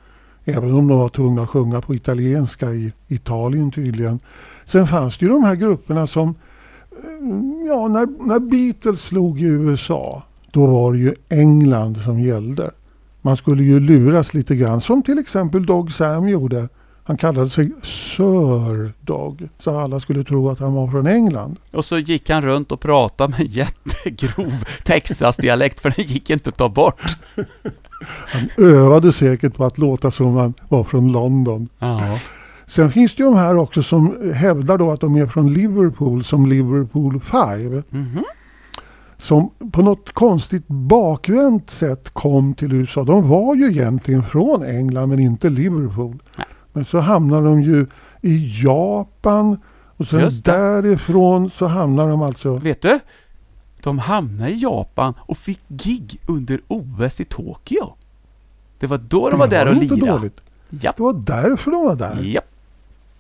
Även 0.46 0.74
om 0.74 0.88
de 0.88 0.98
var 0.98 1.10
tvungna 1.10 1.44
att 1.44 1.50
sjunga 1.50 1.82
på 1.82 1.96
italienska 1.96 2.72
i 2.72 2.94
Italien 3.08 3.72
tydligen. 3.72 4.20
Sen 4.66 4.88
fanns 4.88 5.18
det 5.18 5.26
ju 5.26 5.32
de 5.32 5.44
här 5.44 5.56
grupperna 5.56 6.08
som, 6.08 6.30
eh, 6.92 7.68
ja 7.68 7.88
när, 7.88 8.28
när 8.28 8.40
Beatles 8.40 9.02
slog 9.02 9.42
i 9.42 9.46
USA, 9.46 10.24
då 10.52 10.66
var 10.66 10.94
det 10.94 11.00
ju 11.00 11.16
England 11.30 11.98
som 11.98 12.20
gällde. 12.20 12.72
Man 13.22 13.38
skulle 13.38 13.64
ju 13.64 13.80
luras 13.80 14.34
lite 14.34 14.56
grann, 14.56 14.82
som 14.82 15.04
till 15.04 15.20
exempel 15.20 15.66
Dog 15.66 15.92
Sam 15.92 16.30
gjorde. 16.30 16.70
Han 17.04 17.18
kallade 17.18 17.50
sig 17.50 17.72
Sir 17.84 18.94
Dog, 19.02 19.50
så 19.58 19.80
alla 19.80 20.00
skulle 20.00 20.24
tro 20.24 20.50
att 20.50 20.60
han 20.60 20.74
var 20.74 20.88
från 20.88 21.08
England. 21.08 21.58
Och 21.72 21.86
så 21.86 21.98
gick 21.98 22.30
han 22.30 22.42
runt 22.42 22.72
och 22.72 22.80
pratade 22.80 23.36
med 23.38 23.48
jättegrov 23.48 24.64
Texas-dialekt, 24.84 25.80
för 25.80 25.94
den 25.98 26.06
gick 26.06 26.30
inte 26.30 26.50
att 26.50 26.58
ta 26.58 26.70
bort. 26.70 27.02
övade 28.58 29.12
säkert 29.12 29.54
på 29.54 29.66
att 29.66 29.78
låta 29.78 30.12
som 30.12 30.36
han 30.36 30.54
var 30.70 30.84
från 30.84 31.12
London. 31.12 31.68
Ja. 31.80 32.20
Sen 32.68 32.92
finns 32.92 33.16
det 33.16 33.24
ju 33.24 33.30
de 33.30 33.36
här 33.38 33.58
också 33.58 33.84
som 33.84 34.32
hävdar 34.34 34.78
då 34.78 34.92
att 34.92 35.02
de 35.02 35.16
är 35.16 35.28
från 35.28 35.54
Liverpool 35.54 36.24
som 36.24 36.46
Liverpool 36.46 37.22
5. 37.22 37.84
Mhm. 37.90 38.24
Som 39.18 39.52
på 39.72 39.82
något 39.82 40.14
konstigt 40.14 40.68
bakvänt 40.68 41.70
sätt 41.70 42.10
kom 42.10 42.54
till 42.54 42.74
USA. 42.74 43.04
De 43.04 43.30
var 43.30 43.56
ju 43.56 43.72
egentligen 43.72 44.24
från 44.24 44.64
England 44.64 45.10
men 45.10 45.20
inte 45.20 45.50
Liverpool. 45.50 46.20
Nej. 46.36 46.48
Men 46.74 46.86
så 46.86 47.00
hamnar 47.00 47.42
de 47.42 47.62
ju 47.62 47.86
i 48.22 48.64
Japan 48.64 49.58
och 49.98 50.08
sen 50.08 50.30
därifrån 50.44 51.50
så 51.50 51.66
hamnar 51.66 52.08
de 52.08 52.22
alltså... 52.22 52.56
Vet 52.58 52.82
du? 52.82 53.00
De 53.84 54.00
hamnade 54.00 54.50
i 54.50 54.60
Japan 54.60 55.14
och 55.20 55.38
fick 55.38 55.60
gig 55.68 56.22
under 56.28 56.62
OS 56.68 57.20
i 57.20 57.26
Tokyo. 57.26 57.94
Det 58.80 58.88
var 58.88 58.98
då 58.98 59.30
de 59.30 59.40
var 59.40 59.48
där 59.48 59.68
och 59.68 59.76
lirade. 59.76 60.12
dåligt. 60.12 60.42
Japp. 60.70 60.98
Det 60.98 61.04
var 61.04 61.14
därför 61.14 61.72
de 61.72 61.84
var 61.86 61.96
där. 61.96 62.22
Japp. 62.22 62.46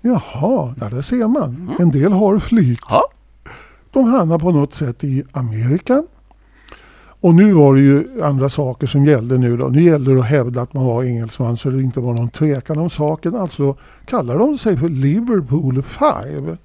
Jaha, 0.01 0.73
där, 0.77 0.89
där 0.89 1.01
ser 1.01 1.27
man. 1.27 1.75
En 1.79 1.91
del 1.91 2.11
har 2.11 2.39
flyt. 2.39 2.79
Ja. 2.89 3.03
De 3.91 4.05
hamnar 4.05 4.39
på 4.39 4.51
något 4.51 4.73
sätt 4.73 5.03
i 5.03 5.23
Amerika. 5.31 6.03
Och 7.21 7.35
nu 7.35 7.53
var 7.53 7.75
det 7.75 7.81
ju 7.81 8.21
andra 8.23 8.49
saker 8.49 8.87
som 8.87 9.05
gällde 9.05 9.37
nu 9.37 9.57
då. 9.57 9.67
Nu 9.67 9.83
gällde 9.83 10.13
det 10.13 10.19
att 10.19 10.25
hävda 10.25 10.61
att 10.61 10.73
man 10.73 10.85
var 10.85 11.03
engelsman 11.03 11.57
så 11.57 11.69
det 11.69 11.83
inte 11.83 11.99
var 11.99 12.13
någon 12.13 12.29
tvekan 12.29 12.77
om 12.77 12.89
saken. 12.89 13.35
Alltså 13.35 13.77
kallar 14.05 14.37
de 14.37 14.57
sig 14.57 14.77
för 14.77 14.89
Liverpool 14.89 15.83
5. 15.83 16.57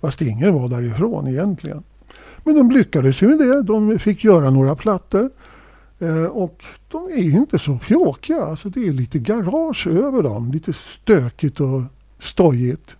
Fast 0.00 0.22
ingen 0.22 0.54
var 0.54 0.68
därifrån 0.68 1.28
egentligen. 1.28 1.82
Men 2.44 2.54
de 2.54 2.70
lyckades 2.70 3.22
ju 3.22 3.28
med 3.28 3.38
det. 3.38 3.62
De 3.62 3.98
fick 3.98 4.24
göra 4.24 4.50
några 4.50 4.76
plattor. 4.76 5.30
Eh, 5.98 6.24
och 6.24 6.64
de 6.88 7.06
är 7.06 7.36
inte 7.36 7.58
så 7.58 7.78
pjåkiga. 7.78 8.44
Alltså 8.44 8.68
det 8.68 8.86
är 8.88 8.92
lite 8.92 9.18
garage 9.18 9.86
över 9.86 10.22
dem. 10.22 10.52
Lite 10.52 10.72
stökigt 10.72 11.60
och 11.60 11.82
stojigt. 12.18 12.96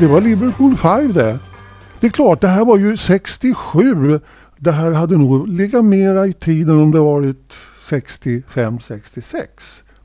Det 0.00 0.06
var 0.06 0.20
Liverpool 0.20 0.76
5 0.76 1.12
det. 1.12 1.38
Det 2.00 2.06
är 2.06 2.10
klart, 2.10 2.40
det 2.40 2.48
här 2.48 2.64
var 2.64 2.78
ju 2.78 2.96
67. 2.96 4.20
Det 4.56 4.72
här 4.72 4.90
hade 4.90 5.16
nog 5.16 5.48
legat 5.48 5.84
mera 5.84 6.26
i 6.26 6.32
tiden 6.32 6.80
om 6.80 6.90
det 6.90 7.00
varit 7.00 7.54
65-66. 7.80 9.46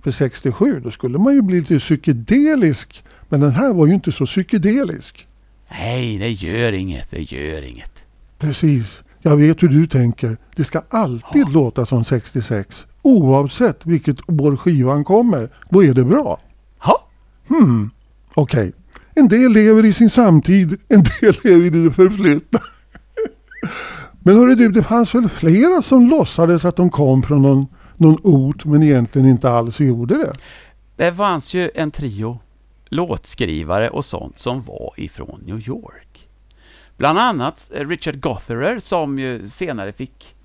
För 0.03 0.11
67, 0.11 0.79
då 0.79 0.91
skulle 0.91 1.17
man 1.17 1.33
ju 1.33 1.41
bli 1.41 1.59
lite 1.59 1.79
psykedelisk. 1.79 3.03
Men 3.29 3.39
den 3.39 3.51
här 3.51 3.73
var 3.73 3.87
ju 3.87 3.93
inte 3.93 4.11
så 4.11 4.25
psykedelisk. 4.25 5.27
Nej, 5.71 6.17
det 6.17 6.29
gör 6.31 6.73
inget, 6.73 7.11
det 7.11 7.31
gör 7.31 7.61
inget. 7.61 8.05
Precis. 8.39 9.03
Jag 9.21 9.37
vet 9.37 9.63
hur 9.63 9.67
du 9.67 9.87
tänker. 9.87 10.37
Det 10.55 10.63
ska 10.63 10.81
alltid 10.89 11.49
låta 11.49 11.85
som 11.85 12.03
66. 12.03 12.85
Oavsett 13.01 13.85
vilket 13.85 14.29
år 14.29 14.57
skivan 14.57 15.03
kommer. 15.03 15.49
Då 15.69 15.83
är 15.83 15.93
det 15.93 16.03
bra. 16.03 16.39
Ja, 16.85 17.07
Hmm, 17.47 17.89
okej. 18.33 18.73
En 19.15 19.27
del 19.27 19.51
lever 19.51 19.85
i 19.85 19.93
sin 19.93 20.09
samtid, 20.09 20.79
en 20.87 21.03
del 21.03 21.35
lever 21.43 21.65
i 21.65 21.69
det 21.69 21.91
förflutna. 21.91 22.59
Men 24.19 24.35
hörru 24.35 24.55
du, 24.55 24.69
det 24.69 24.83
fanns 24.83 25.15
väl 25.15 25.29
flera 25.29 25.81
som 25.81 26.09
låtsades 26.09 26.65
att 26.65 26.75
de 26.75 26.89
kom 26.89 27.23
från 27.23 27.41
någon, 27.41 27.67
någon 27.97 28.19
ort 28.23 28.65
men 28.65 28.83
egentligen 28.83 29.27
inte 29.27 29.49
alls 29.49 29.79
gjorde 29.79 30.17
det? 30.17 30.33
det 30.95 31.13
fanns 31.13 31.53
ju 31.53 31.71
en 31.75 31.91
trio 31.91 32.39
låtskrivare 32.85 33.89
och 33.89 34.05
sånt 34.05 34.39
som 34.39 34.61
var 34.61 34.93
ifrån 34.97 35.41
New 35.45 35.67
York. 35.67 36.29
Bland 36.97 37.19
annat 37.19 37.71
Richard 37.73 38.19
Gotherer 38.19 38.79
som 38.79 39.19
ju 39.19 39.49
senare 39.49 39.93
fick 39.93 40.35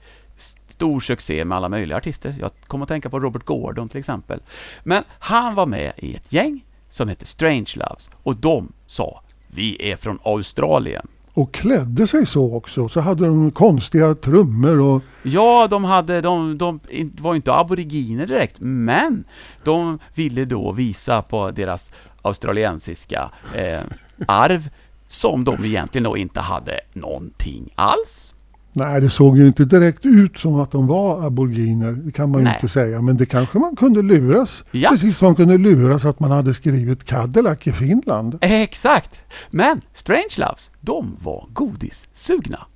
stor 0.69 1.01
succé 1.01 1.45
med 1.45 1.57
alla 1.57 1.69
möjliga 1.69 1.99
artister. 1.99 2.37
Jag 2.41 2.51
kom 2.67 2.83
att 2.83 2.89
tänka 2.89 3.11
på 3.11 3.21
Robert 3.21 3.45
Gordon 3.45 3.89
till 3.89 3.99
exempel. 3.99 4.41
Men 4.85 5.03
han 5.19 5.55
var 5.55 5.67
med 5.67 5.93
i 5.97 6.15
ett 6.15 6.33
gäng 6.33 6.65
som 6.91 7.09
hette 7.09 7.27
Strange 7.27 7.73
Loves 7.75 8.11
och 8.23 8.37
de 8.37 8.73
sa 8.87 9.23
Vi 9.47 9.91
är 9.93 9.97
från 9.97 10.19
Australien. 10.25 11.07
Och 11.35 11.55
klädde 11.55 12.07
sig 12.07 12.27
så 12.27 12.55
också. 12.57 12.89
Så 12.89 13.01
hade 13.01 13.27
de 13.27 13.51
konstiga 13.51 14.15
trummor 14.15 14.81
och 14.81 15.03
Ja, 15.23 15.67
de 15.71 15.85
hade, 15.85 16.21
de, 16.21 16.59
de 16.59 16.81
var 17.21 17.35
inte 17.35 17.55
aboriginer 17.55 18.27
direkt, 18.27 18.57
men 18.61 19.25
de 19.65 19.99
ville 20.15 20.45
då 20.45 20.73
visa 20.73 21.23
på 21.23 21.51
deras 21.51 21.93
australiensiska 22.23 23.31
eh, 23.55 23.81
arv, 24.29 24.69
som 25.09 25.45
de 25.45 25.65
egentligen 25.65 26.05
då 26.05 26.17
inte 26.17 26.41
hade 26.41 26.81
någonting 26.93 27.73
alls. 27.75 28.35
Nej, 28.73 29.01
det 29.01 29.11
såg 29.11 29.39
ju 29.39 29.47
inte 29.47 29.65
direkt 29.65 30.07
ut 30.07 30.39
som 30.39 30.61
att 30.61 30.71
de 30.73 30.87
var 30.87 31.27
aboriginer. 31.27 31.93
Det 31.93 32.13
kan 32.13 32.31
man 32.31 32.41
ju 32.43 32.49
inte 32.49 32.69
säga. 32.69 33.01
Men 33.01 33.17
det 33.17 33.27
kanske 33.27 33.59
man 33.59 33.77
kunde 33.77 34.03
luras. 34.03 34.65
Ja. 34.71 34.91
Precis 34.91 35.19
som 35.19 35.27
man 35.27 35.35
kunde 35.35 35.59
luras 35.59 36.05
att 36.05 36.21
man 36.21 36.31
hade 36.31 36.55
skrivit 36.55 37.05
Cadillac 37.05 37.67
i 37.67 37.73
Finland. 37.73 38.39
Exakt! 38.41 39.23
Men 39.51 39.81
Strange 39.95 40.35
Loves, 40.39 40.71
de 40.81 41.17
var 41.23 41.47
godissugna. 41.53 42.67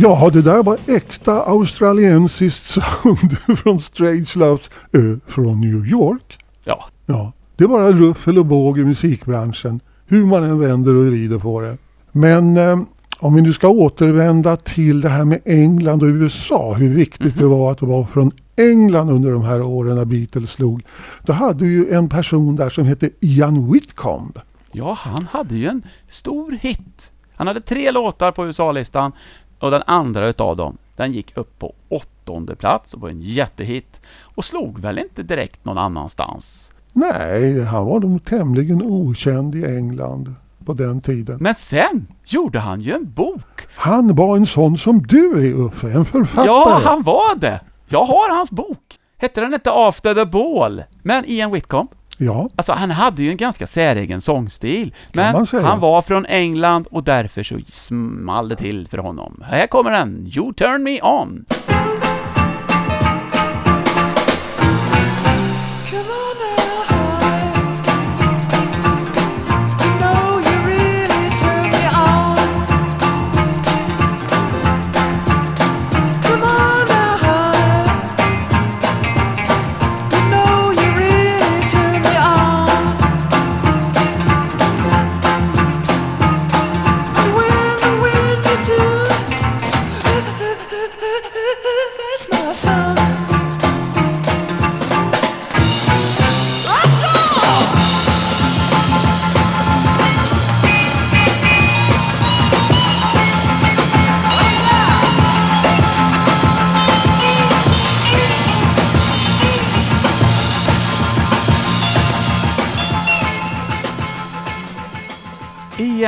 Ja, 0.00 0.30
det 0.32 0.42
där 0.42 0.62
var 0.62 0.78
äkta 0.86 1.42
australiensiskt 1.42 2.66
sound 2.66 3.38
från 3.58 3.78
Strange 3.78 4.32
Loves 4.36 4.70
ö, 4.92 5.16
från 5.26 5.60
New 5.60 5.86
York. 5.86 6.38
Ja, 6.64 6.84
Ja, 7.06 7.32
det 7.56 7.64
är 7.64 7.68
bara 7.68 7.92
ruffel 7.92 8.38
och 8.38 8.46
båg 8.46 8.78
i 8.78 8.84
musikbranschen. 8.84 9.80
Hur 10.06 10.26
man 10.26 10.44
än 10.44 10.58
vänder 10.58 10.94
och 10.94 11.06
vrider 11.06 11.38
på 11.38 11.60
det. 11.60 11.76
Men 12.12 12.56
eh, 12.56 12.78
om 13.20 13.34
vi 13.34 13.42
nu 13.42 13.52
ska 13.52 13.68
återvända 13.68 14.56
till 14.56 15.00
det 15.00 15.08
här 15.08 15.24
med 15.24 15.40
England 15.44 16.02
och 16.02 16.06
USA. 16.08 16.74
Hur 16.74 16.94
viktigt 16.94 17.36
det 17.38 17.46
var 17.46 17.72
att 17.72 17.82
vara 17.82 18.06
från 18.06 18.30
England 18.56 19.10
under 19.10 19.30
de 19.32 19.42
här 19.44 19.62
åren 19.62 19.96
när 19.96 20.04
Beatles 20.04 20.50
slog. 20.50 20.82
Då 21.22 21.32
hade 21.32 21.66
ju 21.66 21.90
en 21.90 22.08
person 22.08 22.56
där 22.56 22.70
som 22.70 22.84
hette 22.84 23.10
Ian 23.20 23.72
Whitcomb. 23.72 24.38
ja, 24.72 24.92
han 25.00 25.26
hade 25.30 25.54
ju 25.54 25.66
en 25.66 25.82
stor 26.08 26.52
hit. 26.60 27.12
Han 27.36 27.46
hade 27.46 27.60
tre 27.60 27.90
låtar 27.90 28.32
på 28.32 28.46
USA-listan 28.46 29.12
och 29.58 29.70
den 29.70 29.82
andra 29.86 30.28
utav 30.28 30.56
dem, 30.56 30.76
den 30.96 31.12
gick 31.12 31.36
upp 31.36 31.58
på 31.58 31.74
åttonde 31.88 32.56
plats 32.56 32.94
och 32.94 33.00
var 33.00 33.08
en 33.08 33.20
jättehit 33.22 34.00
och 34.20 34.44
slog 34.44 34.78
väl 34.78 34.98
inte 34.98 35.22
direkt 35.22 35.64
någon 35.64 35.78
annanstans. 35.78 36.72
Nej, 36.92 37.64
han 37.64 37.86
var 37.86 38.00
nog 38.00 38.24
tämligen 38.24 38.82
okänd 38.82 39.54
i 39.54 39.64
England 39.64 40.34
på 40.64 40.72
den 40.72 41.00
tiden. 41.00 41.38
Men 41.40 41.54
sen 41.54 42.06
gjorde 42.24 42.58
han 42.58 42.80
ju 42.80 42.92
en 42.92 43.12
bok. 43.12 43.66
Han 43.74 44.14
var 44.14 44.36
en 44.36 44.46
sån 44.46 44.78
som 44.78 45.02
du 45.02 45.48
är 45.48 45.52
Uffe, 45.52 45.92
en 45.92 46.04
författare. 46.04 46.46
Ja, 46.46 46.80
han 46.84 47.02
var 47.02 47.36
det! 47.36 47.60
Jag 47.88 48.04
har 48.04 48.36
hans 48.36 48.50
bok. 48.50 48.98
Hette 49.18 49.40
den 49.40 49.54
inte 49.54 49.70
After 49.72 50.14
the 50.14 50.24
Ball? 50.24 50.82
Men 51.02 51.24
Ian 51.26 51.52
Whitcomb, 51.52 51.88
Ja, 52.20 52.48
alltså 52.56 52.72
han 52.72 52.90
hade 52.90 53.22
ju 53.22 53.30
en 53.30 53.36
ganska 53.36 53.66
säregen 53.66 54.20
sångstil. 54.20 54.94
Men 55.12 55.46
han 55.52 55.80
var 55.80 56.02
från 56.02 56.26
England 56.26 56.86
och 56.90 57.04
därför 57.04 57.42
så 57.42 57.58
small 57.66 58.48
det 58.48 58.56
till 58.56 58.88
för 58.88 58.98
honom. 58.98 59.44
Här 59.46 59.66
kommer 59.66 59.90
den, 59.90 60.30
You 60.34 60.52
Turn 60.52 60.82
Me 60.82 61.02
On. 61.02 61.44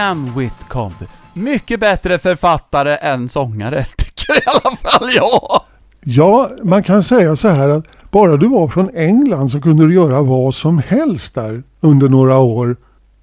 Ian 0.01 0.38
Whitcomb. 0.38 0.94
Mycket 1.34 1.80
bättre 1.80 2.18
författare 2.18 2.96
än 2.96 3.28
sångare, 3.28 3.84
tycker 3.96 4.38
i 4.38 4.42
alla 4.46 4.76
fall 4.76 5.11
jag. 5.14 5.62
Ja, 6.01 6.51
man 6.62 6.82
kan 6.82 7.03
säga 7.03 7.36
så 7.36 7.48
här 7.48 7.68
att 7.68 7.84
bara 8.11 8.36
du 8.36 8.48
var 8.48 8.68
från 8.68 8.90
England 8.94 9.51
så 9.51 9.61
kunde 9.61 9.86
du 9.86 9.94
göra 9.94 10.22
vad 10.22 10.55
som 10.55 10.78
helst 10.78 11.34
där 11.34 11.62
under 11.80 12.09
några 12.09 12.38
år. 12.38 12.76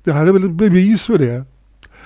Det 0.04 0.12
här 0.12 0.28
är 0.28 0.32
väl 0.32 0.44
ett 0.44 0.52
bevis 0.52 1.06
för 1.06 1.18
det. 1.18 1.44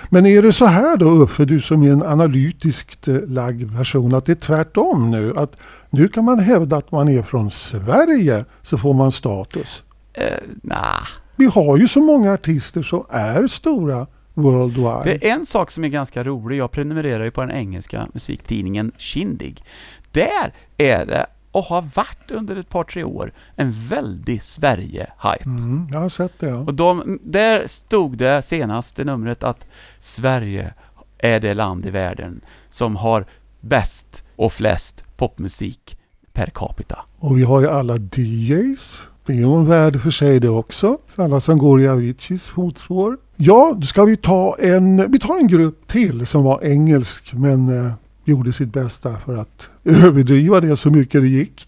Men 0.10 0.26
är 0.26 0.42
det 0.42 0.54
så 0.54 0.66
här 0.66 0.98
då 0.98 1.10
Uffe, 1.10 1.46
du 1.46 1.62
som 1.62 1.84
är 1.84 1.92
en 1.92 2.04
analytiskt 2.04 3.08
eh, 3.08 3.16
lagd 3.28 3.78
person, 3.78 4.16
att 4.16 4.26
det 4.26 4.32
är 4.32 4.36
tvärtom 4.36 5.12
nu? 5.12 5.34
Att 5.38 5.58
nu 5.90 6.08
kan 6.08 6.26
man 6.26 6.40
hävda 6.40 6.78
att 6.78 6.92
man 6.92 7.10
är 7.10 7.24
från 7.24 7.52
Sverige 7.52 8.46
så 8.62 8.78
får 8.78 8.94
man 8.94 9.12
status. 9.12 9.84
Uh, 10.18 10.54
nah. 10.64 11.08
Vi 11.36 11.46
har 11.46 11.78
ju 11.78 11.88
så 11.88 12.00
många 12.00 12.34
artister 12.34 12.84
som 12.84 13.06
är 13.10 13.48
stora 13.48 14.08
worldwide. 14.34 15.02
Det 15.04 15.30
är 15.30 15.34
en 15.34 15.46
sak 15.46 15.72
som 15.72 15.84
är 15.84 15.88
ganska 15.88 16.24
rolig. 16.24 16.58
Jag 16.58 16.72
prenumererar 16.72 17.24
ju 17.24 17.32
på 17.32 17.42
den 17.42 17.52
engelska 17.52 18.08
musiktidningen 18.14 18.92
Kindig. 18.98 19.64
Där 20.12 20.54
är 20.78 21.06
det, 21.06 21.26
och 21.52 21.64
har 21.64 21.82
varit 21.96 22.32
under 22.32 22.56
ett 22.56 22.70
par, 22.70 22.84
tre 22.84 23.04
år, 23.04 23.34
en 23.56 23.88
väldig 23.88 24.42
Sverige-hype. 24.42 25.46
Mm, 25.46 25.88
jag 25.92 26.00
har 26.00 26.10
sett 26.10 26.40
det. 26.40 26.48
Ja. 26.48 26.58
Och 26.58 26.74
de, 26.74 27.20
där 27.24 27.68
stod 27.68 28.18
det 28.18 28.42
senaste 28.42 29.04
numret 29.04 29.44
att 29.44 29.68
Sverige 30.00 30.74
är 31.18 31.40
det 31.40 31.54
land 31.54 31.86
i 31.86 31.90
världen 31.90 32.42
som 32.70 32.96
har 32.96 33.26
bäst 33.60 34.24
och 34.36 34.54
flest 34.54 35.04
popmusik 35.18 35.98
per 36.34 36.52
capita. 36.56 37.00
Och 37.20 37.38
vi 37.38 37.44
har 37.44 37.62
ju 37.62 37.68
alla 37.68 37.98
DJs. 37.98 39.00
Det 39.26 39.34
är 39.34 39.38
ju 39.38 39.54
en 39.54 39.66
värld 39.66 40.02
för 40.02 40.12
sig 40.12 40.40
det 40.40 40.50
också. 40.50 40.98
Så 41.08 41.24
Alla 41.24 41.40
som 41.40 41.58
går 41.58 41.82
i 41.82 41.88
Aviciis 41.88 42.48
fotspår. 42.48 43.18
Ja, 43.44 43.74
då 43.78 43.82
ska 43.82 44.06
vi 44.06 44.18
ta 44.18 44.56
en, 44.60 45.12
vi 45.12 45.20
tar 45.20 45.38
en 45.38 45.48
grupp 45.48 45.88
till 45.88 46.26
som 46.26 46.44
var 46.44 46.64
engelsk 46.64 47.34
men 47.34 47.86
eh, 47.86 47.94
gjorde 48.26 48.54
sitt 48.54 48.74
bästa 48.74 49.18
för 49.26 49.38
att 49.38 49.70
överdriva 49.84 50.60
det 50.60 50.76
så 50.76 50.90
mycket 50.90 51.22
det 51.22 51.28
gick. 51.28 51.68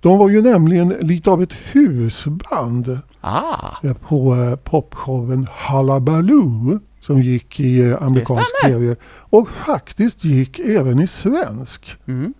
De 0.00 0.18
var 0.18 0.28
ju 0.28 0.42
nämligen 0.42 0.88
lite 0.88 1.30
av 1.30 1.42
ett 1.42 1.52
husband 1.52 2.98
Ah, 3.20 3.76
eh, 3.82 3.94
på 3.94 4.34
eh, 4.34 4.56
popshowen 4.56 5.46
Hullabaloo 5.68 6.80
som 7.00 7.22
gick 7.22 7.60
i 7.60 7.80
eh, 7.80 8.02
amerikansk 8.02 8.62
tv 8.64 8.96
och 9.04 9.48
faktiskt 9.48 10.24
gick 10.24 10.58
även 10.58 11.00
i 11.00 11.06
svensk. 11.06 11.96
mm. 12.06 12.34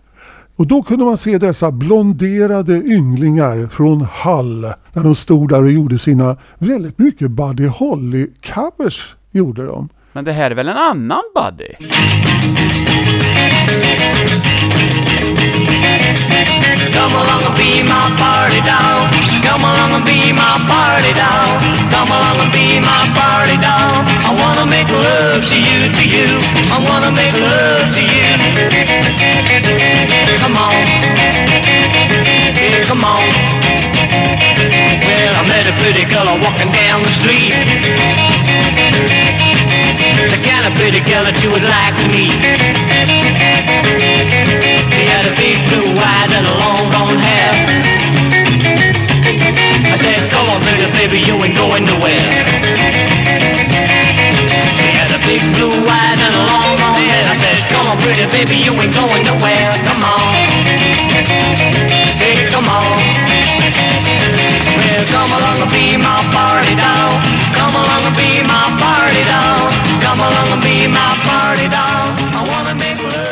Och 0.59 0.67
då 0.67 0.83
kunde 0.83 1.05
man 1.05 1.17
se 1.17 1.39
dessa 1.39 1.71
blonderade 1.71 2.73
ynglingar 2.73 3.69
från 3.73 4.07
Hull 4.25 4.73
när 4.93 5.03
de 5.03 5.15
stod 5.15 5.49
där 5.49 5.63
och 5.63 5.71
gjorde 5.71 5.99
sina 5.99 6.37
väldigt 6.59 6.99
mycket 6.99 7.31
Buddy 7.31 7.67
Holly-covers. 7.67 9.01
Gjorde 9.33 9.67
de. 9.67 9.89
men 10.13 10.25
det 10.25 10.33
här 10.33 10.51
är 10.51 10.55
väl 10.55 10.69
en 10.69 10.77
annan 10.77 11.23
Buddy? 11.35 11.75
Come 16.95 17.15
along 17.15 17.43
and 17.49 17.57
be 17.57 17.83
my 17.83 18.07
party 18.19 18.61
doll. 18.71 19.03
Come 19.47 19.65
along 19.65 19.93
and 19.93 20.05
be 20.05 20.33
my 20.33 20.55
party 20.69 21.13
doll. 21.23 21.51
Come 21.95 22.11
along 22.17 22.39
and 22.43 22.53
be 22.53 22.81
my 22.81 23.05
party 23.19 23.57
doll. 23.67 23.97
I 24.29 24.31
wanna 24.43 24.67
make 24.67 24.91
love 24.91 25.43
to 25.53 25.57
you, 25.69 25.79
to 25.99 26.05
you. 26.15 26.29
I 26.75 26.79
wanna 26.89 27.11
make 27.11 27.35
love 27.39 27.95
to 27.95 28.03
you. 28.03 29.28
Come 30.37 30.57
on. 30.61 30.76
Yeah, 32.61 32.85
come 32.85 33.01
on. 33.01 33.24
Well, 35.09 35.33
I 35.33 35.43
met 35.49 35.64
a 35.64 35.72
pretty 35.81 36.05
girl 36.05 36.29
walking 36.45 36.68
down 36.68 37.01
the 37.03 37.09
street. 37.09 37.57
The 40.29 40.39
kind 40.45 40.68
of 40.68 40.76
pretty 40.76 41.01
girl 41.09 41.24
that 41.24 41.41
you 41.41 41.49
would 41.49 41.64
like 41.64 41.97
to 41.97 42.07
meet. 42.12 42.37
She 44.93 45.03
had 45.09 45.24
a 45.24 45.33
big 45.41 45.57
blue 45.72 45.97
eyes 45.97 46.33
and 46.37 46.45
a 46.45 46.55
long 46.61 46.85
blonde 46.93 47.20
hair. 47.24 47.53
I 49.89 49.97
said, 49.97 50.20
come 50.29 50.53
on, 50.53 50.61
pretty 50.61 50.85
baby, 50.93 51.24
you 51.24 51.41
ain't 51.41 51.57
going 51.57 51.85
nowhere. 51.89 53.18
Big 55.29 55.45
blue 55.55 55.76
eyes 55.85 56.20
and 56.24 56.37
long 56.49 56.72
blonde 56.81 57.05
hair. 57.05 57.20
I 57.29 57.37
said, 57.37 57.59
come 57.68 57.87
on, 57.93 58.01
pretty 58.01 58.24
baby, 58.33 58.57
you 58.64 58.72
ain't 58.81 58.95
going 58.97 59.22
nowhere. 59.29 59.68
Come 59.85 60.03
on. 60.09 60.33
Hey, 62.16 62.49
come 62.49 62.64
on. 62.64 62.97
Well, 64.81 65.05
come 65.12 65.33
along 65.37 65.59
and 65.64 65.70
be 65.76 65.85
my 66.01 66.16
party 66.33 66.74
doll. 66.81 67.12
Come 67.53 67.76
along 67.76 68.09
and 68.09 68.16
be 68.16 68.41
my 68.41 68.64
party 68.81 69.22
doll. 69.29 69.68
Come 70.01 70.20
along 70.24 70.49
and 70.57 70.62
be 70.64 70.89
my 70.89 71.12
party 71.29 71.68
doll. 71.76 72.09
I 72.33 72.43
wanna 72.49 72.74
make 72.81 72.97
love. 73.05 73.29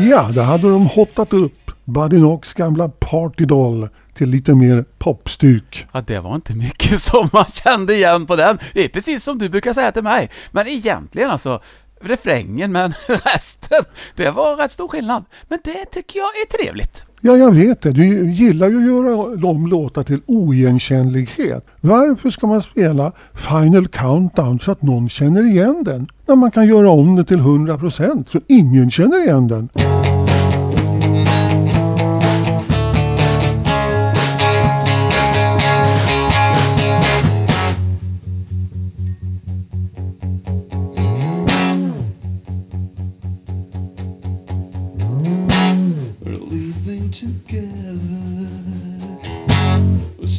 Ja, 0.00 0.42
hade 0.44 0.66
de 0.66 0.88
hottat 0.94 1.32
upp 1.32 1.74
Buddy 1.84 2.16
Knox 2.16 2.52
gamla 2.52 2.88
Party 2.88 3.44
Doll 3.44 3.88
till 4.18 4.28
lite 4.28 4.54
mer 4.54 4.84
popstuk. 4.98 5.86
Ja, 5.92 6.00
det 6.00 6.18
var 6.18 6.34
inte 6.34 6.54
mycket 6.54 7.02
som 7.02 7.28
man 7.32 7.44
kände 7.44 7.94
igen 7.94 8.26
på 8.26 8.36
den. 8.36 8.58
Det 8.74 8.84
är 8.84 8.88
precis 8.88 9.24
som 9.24 9.38
du 9.38 9.48
brukar 9.48 9.72
säga 9.72 9.92
till 9.92 10.02
mig. 10.02 10.30
Men 10.50 10.68
egentligen 10.68 11.30
alltså, 11.30 11.62
refrängen, 12.00 12.72
men 12.72 12.92
resten, 13.24 13.84
det 14.16 14.30
var 14.30 14.56
rätt 14.56 14.70
stor 14.70 14.88
skillnad. 14.88 15.24
Men 15.48 15.58
det 15.64 15.84
tycker 15.84 16.18
jag 16.18 16.26
är 16.26 16.58
trevligt. 16.58 17.04
Ja, 17.20 17.36
jag 17.36 17.54
vet 17.54 17.82
det. 17.82 17.90
Du 17.90 18.30
gillar 18.30 18.68
ju 18.68 18.76
att 18.76 18.86
göra 18.86 19.36
de 19.36 19.66
låtar 19.66 20.02
till 20.02 20.20
oigenkännlighet. 20.26 21.66
Varför 21.80 22.30
ska 22.30 22.46
man 22.46 22.62
spela 22.62 23.12
Final 23.34 23.88
Countdown 23.88 24.60
så 24.60 24.70
att 24.70 24.82
någon 24.82 25.08
känner 25.08 25.44
igen 25.44 25.82
den? 25.84 26.06
När 26.26 26.36
man 26.36 26.50
kan 26.50 26.68
göra 26.68 26.90
om 26.90 27.16
det 27.16 27.24
till 27.24 27.40
100% 27.40 28.24
så 28.32 28.40
ingen 28.46 28.90
känner 28.90 29.24
igen 29.24 29.48
den. 29.48 29.68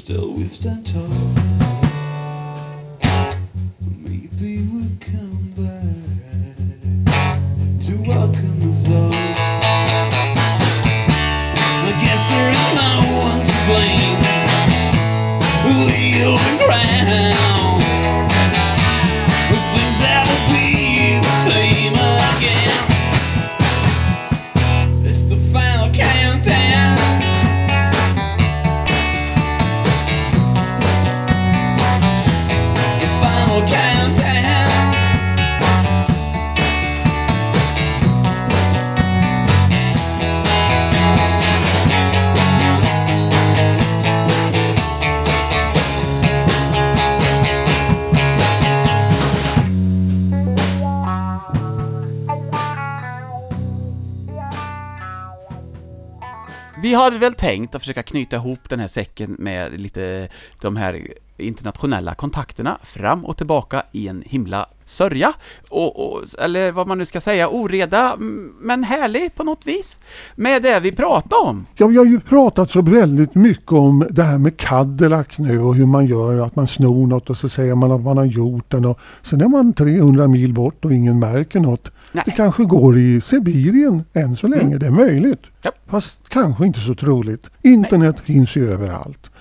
Still 0.09 0.31
we 0.31 0.49
stand 0.49 0.87
tall. 0.87 1.07
Maybe 3.79 4.63
we'll 4.63 4.89
come 4.99 5.53
back 5.55 5.85
to 7.85 7.93
welcome 8.09 8.71
us 8.71 8.89
all. 8.89 9.28
Vi 56.89 56.95
hade 56.95 57.17
väl 57.17 57.33
tänkt 57.33 57.75
att 57.75 57.81
försöka 57.81 58.03
knyta 58.03 58.35
ihop 58.35 58.69
den 58.69 58.79
här 58.79 58.87
säcken 58.87 59.35
med 59.39 59.79
lite 59.79 60.27
de 60.61 60.75
här 60.75 61.07
internationella 61.37 62.15
kontakterna 62.15 62.77
fram 62.83 63.25
och 63.25 63.37
tillbaka 63.37 63.83
i 63.91 64.07
en 64.07 64.23
himla 64.25 64.67
sörja. 64.85 65.33
Och, 65.69 66.13
och, 66.13 66.23
eller 66.39 66.71
vad 66.71 66.87
man 66.87 66.97
nu 66.97 67.05
ska 67.05 67.21
säga, 67.21 67.49
oreda, 67.49 68.15
men 68.59 68.83
härlig 68.83 69.35
på 69.35 69.43
något 69.43 69.65
vis. 69.65 69.99
Med 70.35 70.61
det 70.61 70.79
vi 70.79 70.91
pratade 70.91 71.49
om. 71.49 71.65
Ja, 71.75 71.87
vi 71.87 71.97
har 71.97 72.05
ju 72.05 72.19
pratat 72.19 72.71
så 72.71 72.81
väldigt 72.81 73.35
mycket 73.35 73.71
om 73.71 74.07
det 74.09 74.23
här 74.23 74.37
med 74.37 74.57
Cadillac 74.57 75.27
nu 75.37 75.59
och 75.59 75.75
hur 75.75 75.85
man 75.85 76.05
gör, 76.05 76.45
att 76.45 76.55
man 76.55 76.67
snor 76.67 77.07
något 77.07 77.29
och 77.29 77.37
så 77.37 77.49
säger 77.49 77.75
man 77.75 77.91
att 77.91 78.01
man 78.01 78.17
har 78.17 78.25
gjort 78.25 78.71
den 78.71 78.85
och 78.85 78.99
sen 79.21 79.41
är 79.41 79.47
man 79.47 79.73
300 79.73 80.27
mil 80.27 80.53
bort 80.53 80.85
och 80.85 80.93
ingen 80.93 81.19
märker 81.19 81.59
något. 81.59 81.91
Nej. 82.11 82.23
Det 82.25 82.31
kanske 82.31 82.63
går 82.63 82.97
i 82.97 83.21
Sibirien 83.21 84.03
än 84.13 84.37
så 84.37 84.47
länge, 84.47 84.77
det 84.77 84.85
är 84.85 84.91
möjligt. 84.91 85.43
Ja. 85.61 85.71
Fast 85.87 86.29
kanske 86.29 86.65
inte 86.65 86.79
så 86.79 86.95
troligt. 86.95 87.49
Internet 87.61 88.19
finns 88.19 88.55
ju 88.55 88.71
överallt. 88.71 89.31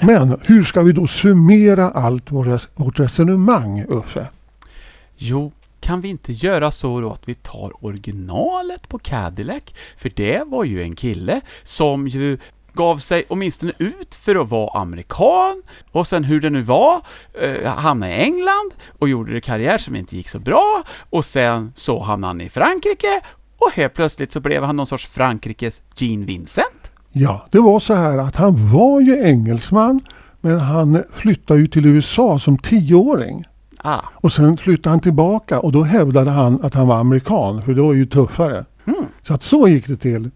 Men 0.00 0.40
hur 0.42 0.64
ska 0.64 0.82
vi 0.82 0.92
då 0.92 1.06
summera 1.06 1.90
allt 1.90 2.30
vårt 2.32 3.00
resonemang, 3.00 3.84
Uffe? 3.88 4.26
Jo, 5.16 5.52
kan 5.80 6.00
vi 6.00 6.08
inte 6.08 6.32
göra 6.32 6.70
så 6.70 7.00
då 7.00 7.12
att 7.12 7.28
vi 7.28 7.34
tar 7.34 7.84
originalet 7.84 8.88
på 8.88 8.98
Cadillac? 8.98 9.62
För 9.96 10.12
det 10.14 10.42
var 10.46 10.64
ju 10.64 10.82
en 10.82 10.96
kille 10.96 11.40
som 11.62 12.08
ju 12.08 12.38
gav 12.78 12.98
sig 12.98 13.24
åtminstone 13.28 13.72
ut 13.78 14.14
för 14.14 14.42
att 14.42 14.50
vara 14.50 14.80
amerikan 14.80 15.62
och 15.92 16.06
sen 16.06 16.24
hur 16.24 16.40
det 16.40 16.50
nu 16.50 16.62
var, 16.62 17.00
eh, 17.42 17.70
hamnade 17.70 18.12
i 18.12 18.16
England 18.22 18.70
och 18.98 19.08
gjorde 19.08 19.32
det 19.32 19.40
karriär 19.40 19.78
som 19.78 19.96
inte 19.96 20.16
gick 20.16 20.28
så 20.28 20.38
bra 20.38 20.82
och 21.10 21.24
sen 21.24 21.72
så 21.74 22.02
hamnade 22.02 22.28
han 22.30 22.40
i 22.40 22.48
Frankrike 22.48 23.20
och 23.58 23.70
helt 23.74 23.94
plötsligt 23.94 24.32
så 24.32 24.40
blev 24.40 24.62
han 24.64 24.76
någon 24.76 24.86
sorts 24.86 25.06
Frankrikes 25.06 25.82
Gene 25.96 26.26
Vincent. 26.26 26.90
Ja, 27.12 27.46
det 27.50 27.60
var 27.60 27.80
så 27.80 27.94
här 27.94 28.18
att 28.18 28.36
han 28.36 28.72
var 28.72 29.00
ju 29.00 29.22
engelsman 29.24 30.00
men 30.40 30.58
han 30.60 31.02
flyttade 31.12 31.60
ju 31.60 31.66
till 31.66 31.86
USA 31.86 32.38
som 32.38 32.58
tioåring. 32.58 33.44
Ah, 33.78 34.00
Och 34.14 34.32
sen 34.32 34.56
flyttade 34.56 34.90
han 34.90 35.00
tillbaka 35.00 35.60
och 35.60 35.72
då 35.72 35.82
hävdade 35.82 36.30
han 36.30 36.64
att 36.64 36.74
han 36.74 36.86
var 36.88 36.96
amerikan 36.96 37.62
för 37.62 37.74
det 37.74 37.82
var 37.82 37.92
ju 37.92 38.06
tuffare. 38.06 38.64
Så 39.22 39.34
att 39.34 39.42
så 39.42 39.68
gick 39.68 39.86
det 39.86 39.96
till. 39.96 40.30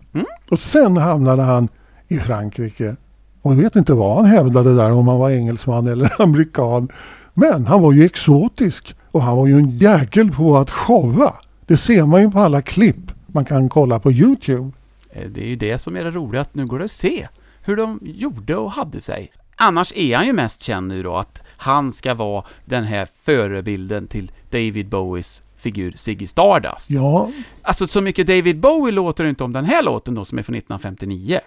Och 0.50 0.60
sen 0.60 0.96
hamnade 0.96 1.42
han 1.42 1.68
i 2.12 2.18
Frankrike. 2.18 2.96
Och 3.42 3.52
jag 3.52 3.56
vet 3.56 3.76
inte 3.76 3.94
vad 3.94 4.16
han 4.16 4.24
hävdade 4.24 4.76
där 4.76 4.92
om 4.92 5.08
han 5.08 5.18
var 5.18 5.30
engelsman 5.30 5.86
eller 5.86 6.12
amerikan. 6.22 6.88
Men 7.34 7.66
han 7.66 7.82
var 7.82 7.92
ju 7.92 8.04
exotisk 8.04 8.96
och 9.10 9.22
han 9.22 9.36
var 9.36 9.46
ju 9.46 9.56
en 9.56 9.78
jäkel 9.78 10.30
på 10.30 10.56
att 10.56 10.70
showa. 10.70 11.34
Det 11.66 11.76
ser 11.76 12.06
man 12.06 12.20
ju 12.20 12.30
på 12.30 12.38
alla 12.38 12.62
klipp 12.62 13.12
man 13.26 13.44
kan 13.44 13.68
kolla 13.68 13.98
på 13.98 14.12
Youtube. 14.12 14.70
Eh, 15.10 15.30
det 15.30 15.42
är 15.42 15.48
ju 15.48 15.56
det 15.56 15.78
som 15.78 15.96
är 15.96 16.04
det 16.04 16.10
roliga, 16.10 16.40
att 16.40 16.54
nu 16.54 16.66
går 16.66 16.78
det 16.78 16.84
att 16.84 16.90
se 16.90 17.28
hur 17.64 17.76
de 17.76 18.00
gjorde 18.02 18.56
och 18.56 18.72
hade 18.72 19.00
sig. 19.00 19.32
Annars 19.56 19.92
är 19.96 20.16
han 20.16 20.26
ju 20.26 20.32
mest 20.32 20.60
känd 20.60 20.88
nu 20.88 21.02
då 21.02 21.16
att 21.16 21.42
han 21.56 21.92
ska 21.92 22.14
vara 22.14 22.44
den 22.64 22.84
här 22.84 23.08
förebilden 23.22 24.06
till 24.06 24.32
David 24.50 24.88
Bowies 24.88 25.42
figur 25.62 25.92
Ziggy 25.96 26.26
Stardust. 26.26 26.90
Ja, 26.90 27.30
Alltså 27.62 27.86
så 27.86 28.00
mycket 28.00 28.26
David 28.26 28.60
Bowie 28.60 28.92
låter 28.92 29.24
det 29.24 29.30
inte 29.30 29.44
om 29.44 29.52
den 29.52 29.64
här 29.64 29.82
låten 29.82 30.14
då 30.14 30.24
som 30.24 30.38
är 30.38 30.42
från 30.42 30.54
1959. 30.54 31.40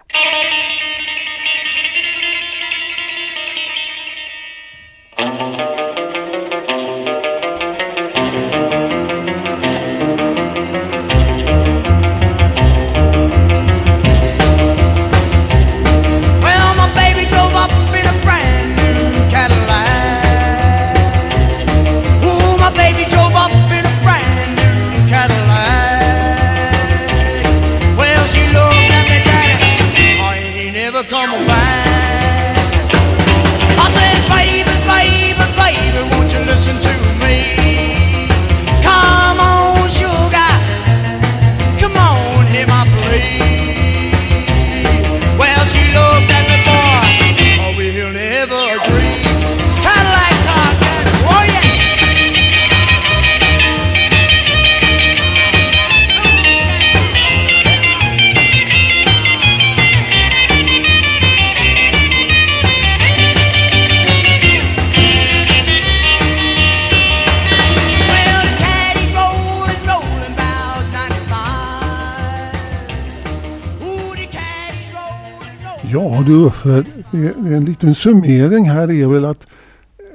En 77.10 77.64
liten 77.64 77.94
summering 77.94 78.70
här 78.70 78.90
är 78.90 79.06
väl 79.06 79.24
att 79.24 79.46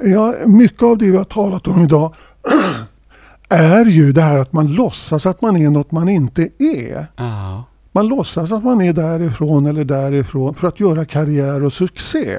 ja, 0.03 0.33
mycket 0.45 0.83
av 0.83 0.97
det 0.97 1.11
vi 1.11 1.17
har 1.17 1.23
talat 1.23 1.67
om 1.67 1.83
idag 1.83 2.15
är 3.49 3.85
ju 3.85 4.11
det 4.11 4.21
här 4.21 4.37
att 4.37 4.53
man 4.53 4.73
låtsas 4.73 5.25
att 5.25 5.41
man 5.41 5.57
är 5.57 5.69
något 5.69 5.91
man 5.91 6.09
inte 6.09 6.49
är. 6.59 7.05
Ja. 7.15 7.63
Man 7.91 8.07
låtsas 8.07 8.51
att 8.51 8.63
man 8.63 8.81
är 8.81 8.93
därifrån 8.93 9.65
eller 9.65 9.85
därifrån 9.85 10.55
för 10.55 10.67
att 10.67 10.79
göra 10.79 11.05
karriär 11.05 11.63
och 11.63 11.73
succé. 11.73 12.37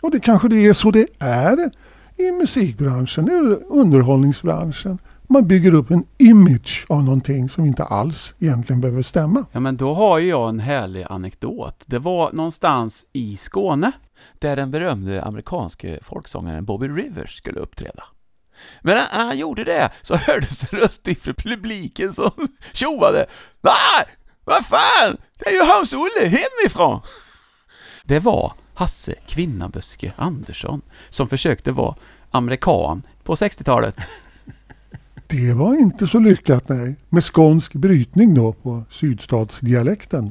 Och 0.00 0.10
det 0.10 0.20
kanske 0.20 0.48
det 0.48 0.66
är 0.66 0.72
så 0.72 0.90
det 0.90 1.06
är 1.18 1.70
i 2.16 2.32
musikbranschen, 2.32 3.28
i 3.28 3.56
underhållningsbranschen. 3.74 4.98
Man 5.32 5.48
bygger 5.48 5.74
upp 5.74 5.90
en 5.90 6.06
image 6.18 6.86
av 6.88 7.04
någonting 7.04 7.48
som 7.48 7.64
inte 7.64 7.84
alls 7.84 8.34
egentligen 8.38 8.80
behöver 8.80 9.02
stämma. 9.02 9.44
Ja, 9.52 9.60
men 9.60 9.76
då 9.76 9.94
har 9.94 10.18
ju 10.18 10.28
jag 10.28 10.48
en 10.48 10.60
härlig 10.60 11.06
anekdot. 11.10 11.82
Det 11.86 11.98
var 11.98 12.32
någonstans 12.32 13.04
i 13.12 13.36
Skåne 13.36 13.92
där 14.38 14.56
den 14.56 14.70
berömde 14.70 15.24
amerikanske 15.24 15.98
folksångaren 16.02 16.64
Bobby 16.64 16.88
Rivers 16.88 17.36
skulle 17.36 17.60
uppträda. 17.60 18.04
Men 18.82 18.96
när 18.96 19.24
han 19.24 19.38
gjorde 19.38 19.64
det 19.64 19.90
så 20.02 20.16
hördes 20.26 20.72
en 20.72 20.78
röst 20.78 21.08
ifrån 21.08 21.34
publiken 21.34 22.12
som 22.12 22.30
tjoade. 22.72 23.26
Nej, 23.60 24.14
vad 24.44 24.66
fan, 24.66 25.16
det 25.38 25.46
är 25.46 25.52
ju 25.52 25.64
Hans-Olle 25.64 26.24
hemifrån! 26.24 27.00
Det 28.04 28.18
var 28.18 28.52
Hasse 28.74 29.14
Kvinnaböske 29.26 30.12
Andersson 30.16 30.82
som 31.10 31.28
försökte 31.28 31.72
vara 31.72 31.96
amerikan 32.30 33.02
på 33.22 33.34
60-talet. 33.34 33.96
Det 35.30 35.52
var 35.52 35.74
inte 35.74 36.06
så 36.06 36.18
lyckat 36.18 36.68
nej. 36.68 36.96
Med 37.08 37.24
skånsk 37.24 37.72
brytning 37.72 38.34
då 38.34 38.52
på 38.52 38.84
sydstatsdialekten. 38.90 40.30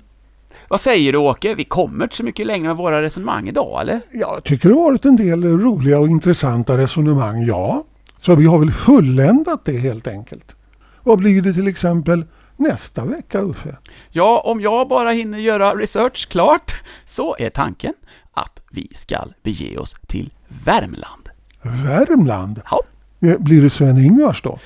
Vad 0.68 0.82
säger 0.82 1.12
du 1.12 1.18
Åke? 1.18 1.56
Vi 1.56 1.64
kommer 1.64 2.04
inte 2.06 2.16
så 2.16 2.24
mycket 2.24 2.48
längre 2.48 2.68
med 2.68 2.76
våra 2.78 3.02
resonemang 3.02 3.48
idag, 3.48 3.82
eller? 3.82 4.02
Jag 4.14 4.44
tycker 4.44 4.70
det 4.70 4.76
har 4.76 4.84
varit 4.84 5.06
en 5.06 5.16
del 5.16 5.44
roliga 5.44 6.00
och 6.00 6.08
intressanta 6.08 6.78
resonemang, 6.78 7.46
ja. 7.46 7.84
Så 8.20 8.36
vi 8.36 8.46
har 8.46 8.60
väl 8.60 8.72
fulländat 8.72 9.66
det 9.66 9.78
helt 9.78 10.08
enkelt. 10.08 10.56
Vad 11.04 11.18
blir 11.18 11.42
det 11.42 11.54
till 11.54 11.68
exempel 11.68 12.26
nästa 12.58 13.06
vecka 13.06 13.42
Uffe? 13.42 13.78
Ja, 14.10 14.42
om 14.46 14.62
jag 14.62 14.88
bara 14.88 15.12
hinner 15.12 15.38
göra 15.40 15.76
research 15.76 16.28
klart 16.30 16.76
så 17.06 17.36
är 17.40 17.50
tanken 17.50 17.94
att 18.34 18.62
vi 18.72 18.88
ska 18.96 19.18
bege 19.44 19.78
oss 19.78 19.96
till 20.08 20.34
Värmland. 20.66 21.30
Värmland? 21.62 22.62
Ja, 22.72 22.82
Eh, 23.22 23.38
Blir 23.40 23.62
det 23.62 23.70
Sven-Ingvars 23.70 24.42
då? 24.42 24.60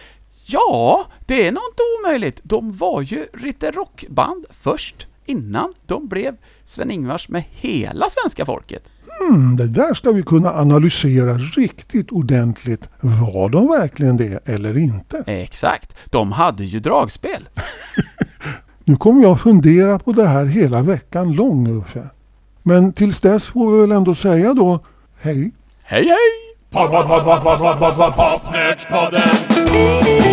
Ja 0.46 1.06
det 1.26 1.48
är 1.48 1.52
nog 1.52 1.64
inte 1.72 1.84
omöjligt. 2.00 2.40
De 2.44 2.72
var 2.72 3.02
ju 3.02 3.28
lite 3.34 3.72
rockband 3.72 4.46
först, 4.50 5.08
innan 5.26 5.74
de 5.86 6.08
blev 6.08 6.36
Sven-Ingvars 6.66 7.30
med 7.30 7.44
hela 7.52 8.10
svenska 8.10 8.46
folket. 8.46 8.84
Hmm, 9.20 9.58
det 9.58 9.68
där 9.68 9.94
ska 9.94 10.12
vi 10.12 10.24
kunna 10.24 10.54
analysera 10.54 11.38
riktigt 11.38 12.12
ordentligt. 12.12 12.90
Var 13.00 13.50
de 13.50 13.68
verkligen 13.68 14.18
det 14.18 14.40
eller 14.46 14.78
inte? 14.78 15.24
Exakt, 15.28 15.96
de 16.10 16.32
hade 16.32 16.64
ju 16.64 16.80
dragspel. 16.80 17.50
Nu 18.86 18.96
kommer 18.96 19.24
jag 19.24 19.42
fundera 19.42 20.00
på 20.00 20.12
det 20.12 20.28
här 20.28 20.46
hela 20.46 20.82
veckan 20.82 21.34
lång 21.34 21.80
Uffe. 21.80 22.10
Men 22.64 22.94
tills 22.94 23.22
dess 23.22 23.48
får 23.48 23.72
vi 23.72 23.82
väl 23.82 23.92
ändå 23.92 24.16
säga 24.16 24.54
då 24.54 24.80
hej. 25.22 25.52
Hej 25.84 26.04
hej! 26.04 26.56
Pod, 26.70 26.92
pod, 26.92 27.08
pod, 27.08 27.24
pod, 27.24 27.44
pod, 27.44 27.80
pod, 27.80 28.16
pod, 28.16 28.42
pod, 28.90 30.33